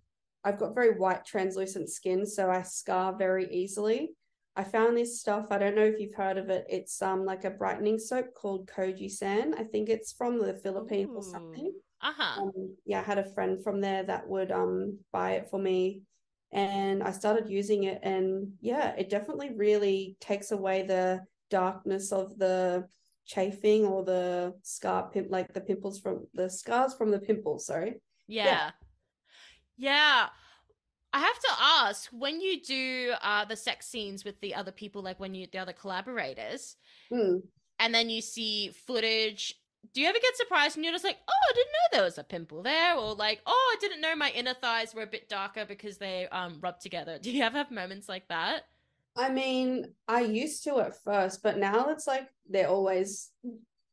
I've 0.43 0.59
got 0.59 0.75
very 0.75 0.99
white, 0.99 1.27
translucent 1.27 1.91
skin. 1.91 2.25
So, 2.25 2.49
I 2.51 2.63
scar 2.63 3.15
very 3.15 3.53
easily. 3.53 4.13
I 4.55 4.65
found 4.65 4.97
this 4.97 5.21
stuff. 5.21 5.47
I 5.51 5.59
don't 5.59 5.75
know 5.75 5.85
if 5.85 5.99
you've 5.99 6.15
heard 6.15 6.37
of 6.37 6.51
it. 6.51 6.67
It's 6.69 7.01
um 7.01 7.25
like 7.25 7.45
a 7.45 7.51
brightening 7.51 7.99
soap 7.99 8.35
called 8.35 8.69
Kojie 8.69 9.11
San. 9.11 9.55
I 9.55 9.65
think 9.65 9.89
it's 9.89 10.13
from 10.13 10.39
the 10.39 10.55
Philippines 10.55 11.11
Ooh. 11.13 11.17
or 11.17 11.23
something. 11.23 11.73
Uh-huh. 12.03 12.43
Um, 12.43 12.77
yeah, 12.85 13.01
I 13.01 13.03
had 13.03 13.19
a 13.19 13.33
friend 13.33 13.63
from 13.63 13.81
there 13.81 14.03
that 14.05 14.29
would 14.29 14.51
um 14.53 14.99
buy 15.13 15.33
it 15.33 15.49
for 15.51 15.59
me 15.59 16.03
and 16.53 17.03
I 17.03 17.13
started 17.13 17.49
using 17.49 17.85
it 17.85 18.01
and 18.03 18.53
yeah, 18.61 18.95
it 18.97 19.09
definitely 19.09 19.53
really 19.57 20.17
takes 20.21 20.51
away 20.51 20.83
the 20.83 21.21
darkness 21.51 22.13
of 22.13 22.39
the 22.39 22.87
chafing 23.25 23.87
or 23.87 24.05
the 24.05 24.53
scar 24.63 25.09
pimp 25.11 25.29
like 25.31 25.53
the 25.55 25.61
pimples 25.61 26.01
from 26.01 26.27
the 26.35 26.51
scars 26.51 26.95
from 26.95 27.11
the 27.11 27.21
pimples, 27.21 27.67
sorry. 27.67 28.01
Yeah. 28.27 28.45
Yeah. 28.45 28.71
yeah. 29.77 30.27
I 31.13 31.21
have 31.21 31.39
to 31.39 31.49
ask 31.61 32.09
when 32.11 32.41
you 32.41 32.61
do 32.61 33.13
uh, 33.23 33.45
the 33.45 33.57
sex 33.57 33.87
scenes 33.87 34.25
with 34.25 34.41
the 34.41 34.55
other 34.55 34.73
people, 34.73 35.03
like 35.03 35.21
when 35.21 35.35
you 35.35 35.47
the 35.51 35.59
other 35.59 35.73
collaborators, 35.73 36.77
mm. 37.13 37.43
and 37.79 37.95
then 37.95 38.09
you 38.09 38.23
see 38.23 38.71
footage. 38.87 39.55
Do 39.93 40.01
you 40.01 40.07
ever 40.07 40.19
get 40.23 40.37
surprised 40.37 40.77
and 40.77 40.85
you're 40.85 40.95
just 40.95 41.05
like, 41.05 41.19
oh, 41.29 41.51
I 41.51 41.53
didn't 41.55 41.73
know 41.73 41.97
there 41.97 42.05
was 42.05 42.17
a 42.17 42.25
pimple 42.25 42.63
there, 42.63 42.97
or 42.97 43.15
like, 43.15 43.43
oh, 43.47 43.77
I 43.77 43.81
didn't 43.81 44.01
know 44.01 44.17
my 44.17 44.31
inner 44.31 44.55
thighs 44.55 44.95
were 44.95 45.03
a 45.03 45.07
bit 45.07 45.29
darker 45.29 45.67
because 45.67 45.99
they 45.99 46.29
um 46.29 46.59
rubbed 46.61 46.81
together. 46.81 47.19
Do 47.23 47.31
you 47.31 47.43
ever 47.43 47.59
have 47.59 47.71
moments 47.71 48.09
like 48.09 48.29
that? 48.29 48.63
I 49.15 49.31
mean, 49.31 49.93
I 50.09 50.23
used 50.23 50.65
to 50.65 50.81
at 50.81 51.03
first, 51.03 51.43
but 51.43 51.59
now 51.59 51.91
it's 51.91 52.07
like 52.07 52.29
they're 52.49 52.69
always 52.69 53.31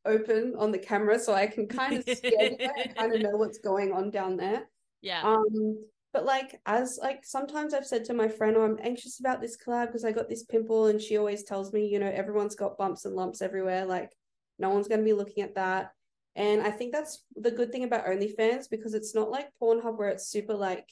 open 0.06 0.54
on 0.56 0.72
the 0.72 0.78
camera, 0.78 1.18
so 1.18 1.34
I 1.34 1.46
can 1.46 1.66
kind 1.66 1.98
of 1.98 2.04
see 2.04 2.34
and 2.38 2.96
kind 2.96 3.14
of 3.14 3.20
know 3.20 3.36
what's 3.36 3.58
going 3.58 3.92
on 3.92 4.10
down 4.10 4.36
there. 4.36 4.68
Yeah. 5.02 5.22
Um, 5.22 5.78
but 6.12 6.24
like 6.24 6.60
as 6.66 6.98
like 7.00 7.20
sometimes 7.24 7.74
I've 7.74 7.86
said 7.86 8.04
to 8.06 8.14
my 8.14 8.28
friend, 8.28 8.56
oh, 8.56 8.64
I'm 8.64 8.78
anxious 8.82 9.20
about 9.20 9.40
this 9.40 9.56
collab 9.56 9.86
because 9.86 10.04
I 10.04 10.12
got 10.12 10.28
this 10.28 10.44
pimple, 10.44 10.86
and 10.86 11.00
she 11.00 11.16
always 11.16 11.44
tells 11.44 11.72
me, 11.72 11.86
you 11.86 11.98
know, 11.98 12.10
everyone's 12.10 12.56
got 12.56 12.78
bumps 12.78 13.04
and 13.04 13.14
lumps 13.14 13.42
everywhere. 13.42 13.84
Like 13.84 14.10
no 14.58 14.70
one's 14.70 14.88
going 14.88 15.00
to 15.00 15.04
be 15.04 15.12
looking 15.12 15.42
at 15.42 15.54
that. 15.54 15.92
And 16.36 16.62
I 16.62 16.70
think 16.70 16.92
that's 16.92 17.24
the 17.34 17.50
good 17.50 17.72
thing 17.72 17.84
about 17.84 18.06
OnlyFans 18.06 18.70
because 18.70 18.94
it's 18.94 19.14
not 19.14 19.30
like 19.30 19.48
Pornhub 19.60 19.98
where 19.98 20.10
it's 20.10 20.28
super 20.28 20.54
like 20.54 20.86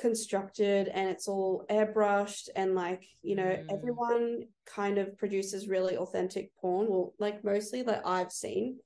constructed 0.00 0.88
and 0.88 1.08
it's 1.08 1.28
all 1.28 1.66
airbrushed 1.70 2.48
and 2.56 2.74
like 2.74 3.04
you 3.22 3.36
know 3.36 3.42
mm. 3.42 3.66
everyone 3.70 4.40
kind 4.64 4.96
of 4.96 5.16
produces 5.18 5.68
really 5.68 5.96
authentic 5.98 6.50
porn 6.58 6.86
well 6.88 7.12
like 7.18 7.44
mostly 7.44 7.82
that 7.82 8.00
i've 8.06 8.32
seen 8.32 8.78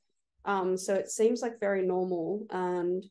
um 0.45 0.77
so 0.77 0.93
it 0.93 1.09
seems 1.09 1.41
like 1.41 1.61
very 1.61 1.87
normal 1.87 2.45
and 2.51 3.05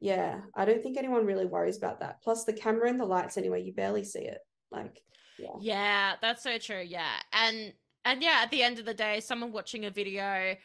yeah, 0.00 0.40
I 0.54 0.64
don't 0.64 0.82
think 0.82 0.96
anyone 0.96 1.26
really 1.26 1.46
worries 1.46 1.76
about 1.76 2.00
that. 2.00 2.22
Plus, 2.22 2.44
the 2.44 2.54
camera 2.54 2.88
and 2.88 2.98
the 2.98 3.04
lights, 3.04 3.36
anyway, 3.36 3.62
you 3.62 3.72
barely 3.72 4.02
see 4.02 4.20
it. 4.20 4.38
Like, 4.70 5.02
yeah, 5.38 5.48
yeah, 5.60 6.12
that's 6.22 6.42
so 6.42 6.58
true. 6.58 6.82
Yeah, 6.84 7.16
and 7.32 7.72
and 8.04 8.22
yeah, 8.22 8.40
at 8.42 8.50
the 8.50 8.62
end 8.62 8.78
of 8.78 8.86
the 8.86 8.94
day, 8.94 9.20
someone 9.20 9.52
watching 9.52 9.84
a 9.84 9.90
video 9.90 10.56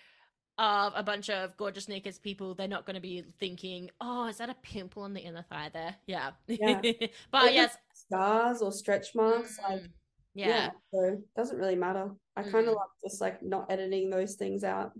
of 0.57 0.93
a 0.95 1.03
bunch 1.03 1.29
of 1.29 1.57
gorgeous 1.57 1.89
naked 1.89 2.17
people, 2.23 2.55
they're 2.55 2.67
not 2.67 2.85
going 2.85 2.95
to 2.95 3.01
be 3.01 3.25
thinking, 3.39 3.89
"Oh, 3.99 4.27
is 4.27 4.37
that 4.37 4.49
a 4.49 4.55
pimple 4.63 5.03
on 5.03 5.13
the 5.13 5.21
inner 5.21 5.43
thigh 5.43 5.69
there?" 5.73 5.95
Yeah, 6.07 6.31
yeah. 6.47 6.79
but 7.31 7.53
yes, 7.53 7.75
scars 7.93 8.61
or 8.61 8.71
stretch 8.71 9.13
marks, 9.15 9.59
mm, 9.59 9.69
like 9.69 9.89
yeah. 10.33 10.47
yeah. 10.47 10.69
so 10.93 11.03
it 11.13 11.35
doesn't 11.35 11.57
really 11.57 11.75
matter. 11.75 12.09
I 12.37 12.43
mm. 12.43 12.51
kind 12.51 12.67
of 12.67 12.75
like 12.75 12.89
just 13.03 13.19
like 13.19 13.43
not 13.43 13.69
editing 13.69 14.09
those 14.09 14.35
things 14.35 14.63
out. 14.63 14.91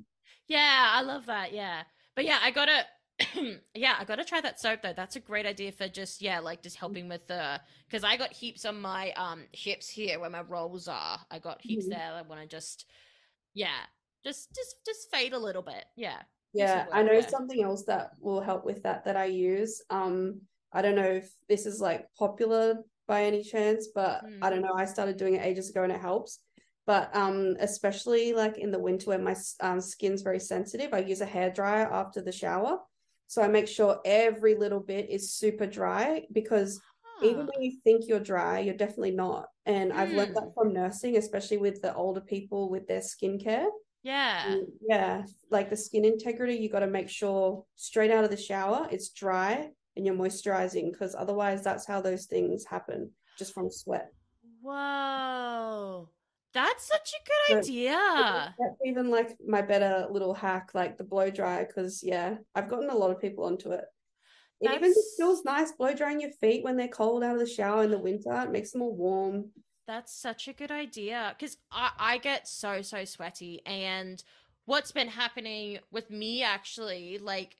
Yeah, 0.48 0.90
I 0.92 1.02
love 1.04 1.26
that. 1.28 1.54
Yeah, 1.54 1.84
but 2.16 2.26
yeah, 2.26 2.40
I 2.42 2.52
got 2.52 2.66
to 2.66 2.86
yeah, 3.74 3.96
I 3.98 4.04
gotta 4.04 4.26
try 4.26 4.42
that 4.42 4.60
soap 4.60 4.82
though. 4.82 4.94
That's 4.94 5.16
a 5.16 5.22
great 5.22 5.46
idea 5.46 5.72
for 5.72 5.88
just 5.88 6.22
yeah, 6.22 6.40
like 6.40 6.62
just 6.62 6.76
helping 6.76 7.08
with 7.08 7.26
the 7.28 7.62
because 7.88 8.04
I 8.04 8.18
got 8.18 8.34
heaps 8.34 8.66
on 8.66 8.82
my 8.82 9.12
um 9.14 9.44
hips 9.54 9.88
here 9.88 10.20
where 10.20 10.30
my 10.30 10.42
rolls 10.42 10.88
are. 10.88 11.20
I 11.32 11.40
got 11.40 11.62
heaps 11.62 11.86
mm-hmm. 11.86 11.92
there. 11.92 12.14
I 12.14 12.22
want 12.24 12.42
to 12.42 12.48
just 12.48 12.86
yeah, 13.54 13.84
just 14.24 14.54
just 14.54 14.76
just 14.86 15.10
fade 15.12 15.34
a 15.34 15.40
little 15.40 15.62
bit. 15.62 15.86
Yeah. 15.96 16.22
Yeah, 16.54 16.86
I 16.94 17.04
know 17.04 17.20
there. 17.20 17.30
something 17.30 17.62
else 17.62 17.84
that 17.84 18.12
will 18.22 18.40
help 18.40 18.66
with 18.66 18.84
that 18.84 19.04
that 19.06 19.18
I 19.18 19.26
use. 19.26 19.82
Um, 19.90 20.42
I 20.72 20.82
don't 20.82 20.96
know 20.96 21.04
if 21.04 21.30
this 21.50 21.66
is 21.66 21.82
like 21.82 22.08
popular 22.18 22.78
by 23.08 23.26
any 23.26 23.44
chance, 23.44 23.90
but 23.94 24.26
mm. 24.26 24.40
I 24.42 24.50
don't 24.50 24.60
hmm. 24.60 24.68
know. 24.68 24.74
I 24.74 24.86
started 24.86 25.18
doing 25.18 25.36
it 25.36 25.46
ages 25.46 25.70
ago 25.70 25.84
and 25.84 25.92
it 25.92 26.00
helps. 26.00 26.40
But 26.88 27.16
um, 27.16 27.56
especially 27.60 28.34
like 28.34 28.58
in 28.58 28.72
the 28.72 28.80
winter 28.80 29.10
when 29.10 29.24
my 29.24 29.36
um, 29.60 29.82
skin's 29.82 30.22
very 30.22 30.40
sensitive, 30.40 30.94
I 30.94 31.00
use 31.00 31.20
a 31.22 31.26
hair 31.26 31.50
dryer 31.50 31.92
after 31.92 32.22
the 32.22 32.32
shower 32.32 32.80
so 33.28 33.42
I 33.42 33.48
make 33.48 33.68
sure 33.68 34.00
every 34.06 34.56
little 34.56 34.80
bit 34.80 35.10
is 35.10 35.34
super 35.34 35.66
dry 35.66 36.24
because 36.32 36.80
huh. 37.02 37.28
even 37.28 37.48
when 37.48 37.62
you 37.62 37.80
think 37.84 38.08
you're 38.08 38.20
dry, 38.20 38.60
you're 38.60 38.76
definitely 38.76 39.12
not. 39.12 39.48
And 39.66 39.92
mm. 39.92 39.96
I've 39.96 40.12
learned 40.12 40.36
that 40.36 40.44
hmm. 40.44 40.54
from 40.54 40.74
nursing, 40.74 41.18
especially 41.18 41.58
with 41.58 41.82
the 41.82 41.94
older 41.96 42.22
people 42.22 42.70
with 42.70 42.88
their 42.88 43.02
skincare. 43.02 43.68
Yeah. 44.04 44.52
And 44.52 44.68
yeah. 44.88 45.24
Like 45.50 45.72
the 45.72 45.78
skin 45.78 46.06
integrity, 46.06 46.56
you 46.56 46.70
got 46.70 46.82
to 46.82 46.88
make 46.88 47.10
sure 47.10 47.66
straight 47.76 48.12
out 48.12 48.24
of 48.24 48.30
the 48.30 48.38
shower, 48.38 48.88
it's 48.92 49.10
dry 49.10 49.70
and 49.96 50.06
you're 50.06 50.16
moisturizing 50.16 50.92
because 50.92 51.16
otherwise 51.16 51.64
that's 51.64 51.88
how 51.88 52.02
those 52.02 52.26
things 52.26 52.66
happen 52.66 53.12
just 53.38 53.54
from 53.54 53.72
sweat. 53.72 54.12
Whoa. 54.62 56.10
That's 56.56 56.88
such 56.88 57.12
a 57.14 57.54
good 57.54 57.60
idea. 57.60 58.56
That's 58.58 58.80
even 58.86 59.12
like 59.12 59.38
my 59.46 59.62
better 59.62 60.08
little 60.10 60.34
hack, 60.34 60.72
like 60.74 60.98
the 60.98 61.04
blow 61.04 61.30
dryer, 61.30 61.66
because 61.66 62.02
yeah, 62.02 62.38
I've 62.56 62.70
gotten 62.70 62.90
a 62.90 62.96
lot 62.96 63.12
of 63.12 63.20
people 63.20 63.44
onto 63.44 63.72
it. 63.72 63.84
It 64.62 64.68
That's... 64.68 64.78
even 64.78 64.94
feels 65.18 65.44
nice 65.44 65.74
blow 65.74 65.94
drying 65.94 66.22
your 66.22 66.32
feet 66.32 66.64
when 66.64 66.78
they're 66.78 66.88
cold 66.88 67.26
out 67.26 67.34
of 67.34 67.42
the 67.42 67.46
shower 67.46 67.84
in 67.84 67.92
the 67.92 68.00
winter. 68.00 68.34
It 68.42 68.52
makes 68.52 68.72
them 68.72 68.82
all 68.82 68.96
warm. 68.96 69.52
That's 69.86 70.16
such 70.16 70.48
a 70.48 70.54
good 70.54 70.72
idea 70.72 71.36
because 71.38 71.58
I, 71.72 71.92
I 72.00 72.18
get 72.20 72.48
so 72.48 72.82
so 72.82 73.04
sweaty, 73.04 73.62
and 73.66 74.24
what's 74.64 74.94
been 74.94 75.10
happening 75.10 75.80
with 75.92 76.10
me 76.10 76.42
actually, 76.42 77.18
like 77.18 77.58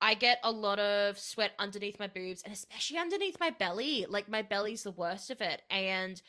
I 0.00 0.12
get 0.12 0.38
a 0.44 0.50
lot 0.50 0.78
of 0.78 1.18
sweat 1.18 1.52
underneath 1.58 1.98
my 1.98 2.08
boobs 2.08 2.42
and 2.42 2.52
especially 2.52 2.98
underneath 2.98 3.40
my 3.40 3.48
belly. 3.50 4.04
Like 4.06 4.28
my 4.28 4.42
belly's 4.42 4.82
the 4.82 4.90
worst 4.90 5.30
of 5.30 5.40
it. 5.40 5.62
And 5.70 6.20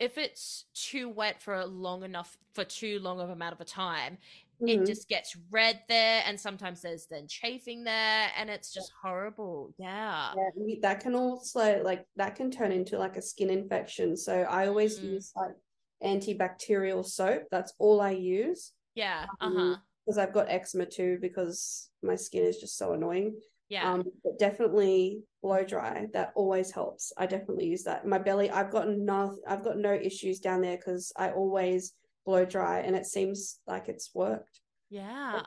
if 0.00 0.18
it's 0.18 0.64
too 0.74 1.08
wet 1.08 1.40
for 1.42 1.54
a 1.54 1.66
long 1.66 2.02
enough 2.02 2.36
for 2.52 2.64
too 2.64 2.98
long 3.00 3.20
of 3.20 3.30
amount 3.30 3.54
of 3.54 3.60
a 3.60 3.64
time 3.64 4.18
mm-hmm. 4.60 4.82
it 4.82 4.86
just 4.86 5.08
gets 5.08 5.36
red 5.50 5.80
there 5.88 6.22
and 6.26 6.38
sometimes 6.38 6.82
there's 6.82 7.06
then 7.06 7.26
chafing 7.26 7.84
there 7.84 8.30
and 8.38 8.50
it's 8.50 8.72
just 8.72 8.92
horrible. 9.00 9.72
Yeah. 9.78 10.32
Yeah 10.36 10.74
that 10.82 11.00
can 11.00 11.14
also 11.14 11.82
like 11.82 12.06
that 12.16 12.36
can 12.36 12.50
turn 12.50 12.72
into 12.72 12.98
like 12.98 13.16
a 13.16 13.22
skin 13.22 13.50
infection. 13.50 14.16
So 14.16 14.42
i 14.42 14.66
always 14.66 14.98
mm. 14.98 15.12
use 15.12 15.32
like 15.36 15.54
antibacterial 16.02 17.04
soap. 17.04 17.44
That's 17.50 17.74
all 17.78 18.00
i 18.00 18.10
use. 18.10 18.72
Yeah 18.94 19.26
uh-huh. 19.40 19.76
because 20.04 20.18
i've 20.18 20.32
got 20.32 20.48
eczema 20.48 20.86
too 20.86 21.18
because 21.20 21.88
my 22.02 22.16
skin 22.16 22.44
is 22.44 22.58
just 22.58 22.76
so 22.78 22.92
annoying. 22.92 23.34
Yeah. 23.68 23.92
Um, 23.92 24.04
but 24.22 24.38
definitely 24.38 25.22
blow 25.44 25.62
dry. 25.62 26.06
That 26.14 26.32
always 26.34 26.70
helps. 26.70 27.12
I 27.18 27.26
definitely 27.26 27.66
use 27.66 27.84
that. 27.84 28.06
My 28.06 28.18
belly, 28.18 28.50
I've 28.50 28.70
got 28.70 28.88
no, 28.88 29.36
I've 29.46 29.62
got 29.62 29.76
no 29.76 29.92
issues 29.92 30.40
down 30.40 30.62
there 30.62 30.78
because 30.78 31.12
I 31.16 31.30
always 31.30 31.92
blow 32.24 32.46
dry, 32.46 32.80
and 32.80 32.96
it 32.96 33.04
seems 33.04 33.60
like 33.66 33.90
it's 33.90 34.10
worked. 34.14 34.60
Yeah. 34.88 35.42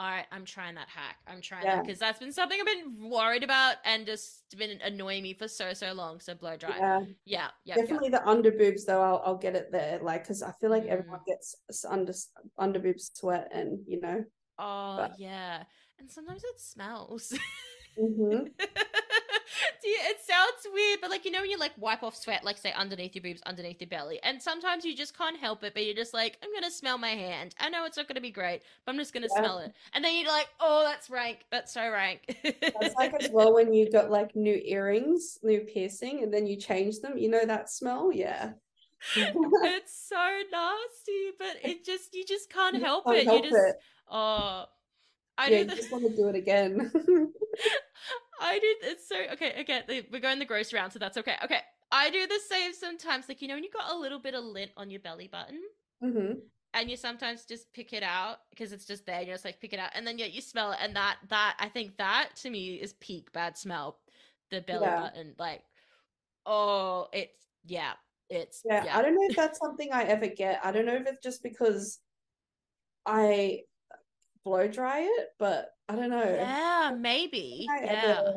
All 0.00 0.08
right, 0.08 0.26
I'm 0.32 0.44
trying 0.44 0.74
that 0.74 0.88
hack. 0.88 1.16
I'm 1.28 1.40
trying 1.40 1.64
yeah. 1.64 1.76
that 1.76 1.84
because 1.84 2.00
that's 2.00 2.18
been 2.18 2.32
something 2.32 2.58
I've 2.58 2.66
been 2.66 3.08
worried 3.08 3.44
about 3.44 3.76
and 3.84 4.04
just 4.04 4.42
been 4.56 4.80
annoying 4.82 5.22
me 5.22 5.34
for 5.34 5.46
so 5.46 5.74
so 5.74 5.92
long. 5.92 6.18
So 6.18 6.34
blow 6.34 6.56
dry. 6.56 6.76
Yeah, 6.76 7.00
yeah, 7.24 7.48
yeah. 7.64 7.74
Definitely 7.76 8.08
the 8.08 8.26
under 8.26 8.50
boobs 8.50 8.84
though. 8.84 9.00
I'll 9.00 9.22
I'll 9.24 9.38
get 9.38 9.54
it 9.54 9.70
there, 9.70 10.00
like 10.02 10.24
because 10.24 10.42
I 10.42 10.50
feel 10.60 10.70
like 10.70 10.84
mm. 10.84 10.88
everyone 10.88 11.20
gets 11.24 11.54
under 11.88 12.14
under 12.58 12.80
boob 12.80 12.98
sweat, 12.98 13.48
and 13.52 13.78
you 13.86 14.00
know. 14.00 14.24
Oh 14.58 14.96
but... 14.96 15.12
yeah 15.18 15.62
and 16.00 16.10
sometimes 16.10 16.42
it 16.42 16.58
smells. 16.58 17.32
Mm-hmm. 18.00 18.46
it 19.82 20.18
sounds 20.26 20.66
weird, 20.72 21.00
but 21.00 21.10
like 21.10 21.24
you 21.24 21.30
know 21.30 21.40
when 21.40 21.50
you 21.50 21.58
like 21.58 21.72
wipe 21.76 22.02
off 22.02 22.16
sweat, 22.16 22.44
like 22.44 22.58
say 22.58 22.72
underneath 22.72 23.14
your 23.14 23.22
boobs, 23.22 23.42
underneath 23.46 23.80
your 23.80 23.88
belly, 23.88 24.18
and 24.22 24.40
sometimes 24.40 24.84
you 24.84 24.96
just 24.96 25.16
can't 25.16 25.38
help 25.38 25.62
it, 25.64 25.74
but 25.74 25.84
you're 25.84 25.94
just 25.94 26.14
like, 26.14 26.38
I'm 26.42 26.52
gonna 26.52 26.70
smell 26.70 26.98
my 26.98 27.10
hand. 27.10 27.54
I 27.58 27.68
know 27.68 27.84
it's 27.84 27.96
not 27.96 28.08
gonna 28.08 28.20
be 28.20 28.30
great, 28.30 28.62
but 28.84 28.92
I'm 28.92 28.98
just 28.98 29.12
gonna 29.12 29.28
yeah. 29.34 29.40
smell 29.40 29.58
it, 29.58 29.72
and 29.94 30.04
then 30.04 30.16
you're 30.16 30.28
like, 30.28 30.48
oh, 30.60 30.84
that's 30.84 31.10
rank. 31.10 31.40
That's 31.50 31.72
so 31.72 31.90
rank. 31.90 32.38
that's 32.60 32.94
like 32.98 33.14
as 33.22 33.30
well 33.30 33.54
when 33.54 33.72
you 33.72 33.90
got 33.90 34.10
like 34.10 34.34
new 34.34 34.60
earrings, 34.64 35.38
new 35.42 35.60
piercing, 35.60 36.22
and 36.22 36.32
then 36.32 36.46
you 36.46 36.56
change 36.56 37.00
them. 37.00 37.18
You 37.18 37.30
know 37.30 37.44
that 37.44 37.70
smell, 37.70 38.10
yeah. 38.12 38.52
it's 39.16 40.08
so 40.08 40.40
nasty, 40.52 41.30
but 41.38 41.56
it 41.62 41.84
just 41.84 42.14
you 42.14 42.24
just 42.24 42.50
can't 42.50 42.76
you 42.76 42.84
help 42.84 43.06
can't 43.06 43.18
it. 43.18 43.24
Help 43.24 43.44
you 43.44 43.50
just 43.50 43.62
it. 43.68 43.76
oh 44.10 44.66
I 45.40 45.48
yeah, 45.48 45.62
the... 45.62 45.74
just 45.74 45.90
want 45.90 46.04
to 46.04 46.14
do 46.14 46.28
it 46.28 46.36
again. 46.36 46.92
I 48.40 48.58
did. 48.58 48.76
It's 48.82 49.08
so 49.08 49.16
okay. 49.32 49.52
Again, 49.52 49.84
we're 50.12 50.20
going 50.20 50.38
the 50.38 50.44
gross 50.44 50.72
round, 50.74 50.92
so 50.92 50.98
that's 50.98 51.16
okay. 51.16 51.36
Okay, 51.42 51.60
I 51.90 52.10
do 52.10 52.26
the 52.26 52.38
same 52.46 52.74
sometimes. 52.74 53.26
Like 53.26 53.40
you 53.40 53.48
know, 53.48 53.54
when 53.54 53.64
you 53.64 53.70
got 53.70 53.90
a 53.90 53.98
little 53.98 54.18
bit 54.18 54.34
of 54.34 54.44
lint 54.44 54.70
on 54.76 54.90
your 54.90 55.00
belly 55.00 55.28
button, 55.28 55.62
mm-hmm. 56.04 56.32
and 56.74 56.90
you 56.90 56.96
sometimes 56.98 57.46
just 57.46 57.72
pick 57.72 57.94
it 57.94 58.02
out 58.02 58.36
because 58.50 58.72
it's 58.72 58.84
just 58.84 59.06
there. 59.06 59.22
You 59.22 59.32
just 59.32 59.46
like 59.46 59.60
pick 59.60 59.72
it 59.72 59.78
out, 59.78 59.90
and 59.94 60.06
then 60.06 60.18
yet 60.18 60.32
you 60.32 60.42
smell 60.42 60.72
it, 60.72 60.78
and 60.82 60.94
that 60.94 61.16
that 61.30 61.56
I 61.58 61.68
think 61.68 61.96
that 61.96 62.30
to 62.42 62.50
me 62.50 62.74
is 62.74 62.92
peak 63.00 63.32
bad 63.32 63.56
smell. 63.56 63.98
The 64.50 64.60
belly 64.60 64.84
yeah. 64.84 65.00
button, 65.00 65.34
like, 65.38 65.62
oh, 66.44 67.08
it's 67.14 67.46
yeah. 67.64 67.92
it's 68.28 68.60
yeah, 68.66 68.84
yeah. 68.84 68.98
I 68.98 69.00
don't 69.00 69.14
know 69.14 69.26
if 69.30 69.36
that's 69.36 69.58
something 69.58 69.88
I 69.90 70.02
ever 70.04 70.26
get. 70.26 70.60
I 70.62 70.70
don't 70.70 70.84
know 70.84 70.96
if 70.96 71.06
it's 71.06 71.22
just 71.22 71.42
because 71.42 71.98
I 73.06 73.60
blow 74.44 74.68
dry 74.68 75.00
it, 75.00 75.28
but 75.38 75.70
I 75.88 75.96
don't 75.96 76.10
know. 76.10 76.24
Yeah, 76.24 76.92
maybe. 76.98 77.66
I 77.70 77.84
Yeah. 77.84 78.32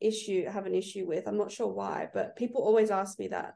issue 0.00 0.44
have 0.46 0.66
an 0.66 0.74
issue 0.74 1.06
with. 1.06 1.26
I'm 1.26 1.38
not 1.38 1.52
sure 1.52 1.68
why, 1.68 2.08
but 2.12 2.36
people 2.36 2.62
always 2.62 2.90
ask 2.90 3.18
me 3.18 3.28
that. 3.28 3.54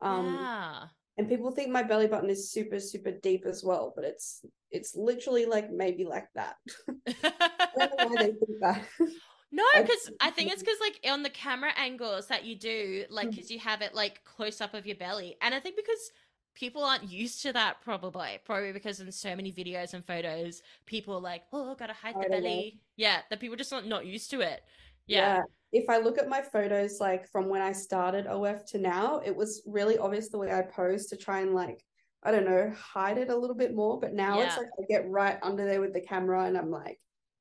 Um 0.00 0.26
yeah. 0.26 0.84
and 1.16 1.28
people 1.28 1.50
think 1.50 1.70
my 1.70 1.82
belly 1.82 2.06
button 2.06 2.30
is 2.30 2.50
super 2.52 2.78
super 2.78 3.10
deep 3.10 3.44
as 3.46 3.64
well, 3.64 3.92
but 3.94 4.04
it's 4.04 4.44
it's 4.70 4.94
literally 4.94 5.46
like 5.46 5.70
maybe 5.70 6.04
like 6.04 6.28
that. 6.34 6.56
I 7.08 7.68
don't 7.76 7.90
know 7.98 8.08
why 8.08 8.16
they 8.16 8.32
think 8.32 8.60
that. 8.60 8.84
No, 9.50 9.64
because 9.80 10.10
I 10.20 10.30
think 10.30 10.52
it's 10.52 10.62
because 10.66 10.78
like 10.78 11.00
on 11.10 11.22
the 11.22 11.30
camera 11.30 11.72
angles 11.78 12.26
that 12.26 12.44
you 12.44 12.54
do, 12.54 13.06
like 13.08 13.28
Mm. 13.28 13.30
because 13.30 13.50
you 13.50 13.58
have 13.60 13.80
it 13.80 13.94
like 13.94 14.22
close 14.22 14.60
up 14.60 14.74
of 14.74 14.84
your 14.86 14.96
belly, 14.96 15.36
and 15.40 15.54
I 15.54 15.60
think 15.60 15.74
because 15.74 16.10
people 16.58 16.82
aren't 16.82 17.08
used 17.08 17.42
to 17.42 17.52
that, 17.52 17.80
probably, 17.82 18.38
probably 18.44 18.72
because 18.72 19.00
in 19.00 19.12
so 19.12 19.36
many 19.36 19.52
videos 19.52 19.94
and 19.94 20.04
photos, 20.04 20.62
people 20.86 21.14
are 21.14 21.20
like, 21.20 21.42
oh, 21.52 21.74
gotta 21.74 21.92
hide 21.92 22.14
the 22.14 22.20
Hide 22.20 22.26
away. 22.30 22.40
belly. 22.40 22.80
Yeah, 22.96 23.20
that 23.30 23.38
people 23.40 23.56
just 23.56 23.72
aren't 23.72 23.86
not 23.86 24.06
used 24.06 24.30
to 24.32 24.40
it. 24.40 24.62
Yeah. 25.06 25.42
If 25.72 25.88
I 25.88 25.98
look 25.98 26.18
at 26.18 26.28
my 26.28 26.42
photos 26.42 26.98
like 27.00 27.28
from 27.28 27.48
when 27.48 27.62
I 27.62 27.72
started 27.72 28.26
OF 28.26 28.66
to 28.70 28.78
now, 28.78 29.20
it 29.24 29.34
was 29.34 29.62
really 29.66 29.98
obvious 29.98 30.28
the 30.30 30.38
way 30.38 30.52
I 30.52 30.62
posed 30.62 31.10
to 31.10 31.16
try 31.16 31.40
and 31.40 31.54
like 31.54 31.84
I 32.24 32.32
don't 32.32 32.46
know, 32.46 32.72
hide 32.76 33.16
it 33.16 33.30
a 33.30 33.36
little 33.36 33.54
bit 33.54 33.74
more, 33.74 34.00
but 34.00 34.12
now 34.12 34.40
it's 34.40 34.56
like 34.56 34.66
I 34.78 34.82
get 34.88 35.08
right 35.08 35.38
under 35.40 35.64
there 35.64 35.80
with 35.80 35.92
the 35.92 36.00
camera 36.00 36.46
and 36.46 36.58
I'm 36.58 36.70
like, 36.70 36.98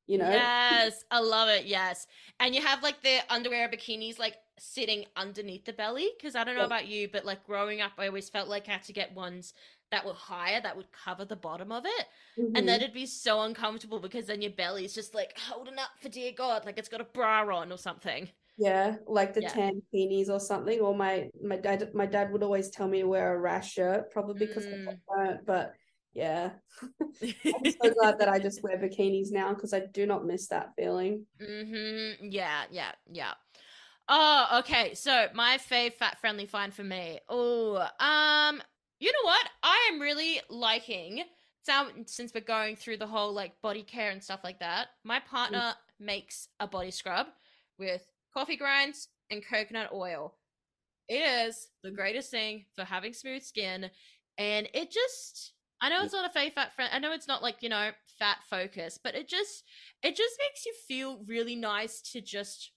you 0.07 0.17
know, 0.17 0.49
Yes, 0.59 1.03
I 1.11 1.19
love 1.19 1.49
it. 1.49 1.65
Yes, 1.65 2.07
and 2.39 2.55
you 2.55 2.61
have 2.61 2.81
like 2.81 3.01
the 3.03 3.19
underwear 3.29 3.69
bikinis 3.69 4.17
like 4.17 4.37
sitting 4.57 5.05
underneath 5.15 5.65
the 5.65 5.73
belly. 5.73 6.09
Because 6.17 6.35
I 6.35 6.43
don't 6.43 6.55
know 6.55 6.63
Yeah. 6.63 6.65
about 6.65 6.87
you, 6.87 7.07
but 7.09 7.25
like 7.25 7.43
growing 7.45 7.81
up, 7.81 7.93
I 7.97 8.07
always 8.07 8.29
felt 8.29 8.47
like 8.49 8.67
I 8.67 8.73
had 8.73 8.83
to 8.83 8.93
get 8.93 9.13
ones 9.13 9.53
that 9.91 10.05
were 10.05 10.13
higher 10.13 10.59
that 10.61 10.75
would 10.77 10.91
cover 10.91 11.25
the 11.25 11.35
bottom 11.35 11.71
of 11.71 11.85
it. 11.85 12.07
Mhm. 12.37 12.55
And 12.55 12.67
then 12.67 12.81
it'd 12.81 12.93
be 12.93 13.05
so 13.05 13.41
uncomfortable 13.41 13.99
because 13.99 14.25
then 14.27 14.41
your 14.41 14.51
belly's 14.51 14.95
just 14.95 15.13
like 15.13 15.37
holding 15.37 15.77
up 15.77 15.91
for 16.01 16.09
dear 16.09 16.31
God, 16.31 16.65
like 16.65 16.77
it's 16.79 16.89
got 16.89 17.01
a 17.01 17.05
bra 17.05 17.41
on 17.55 17.71
or 17.71 17.77
something. 17.77 18.29
Yeah, 18.59 18.97
like 19.05 19.33
the 19.33 19.41
Yeah. 19.41 19.53
tan 19.53 19.81
beanies 19.93 20.29
or 20.29 20.39
something. 20.39 20.79
Or 20.79 20.95
my 20.95 21.29
my 21.41 21.57
dad 21.57 21.93
my 21.93 22.05
dad 22.07 22.31
would 22.31 22.41
always 22.43 22.69
tell 22.71 22.87
me 22.87 23.01
to 23.01 23.07
wear 23.07 23.35
a 23.35 23.39
rash 23.39 23.73
shirt, 23.73 24.09
probably 24.11 24.47
because 24.47 24.65
I 24.87 24.91
Mm. 24.91 25.01
burnt. 25.07 25.45
But 25.45 25.73
yeah, 26.17 26.49
I'm 27.21 27.71
so 27.71 27.93
glad 27.93 28.19
that 28.19 28.27
I 28.27 28.39
just 28.39 28.63
wear 28.63 28.77
bikinis 28.77 29.31
now 29.31 29.53
because 29.53 29.73
I 29.73 29.81
do 29.81 30.05
not 30.05 30.25
miss 30.25 30.47
that 30.47 30.71
feeling. 30.75 31.25
Mm-hmm. 31.39 32.25
Yeah, 32.31 32.63
yeah, 32.71 32.91
yeah. 33.11 33.33
Oh, 34.09 34.59
okay. 34.59 34.95
So 34.95 35.27
my 35.35 35.57
fave 35.57 35.93
fat 35.93 36.17
friendly 36.19 36.47
find 36.47 36.73
for 36.73 36.83
me. 36.83 37.19
Oh, 37.29 37.77
um, 37.99 38.61
you 38.99 39.11
know 39.11 39.25
what? 39.25 39.47
I 39.61 39.91
am 39.93 40.01
really 40.01 40.41
liking 40.49 41.23
so 41.67 41.87
since 42.05 42.33
we're 42.33 42.39
going 42.39 42.77
through 42.77 42.95
the 42.95 43.07
whole 43.07 43.33
like 43.33 43.61
body 43.61 43.83
care 43.83 44.11
and 44.11 44.23
stuff 44.23 44.39
like 44.43 44.59
that. 44.59 44.87
My 45.03 45.19
partner 45.19 45.73
makes 45.99 46.47
a 46.61 46.67
body 46.67 46.91
scrub 46.91 47.27
with 47.77 48.05
coffee 48.33 48.55
grinds 48.55 49.09
and 49.29 49.45
coconut 49.45 49.91
oil. 49.93 50.35
It 51.09 51.47
is 51.47 51.67
the 51.83 51.91
greatest 51.91 52.31
thing 52.31 52.65
for 52.73 52.85
having 52.85 53.13
smooth 53.13 53.43
skin, 53.43 53.89
and 54.37 54.69
it 54.73 54.91
just. 54.91 55.53
I 55.81 55.89
know 55.89 56.03
it's 56.03 56.13
not 56.13 56.29
a 56.33 56.37
fave 56.37 56.53
fat 56.53 56.73
friend. 56.73 56.89
I 56.93 56.99
know 56.99 57.11
it's 57.13 57.27
not 57.27 57.43
like 57.43 57.57
you 57.61 57.69
know 57.69 57.91
fat 58.19 58.37
focus, 58.49 58.99
but 59.01 59.15
it 59.15 59.27
just 59.27 59.63
it 60.03 60.15
just 60.15 60.35
makes 60.39 60.65
you 60.65 60.73
feel 60.87 61.23
really 61.27 61.55
nice 61.55 62.01
to 62.13 62.21
just 62.21 62.71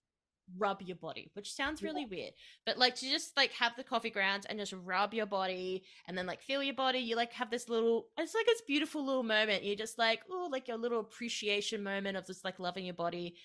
rub 0.59 0.83
your 0.83 0.97
body, 0.97 1.31
which 1.35 1.53
sounds 1.55 1.81
Yeah. 1.81 1.89
really 1.89 2.07
weird. 2.07 2.33
But 2.67 2.77
like 2.77 2.97
to 2.97 3.09
just 3.09 3.37
like 3.37 3.53
have 3.53 3.73
the 3.77 3.85
coffee 3.85 4.11
grounds 4.11 4.47
and 4.47 4.59
just 4.59 4.73
rub 4.85 5.15
your 5.15 5.27
body 5.27 5.85
and 6.09 6.19
then 6.19 6.27
like 6.27 6.43
feel 6.43 6.63
your 6.63 6.75
body, 6.75 6.99
you 6.99 7.17
like 7.17 7.33
have 7.35 7.51
this 7.51 7.69
little 7.69 8.09
it's 8.19 8.35
like 8.35 8.47
this 8.47 8.63
beautiful 8.67 9.05
little 9.05 9.23
moment. 9.23 9.65
You're 9.65 9.77
just 9.77 9.99
like, 9.99 10.23
oh, 10.31 10.49
like 10.51 10.69
your 10.69 10.77
little 10.77 11.01
appreciation 11.01 11.83
moment 11.83 12.17
of 12.17 12.27
just 12.27 12.45
like 12.45 12.59
loving 12.59 12.85
your 12.85 12.95
body. 12.95 13.37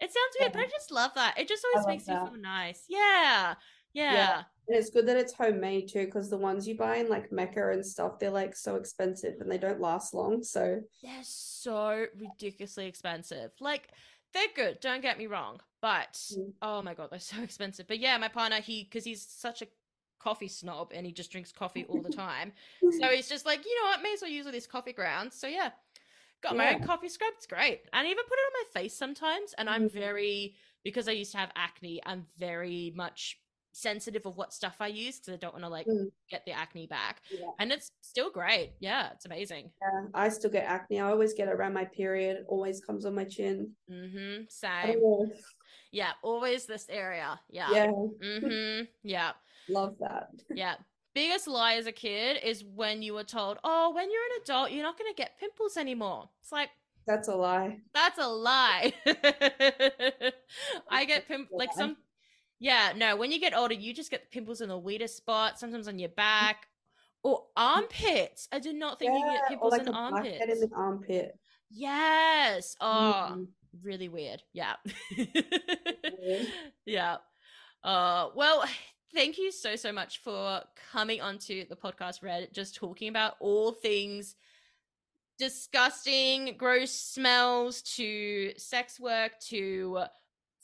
It 0.00 0.06
sounds 0.10 0.36
weird, 0.40 0.52
but 0.52 0.62
I 0.62 0.66
just 0.66 0.90
love 0.90 1.12
that. 1.14 1.38
It 1.38 1.48
just 1.48 1.64
always 1.64 1.86
makes 1.86 2.08
you 2.08 2.14
that. 2.14 2.28
feel 2.28 2.40
nice. 2.40 2.84
Yeah. 2.88 3.54
Yeah. 3.92 4.14
yeah. 4.14 4.42
And 4.68 4.76
it's 4.78 4.90
good 4.90 5.06
that 5.06 5.16
it's 5.16 5.32
homemade 5.34 5.88
too, 5.88 6.06
because 6.06 6.30
the 6.30 6.36
ones 6.36 6.68
you 6.68 6.76
buy 6.76 6.96
in 6.96 7.08
like 7.08 7.32
Mecca 7.32 7.70
and 7.72 7.84
stuff, 7.84 8.18
they're 8.18 8.30
like 8.30 8.54
so 8.54 8.76
expensive 8.76 9.40
and 9.40 9.50
they 9.50 9.58
don't 9.58 9.80
last 9.80 10.14
long. 10.14 10.42
So 10.42 10.80
They're 11.02 11.24
so 11.24 12.06
ridiculously 12.16 12.86
expensive. 12.86 13.50
Like 13.60 13.88
they're 14.32 14.46
good, 14.54 14.80
don't 14.80 15.02
get 15.02 15.18
me 15.18 15.26
wrong, 15.26 15.60
but 15.80 16.12
Mm. 16.32 16.52
oh 16.62 16.80
my 16.82 16.94
god, 16.94 17.10
they're 17.10 17.18
so 17.18 17.42
expensive. 17.42 17.86
But 17.88 17.98
yeah, 17.98 18.16
my 18.18 18.28
partner, 18.28 18.60
he 18.60 18.84
because 18.84 19.04
he's 19.04 19.26
such 19.26 19.62
a 19.62 19.66
coffee 20.20 20.48
snob 20.48 20.92
and 20.94 21.04
he 21.04 21.12
just 21.12 21.32
drinks 21.32 21.50
coffee 21.50 21.84
all 21.86 22.00
the 22.00 22.08
time. 22.26 22.52
so 23.00 23.08
he's 23.08 23.28
just 23.28 23.44
like, 23.44 23.64
you 23.64 23.82
know 23.82 23.88
what, 23.90 24.02
may 24.02 24.12
as 24.12 24.22
well 24.22 24.30
use 24.30 24.46
all 24.46 24.52
these 24.52 24.66
coffee 24.68 24.92
grounds. 24.92 25.36
So 25.38 25.48
yeah. 25.48 25.70
Got 26.42 26.56
my 26.56 26.74
own 26.74 26.80
coffee 26.80 27.08
scrub, 27.08 27.34
it's 27.36 27.46
great. 27.46 27.82
And 27.92 28.06
I 28.06 28.10
even 28.10 28.24
put 28.24 28.34
it 28.38 28.46
on 28.46 28.52
my 28.64 28.80
face 28.80 28.94
sometimes. 28.96 29.54
And 29.58 29.70
I'm 29.70 29.88
Mhm. 29.88 29.92
very 29.92 30.56
because 30.82 31.06
I 31.06 31.12
used 31.12 31.30
to 31.32 31.38
have 31.38 31.52
acne, 31.54 32.00
I'm 32.04 32.26
very 32.36 32.92
much 32.96 33.40
sensitive 33.72 34.26
of 34.26 34.36
what 34.36 34.52
stuff 34.52 34.76
I 34.80 34.88
use 34.88 35.18
because 35.18 35.34
I 35.34 35.36
don't 35.36 35.54
want 35.54 35.64
to 35.64 35.68
like 35.70 35.86
Mm. 35.86 36.10
get 36.30 36.44
the 36.44 36.52
acne 36.52 36.86
back. 36.86 37.22
Yeah. 37.30 37.46
And 37.58 37.72
it's 37.72 37.90
still 38.02 38.30
great. 38.30 38.72
Yeah, 38.80 39.10
it's 39.12 39.24
amazing. 39.26 39.70
yeah, 39.80 40.06
I 40.14 40.28
still 40.28 40.50
get 40.50 40.64
acne. 40.64 41.00
I 41.00 41.10
always 41.10 41.32
get 41.34 41.48
it 41.48 41.52
around 41.54 41.72
my 41.72 41.84
period. 41.86 42.36
It 42.38 42.44
always 42.48 42.80
comes 42.80 43.04
on 43.06 43.14
my 43.14 43.24
chin. 43.24 43.72
Mm-hmm. 43.90 44.44
Same. 44.48 45.00
Yeah, 45.90 46.12
always 46.22 46.66
this 46.66 46.86
area. 46.88 47.38
Yeah. 47.48 47.70
Yeah, 47.72 47.86
Mm-hmm. 47.90 48.84
Yeah. 49.02 49.32
love 49.68 49.96
that. 50.00 50.28
Yeah. 50.54 50.74
Biggest 51.14 51.46
lie 51.46 51.74
as 51.74 51.86
a 51.86 51.92
kid 51.92 52.38
is 52.42 52.64
when 52.64 53.02
you 53.02 53.12
were 53.14 53.24
told, 53.24 53.58
oh, 53.64 53.92
when 53.94 54.10
you're 54.10 54.22
an 54.22 54.42
adult, 54.42 54.70
you're 54.70 54.82
not 54.82 54.98
going 54.98 55.12
to 55.12 55.16
get 55.16 55.38
pimples 55.38 55.76
anymore. 55.76 56.30
It's 56.40 56.50
like, 56.52 56.70
That's 57.06 57.28
a 57.28 57.34
lie. 57.34 57.80
that's 57.92 58.18
a 58.18 58.28
lie. 58.28 58.94
I 60.90 61.04
get 61.04 61.26
pimp 61.28 61.48
like 61.52 61.72
some. 61.74 61.96
Yeah, 62.62 62.92
no, 62.94 63.16
when 63.16 63.32
you 63.32 63.40
get 63.40 63.56
older, 63.56 63.74
you 63.74 63.92
just 63.92 64.08
get 64.10 64.30
pimples 64.30 64.60
in 64.60 64.68
the 64.68 64.78
weirdest 64.78 65.16
spot, 65.16 65.58
sometimes 65.58 65.88
on 65.88 65.98
your 65.98 66.10
back 66.10 66.68
or 67.24 67.46
armpits. 67.56 68.48
I 68.52 68.60
did 68.60 68.76
not 68.76 69.00
think 69.00 69.10
you 69.12 69.18
Yeah, 69.18 69.32
get 69.32 69.42
or 69.42 69.48
pimples 69.48 69.72
like 69.72 69.80
in 69.82 69.88
armpits. 69.88 70.44
in 70.44 70.60
the 70.60 70.70
armpit. 70.76 71.38
Yes. 71.70 72.76
Oh, 72.80 73.30
Mhm. 73.32 73.48
really 73.82 74.08
weird. 74.08 74.44
Yeah. 74.52 74.76
Weird. 75.16 76.46
yeah. 76.86 77.16
Uh 77.82 78.28
well, 78.36 78.64
thank 79.12 79.38
you 79.38 79.50
so 79.50 79.74
so 79.74 79.90
much 79.92 80.18
for 80.18 80.62
coming 80.92 81.20
onto 81.20 81.66
the 81.66 81.74
podcast 81.74 82.22
Red 82.22 82.48
just 82.52 82.76
talking 82.76 83.08
about 83.08 83.34
all 83.40 83.72
things 83.72 84.36
disgusting, 85.36 86.56
gross 86.56 86.92
smells 86.92 87.82
to 87.82 88.52
sex 88.56 89.00
work 89.00 89.32
to 89.48 90.04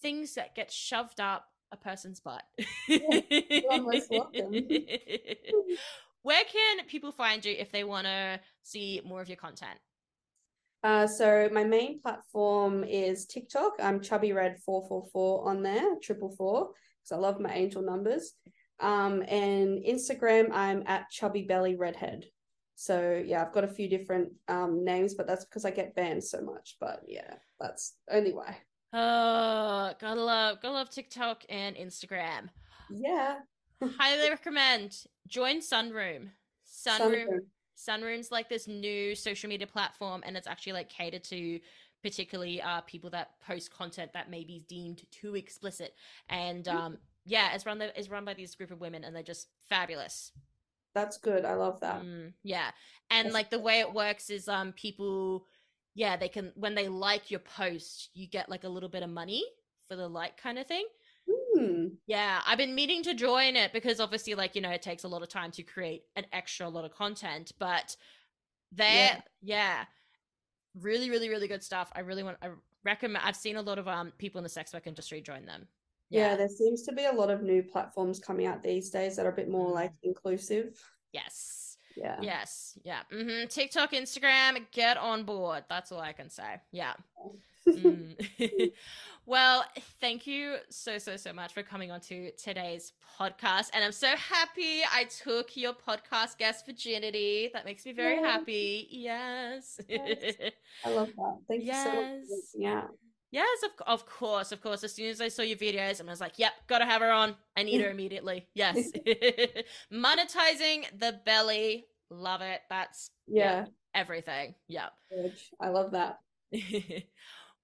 things 0.00 0.34
that 0.34 0.54
get 0.54 0.70
shoved 0.70 1.18
up 1.18 1.48
a 1.72 1.76
person's 1.76 2.20
butt. 2.20 2.42
you're 2.88 3.82
most 3.82 4.10
welcome. 4.10 4.52
Where 6.22 6.44
can 6.44 6.84
people 6.86 7.12
find 7.12 7.44
you 7.44 7.54
if 7.58 7.70
they 7.70 7.84
want 7.84 8.06
to 8.06 8.40
see 8.62 9.00
more 9.04 9.22
of 9.22 9.28
your 9.28 9.36
content? 9.36 9.78
Uh, 10.84 11.06
so 11.06 11.48
my 11.52 11.64
main 11.64 12.00
platform 12.00 12.84
is 12.84 13.26
TikTok. 13.26 13.74
I'm 13.82 14.00
chubby 14.00 14.32
red 14.32 14.58
four 14.64 14.86
four 14.88 15.06
four 15.12 15.48
on 15.48 15.62
there, 15.62 15.96
triple 16.02 16.34
four, 16.36 16.70
because 17.02 17.12
I 17.12 17.16
love 17.16 17.40
my 17.40 17.52
angel 17.52 17.82
numbers. 17.82 18.34
Um, 18.80 19.22
and 19.22 19.82
Instagram, 19.84 20.52
I'm 20.52 20.84
at 20.86 21.10
chubby 21.10 21.42
belly 21.42 21.74
redhead. 21.74 22.26
So 22.76 23.20
yeah, 23.24 23.42
I've 23.42 23.52
got 23.52 23.64
a 23.64 23.68
few 23.68 23.88
different 23.88 24.32
um 24.46 24.84
names, 24.84 25.14
but 25.14 25.26
that's 25.26 25.44
because 25.44 25.64
I 25.64 25.70
get 25.70 25.96
banned 25.96 26.22
so 26.22 26.40
much. 26.40 26.76
But 26.80 27.02
yeah, 27.08 27.34
that's 27.58 27.94
only 28.10 28.32
why. 28.32 28.58
Oh, 28.92 29.92
gotta 30.00 30.20
love, 30.20 30.60
gotta 30.62 30.74
love 30.74 30.90
TikTok 30.90 31.44
and 31.48 31.76
Instagram. 31.76 32.48
Yeah. 32.90 33.36
Highly 33.82 34.30
recommend. 34.30 35.04
Join 35.26 35.60
Sunroom. 35.60 36.30
Sunroom. 36.66 37.26
Sunroom. 37.26 37.40
Sunroom's 37.76 38.32
like 38.32 38.48
this 38.48 38.66
new 38.66 39.14
social 39.14 39.48
media 39.48 39.66
platform, 39.66 40.22
and 40.26 40.36
it's 40.36 40.46
actually 40.46 40.72
like 40.72 40.88
catered 40.88 41.24
to 41.24 41.60
particularly 42.00 42.62
uh 42.62 42.80
people 42.82 43.10
that 43.10 43.30
post 43.44 43.72
content 43.72 44.12
that 44.12 44.30
may 44.30 44.44
be 44.44 44.64
deemed 44.68 45.02
too 45.10 45.34
explicit. 45.36 45.94
And 46.28 46.66
um, 46.66 46.98
yeah, 47.24 47.54
it's 47.54 47.66
run 47.66 47.80
it's 47.80 48.08
run 48.08 48.24
by 48.24 48.34
this 48.34 48.54
group 48.54 48.70
of 48.70 48.80
women, 48.80 49.04
and 49.04 49.14
they're 49.14 49.22
just 49.22 49.48
fabulous. 49.68 50.32
That's 50.94 51.18
good. 51.18 51.44
I 51.44 51.54
love 51.54 51.80
that. 51.80 52.02
Mm, 52.02 52.32
yeah. 52.42 52.70
And 53.10 53.26
That's 53.26 53.34
like 53.34 53.50
the 53.50 53.58
way 53.60 53.80
it 53.80 53.92
works 53.92 54.30
is 54.30 54.48
um 54.48 54.72
people 54.72 55.46
yeah, 55.98 56.16
they 56.16 56.28
can 56.28 56.52
when 56.54 56.76
they 56.76 56.86
like 56.86 57.28
your 57.28 57.40
post, 57.40 58.10
you 58.14 58.28
get 58.28 58.48
like 58.48 58.62
a 58.62 58.68
little 58.68 58.88
bit 58.88 59.02
of 59.02 59.10
money 59.10 59.44
for 59.88 59.96
the 59.96 60.06
like 60.06 60.40
kind 60.40 60.56
of 60.56 60.64
thing. 60.64 60.86
Hmm. 61.28 61.86
Yeah, 62.06 62.40
I've 62.46 62.56
been 62.56 62.76
meaning 62.76 63.02
to 63.02 63.14
join 63.14 63.56
it 63.56 63.72
because 63.72 63.98
obviously 63.98 64.36
like, 64.36 64.54
you 64.54 64.62
know, 64.62 64.70
it 64.70 64.80
takes 64.80 65.02
a 65.02 65.08
lot 65.08 65.22
of 65.22 65.28
time 65.28 65.50
to 65.50 65.64
create 65.64 66.04
an 66.14 66.24
extra 66.32 66.68
lot 66.68 66.84
of 66.84 66.94
content, 66.94 67.50
but 67.58 67.96
they're 68.70 69.20
yeah. 69.42 69.86
Really 70.80 71.10
really 71.10 71.30
really 71.30 71.48
good 71.48 71.64
stuff. 71.64 71.90
I 71.96 72.00
really 72.00 72.22
want 72.22 72.36
I 72.42 72.50
recommend 72.84 73.24
I've 73.24 73.34
seen 73.34 73.56
a 73.56 73.62
lot 73.62 73.80
of 73.80 73.88
um 73.88 74.12
people 74.18 74.38
in 74.38 74.44
the 74.44 74.48
sex 74.48 74.72
work 74.72 74.86
industry 74.86 75.20
join 75.20 75.46
them. 75.46 75.66
yeah. 76.10 76.30
yeah. 76.30 76.36
there 76.36 76.48
seems 76.48 76.84
to 76.84 76.92
be 76.92 77.06
a 77.06 77.12
lot 77.12 77.28
of 77.28 77.42
new 77.42 77.60
platforms 77.60 78.20
coming 78.20 78.46
out 78.46 78.62
these 78.62 78.90
days 78.90 79.16
that 79.16 79.26
are 79.26 79.30
a 79.32 79.34
bit 79.36 79.50
more 79.50 79.72
like 79.72 79.90
mm. 79.90 80.04
inclusive. 80.04 80.80
Yes. 81.12 81.67
Yeah. 81.98 82.16
Yes. 82.20 82.78
Yeah. 82.84 83.00
Mm-hmm. 83.12 83.46
TikTok, 83.48 83.92
Instagram, 83.92 84.64
get 84.72 84.96
on 84.96 85.24
board. 85.24 85.64
That's 85.68 85.92
all 85.92 86.00
I 86.00 86.12
can 86.12 86.30
say. 86.30 86.60
Yeah. 86.70 86.94
mm. 87.66 88.72
well, 89.26 89.64
thank 90.00 90.26
you 90.26 90.56
so, 90.70 90.98
so, 90.98 91.16
so 91.16 91.32
much 91.32 91.52
for 91.52 91.62
coming 91.62 91.90
on 91.90 92.00
to 92.02 92.30
today's 92.32 92.92
podcast. 93.18 93.70
And 93.74 93.84
I'm 93.84 93.92
so 93.92 94.08
happy 94.16 94.82
I 94.92 95.04
took 95.04 95.56
your 95.56 95.72
podcast 95.72 96.38
guest 96.38 96.66
virginity. 96.66 97.50
That 97.52 97.64
makes 97.64 97.84
me 97.84 97.92
very 97.92 98.16
yeah. 98.16 98.32
happy. 98.32 98.86
Yes. 98.90 99.80
yes. 99.88 100.34
I 100.84 100.90
love 100.90 101.08
that. 101.16 101.38
Thank 101.48 101.64
yes. 101.64 101.86
you 101.86 101.92
so 101.92 102.02
much. 102.02 102.22
Yeah. 102.54 102.82
Yes, 103.30 103.62
of, 103.62 103.70
of 103.86 104.06
course, 104.06 104.52
of 104.52 104.62
course. 104.62 104.82
As 104.84 104.94
soon 104.94 105.08
as 105.08 105.20
I 105.20 105.28
saw 105.28 105.42
your 105.42 105.58
videos, 105.58 106.00
I 106.00 106.04
was 106.04 106.20
like, 106.20 106.38
yep, 106.38 106.52
gotta 106.66 106.86
have 106.86 107.02
her 107.02 107.10
on. 107.10 107.36
I 107.56 107.62
need 107.62 107.80
her 107.80 107.90
immediately. 107.90 108.46
Yes. 108.54 108.76
Monetizing 109.92 110.84
the 110.98 111.20
belly. 111.24 111.86
Love 112.10 112.40
it. 112.40 112.60
That's 112.70 113.10
yeah, 113.26 113.66
everything. 113.94 114.54
Yeah. 114.66 114.88
I 115.60 115.68
love 115.68 115.90
that. 115.90 116.20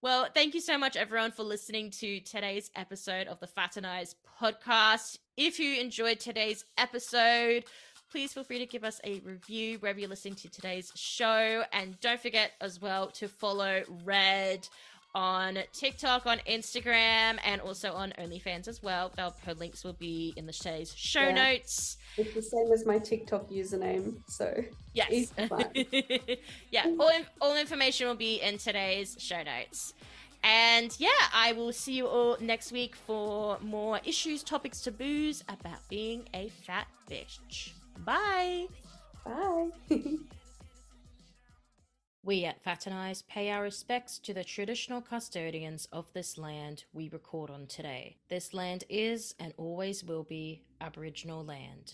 well, 0.03 0.29
thank 0.35 0.55
you 0.55 0.61
so 0.61 0.77
much, 0.77 0.97
everyone, 0.97 1.33
for 1.33 1.45
listening 1.45 1.91
to 1.93 2.21
today's 2.21 2.71
episode 2.77 3.27
of 3.27 3.41
the 3.41 3.47
Faternise 3.47 4.15
podcast. 4.39 5.19
If 5.39 5.59
you 5.59 5.81
enjoyed 5.81 6.21
today's 6.21 6.67
episode, 6.77 7.65
please 8.11 8.35
feel 8.35 8.45
free 8.45 8.59
to 8.59 8.67
give 8.67 8.85
us 8.85 9.01
a 9.05 9.21
review 9.21 9.79
wherever 9.79 9.99
you're 9.99 10.09
listening 10.09 10.35
to 10.35 10.51
today's 10.51 10.93
show. 10.95 11.65
And 11.73 11.99
don't 12.01 12.21
forget 12.21 12.53
as 12.61 12.81
well 12.81 13.09
to 13.12 13.29
follow 13.29 13.83
Red 14.05 14.69
on 15.15 15.59
TikTok, 15.73 16.27
on 16.27 16.39
Instagram, 16.49 17.39
and 17.45 17.61
also 17.61 17.93
on 17.93 18.12
OnlyFans 18.19 18.69
as 18.69 18.83
well. 18.83 19.12
Her 19.45 19.55
links 19.55 19.85
will 19.85 19.95
be 19.95 20.33
in 20.37 20.47
the 20.47 20.53
today's 20.53 20.95
show 20.97 21.29
yeah. 21.29 21.53
notes. 21.53 21.99
It's 22.17 22.35
the 22.35 22.43
same 22.43 22.73
as 22.73 22.85
my 22.87 22.99
TikTok 22.99 23.49
username, 23.49 24.17
so 24.29 24.55
yes, 24.93 25.33
yeah. 26.71 26.87
All 26.99 27.12
all 27.41 27.57
information 27.57 28.09
will 28.09 28.15
be 28.17 28.41
in 28.41 28.59
today's 28.59 29.17
show 29.19 29.43
notes. 29.43 29.95
And 30.45 30.95
yeah, 31.01 31.09
I 31.33 31.53
will 31.53 31.73
see 31.73 31.95
you 31.95 32.07
all 32.07 32.37
next 32.39 32.71
week 32.71 32.95
for 32.95 33.59
more 33.61 33.99
issues, 34.05 34.43
topics, 34.43 34.83
taboos 34.83 35.43
about 35.49 35.79
being 35.89 36.29
a 36.35 36.51
fat 36.51 36.87
bitch. 37.11 37.71
Bye. 38.05 38.67
Bye. 39.25 39.71
We 42.25 42.47
at 42.47 42.64
Faternise 42.64 43.22
pay 43.29 43.51
our 43.51 43.62
respects 43.62 44.18
to 44.20 44.33
the 44.33 44.45
traditional 44.45 45.03
custodians 45.03 45.87
of 45.93 46.11
this 46.14 46.39
land 46.39 46.85
we 46.95 47.11
record 47.11 47.51
on 47.51 47.66
today. 47.66 48.16
This 48.31 48.55
land 48.55 48.85
is 48.89 49.35
and 49.39 49.53
always 49.59 50.03
will 50.03 50.25
be 50.25 50.62
Aboriginal 50.81 51.45
land. 51.45 51.93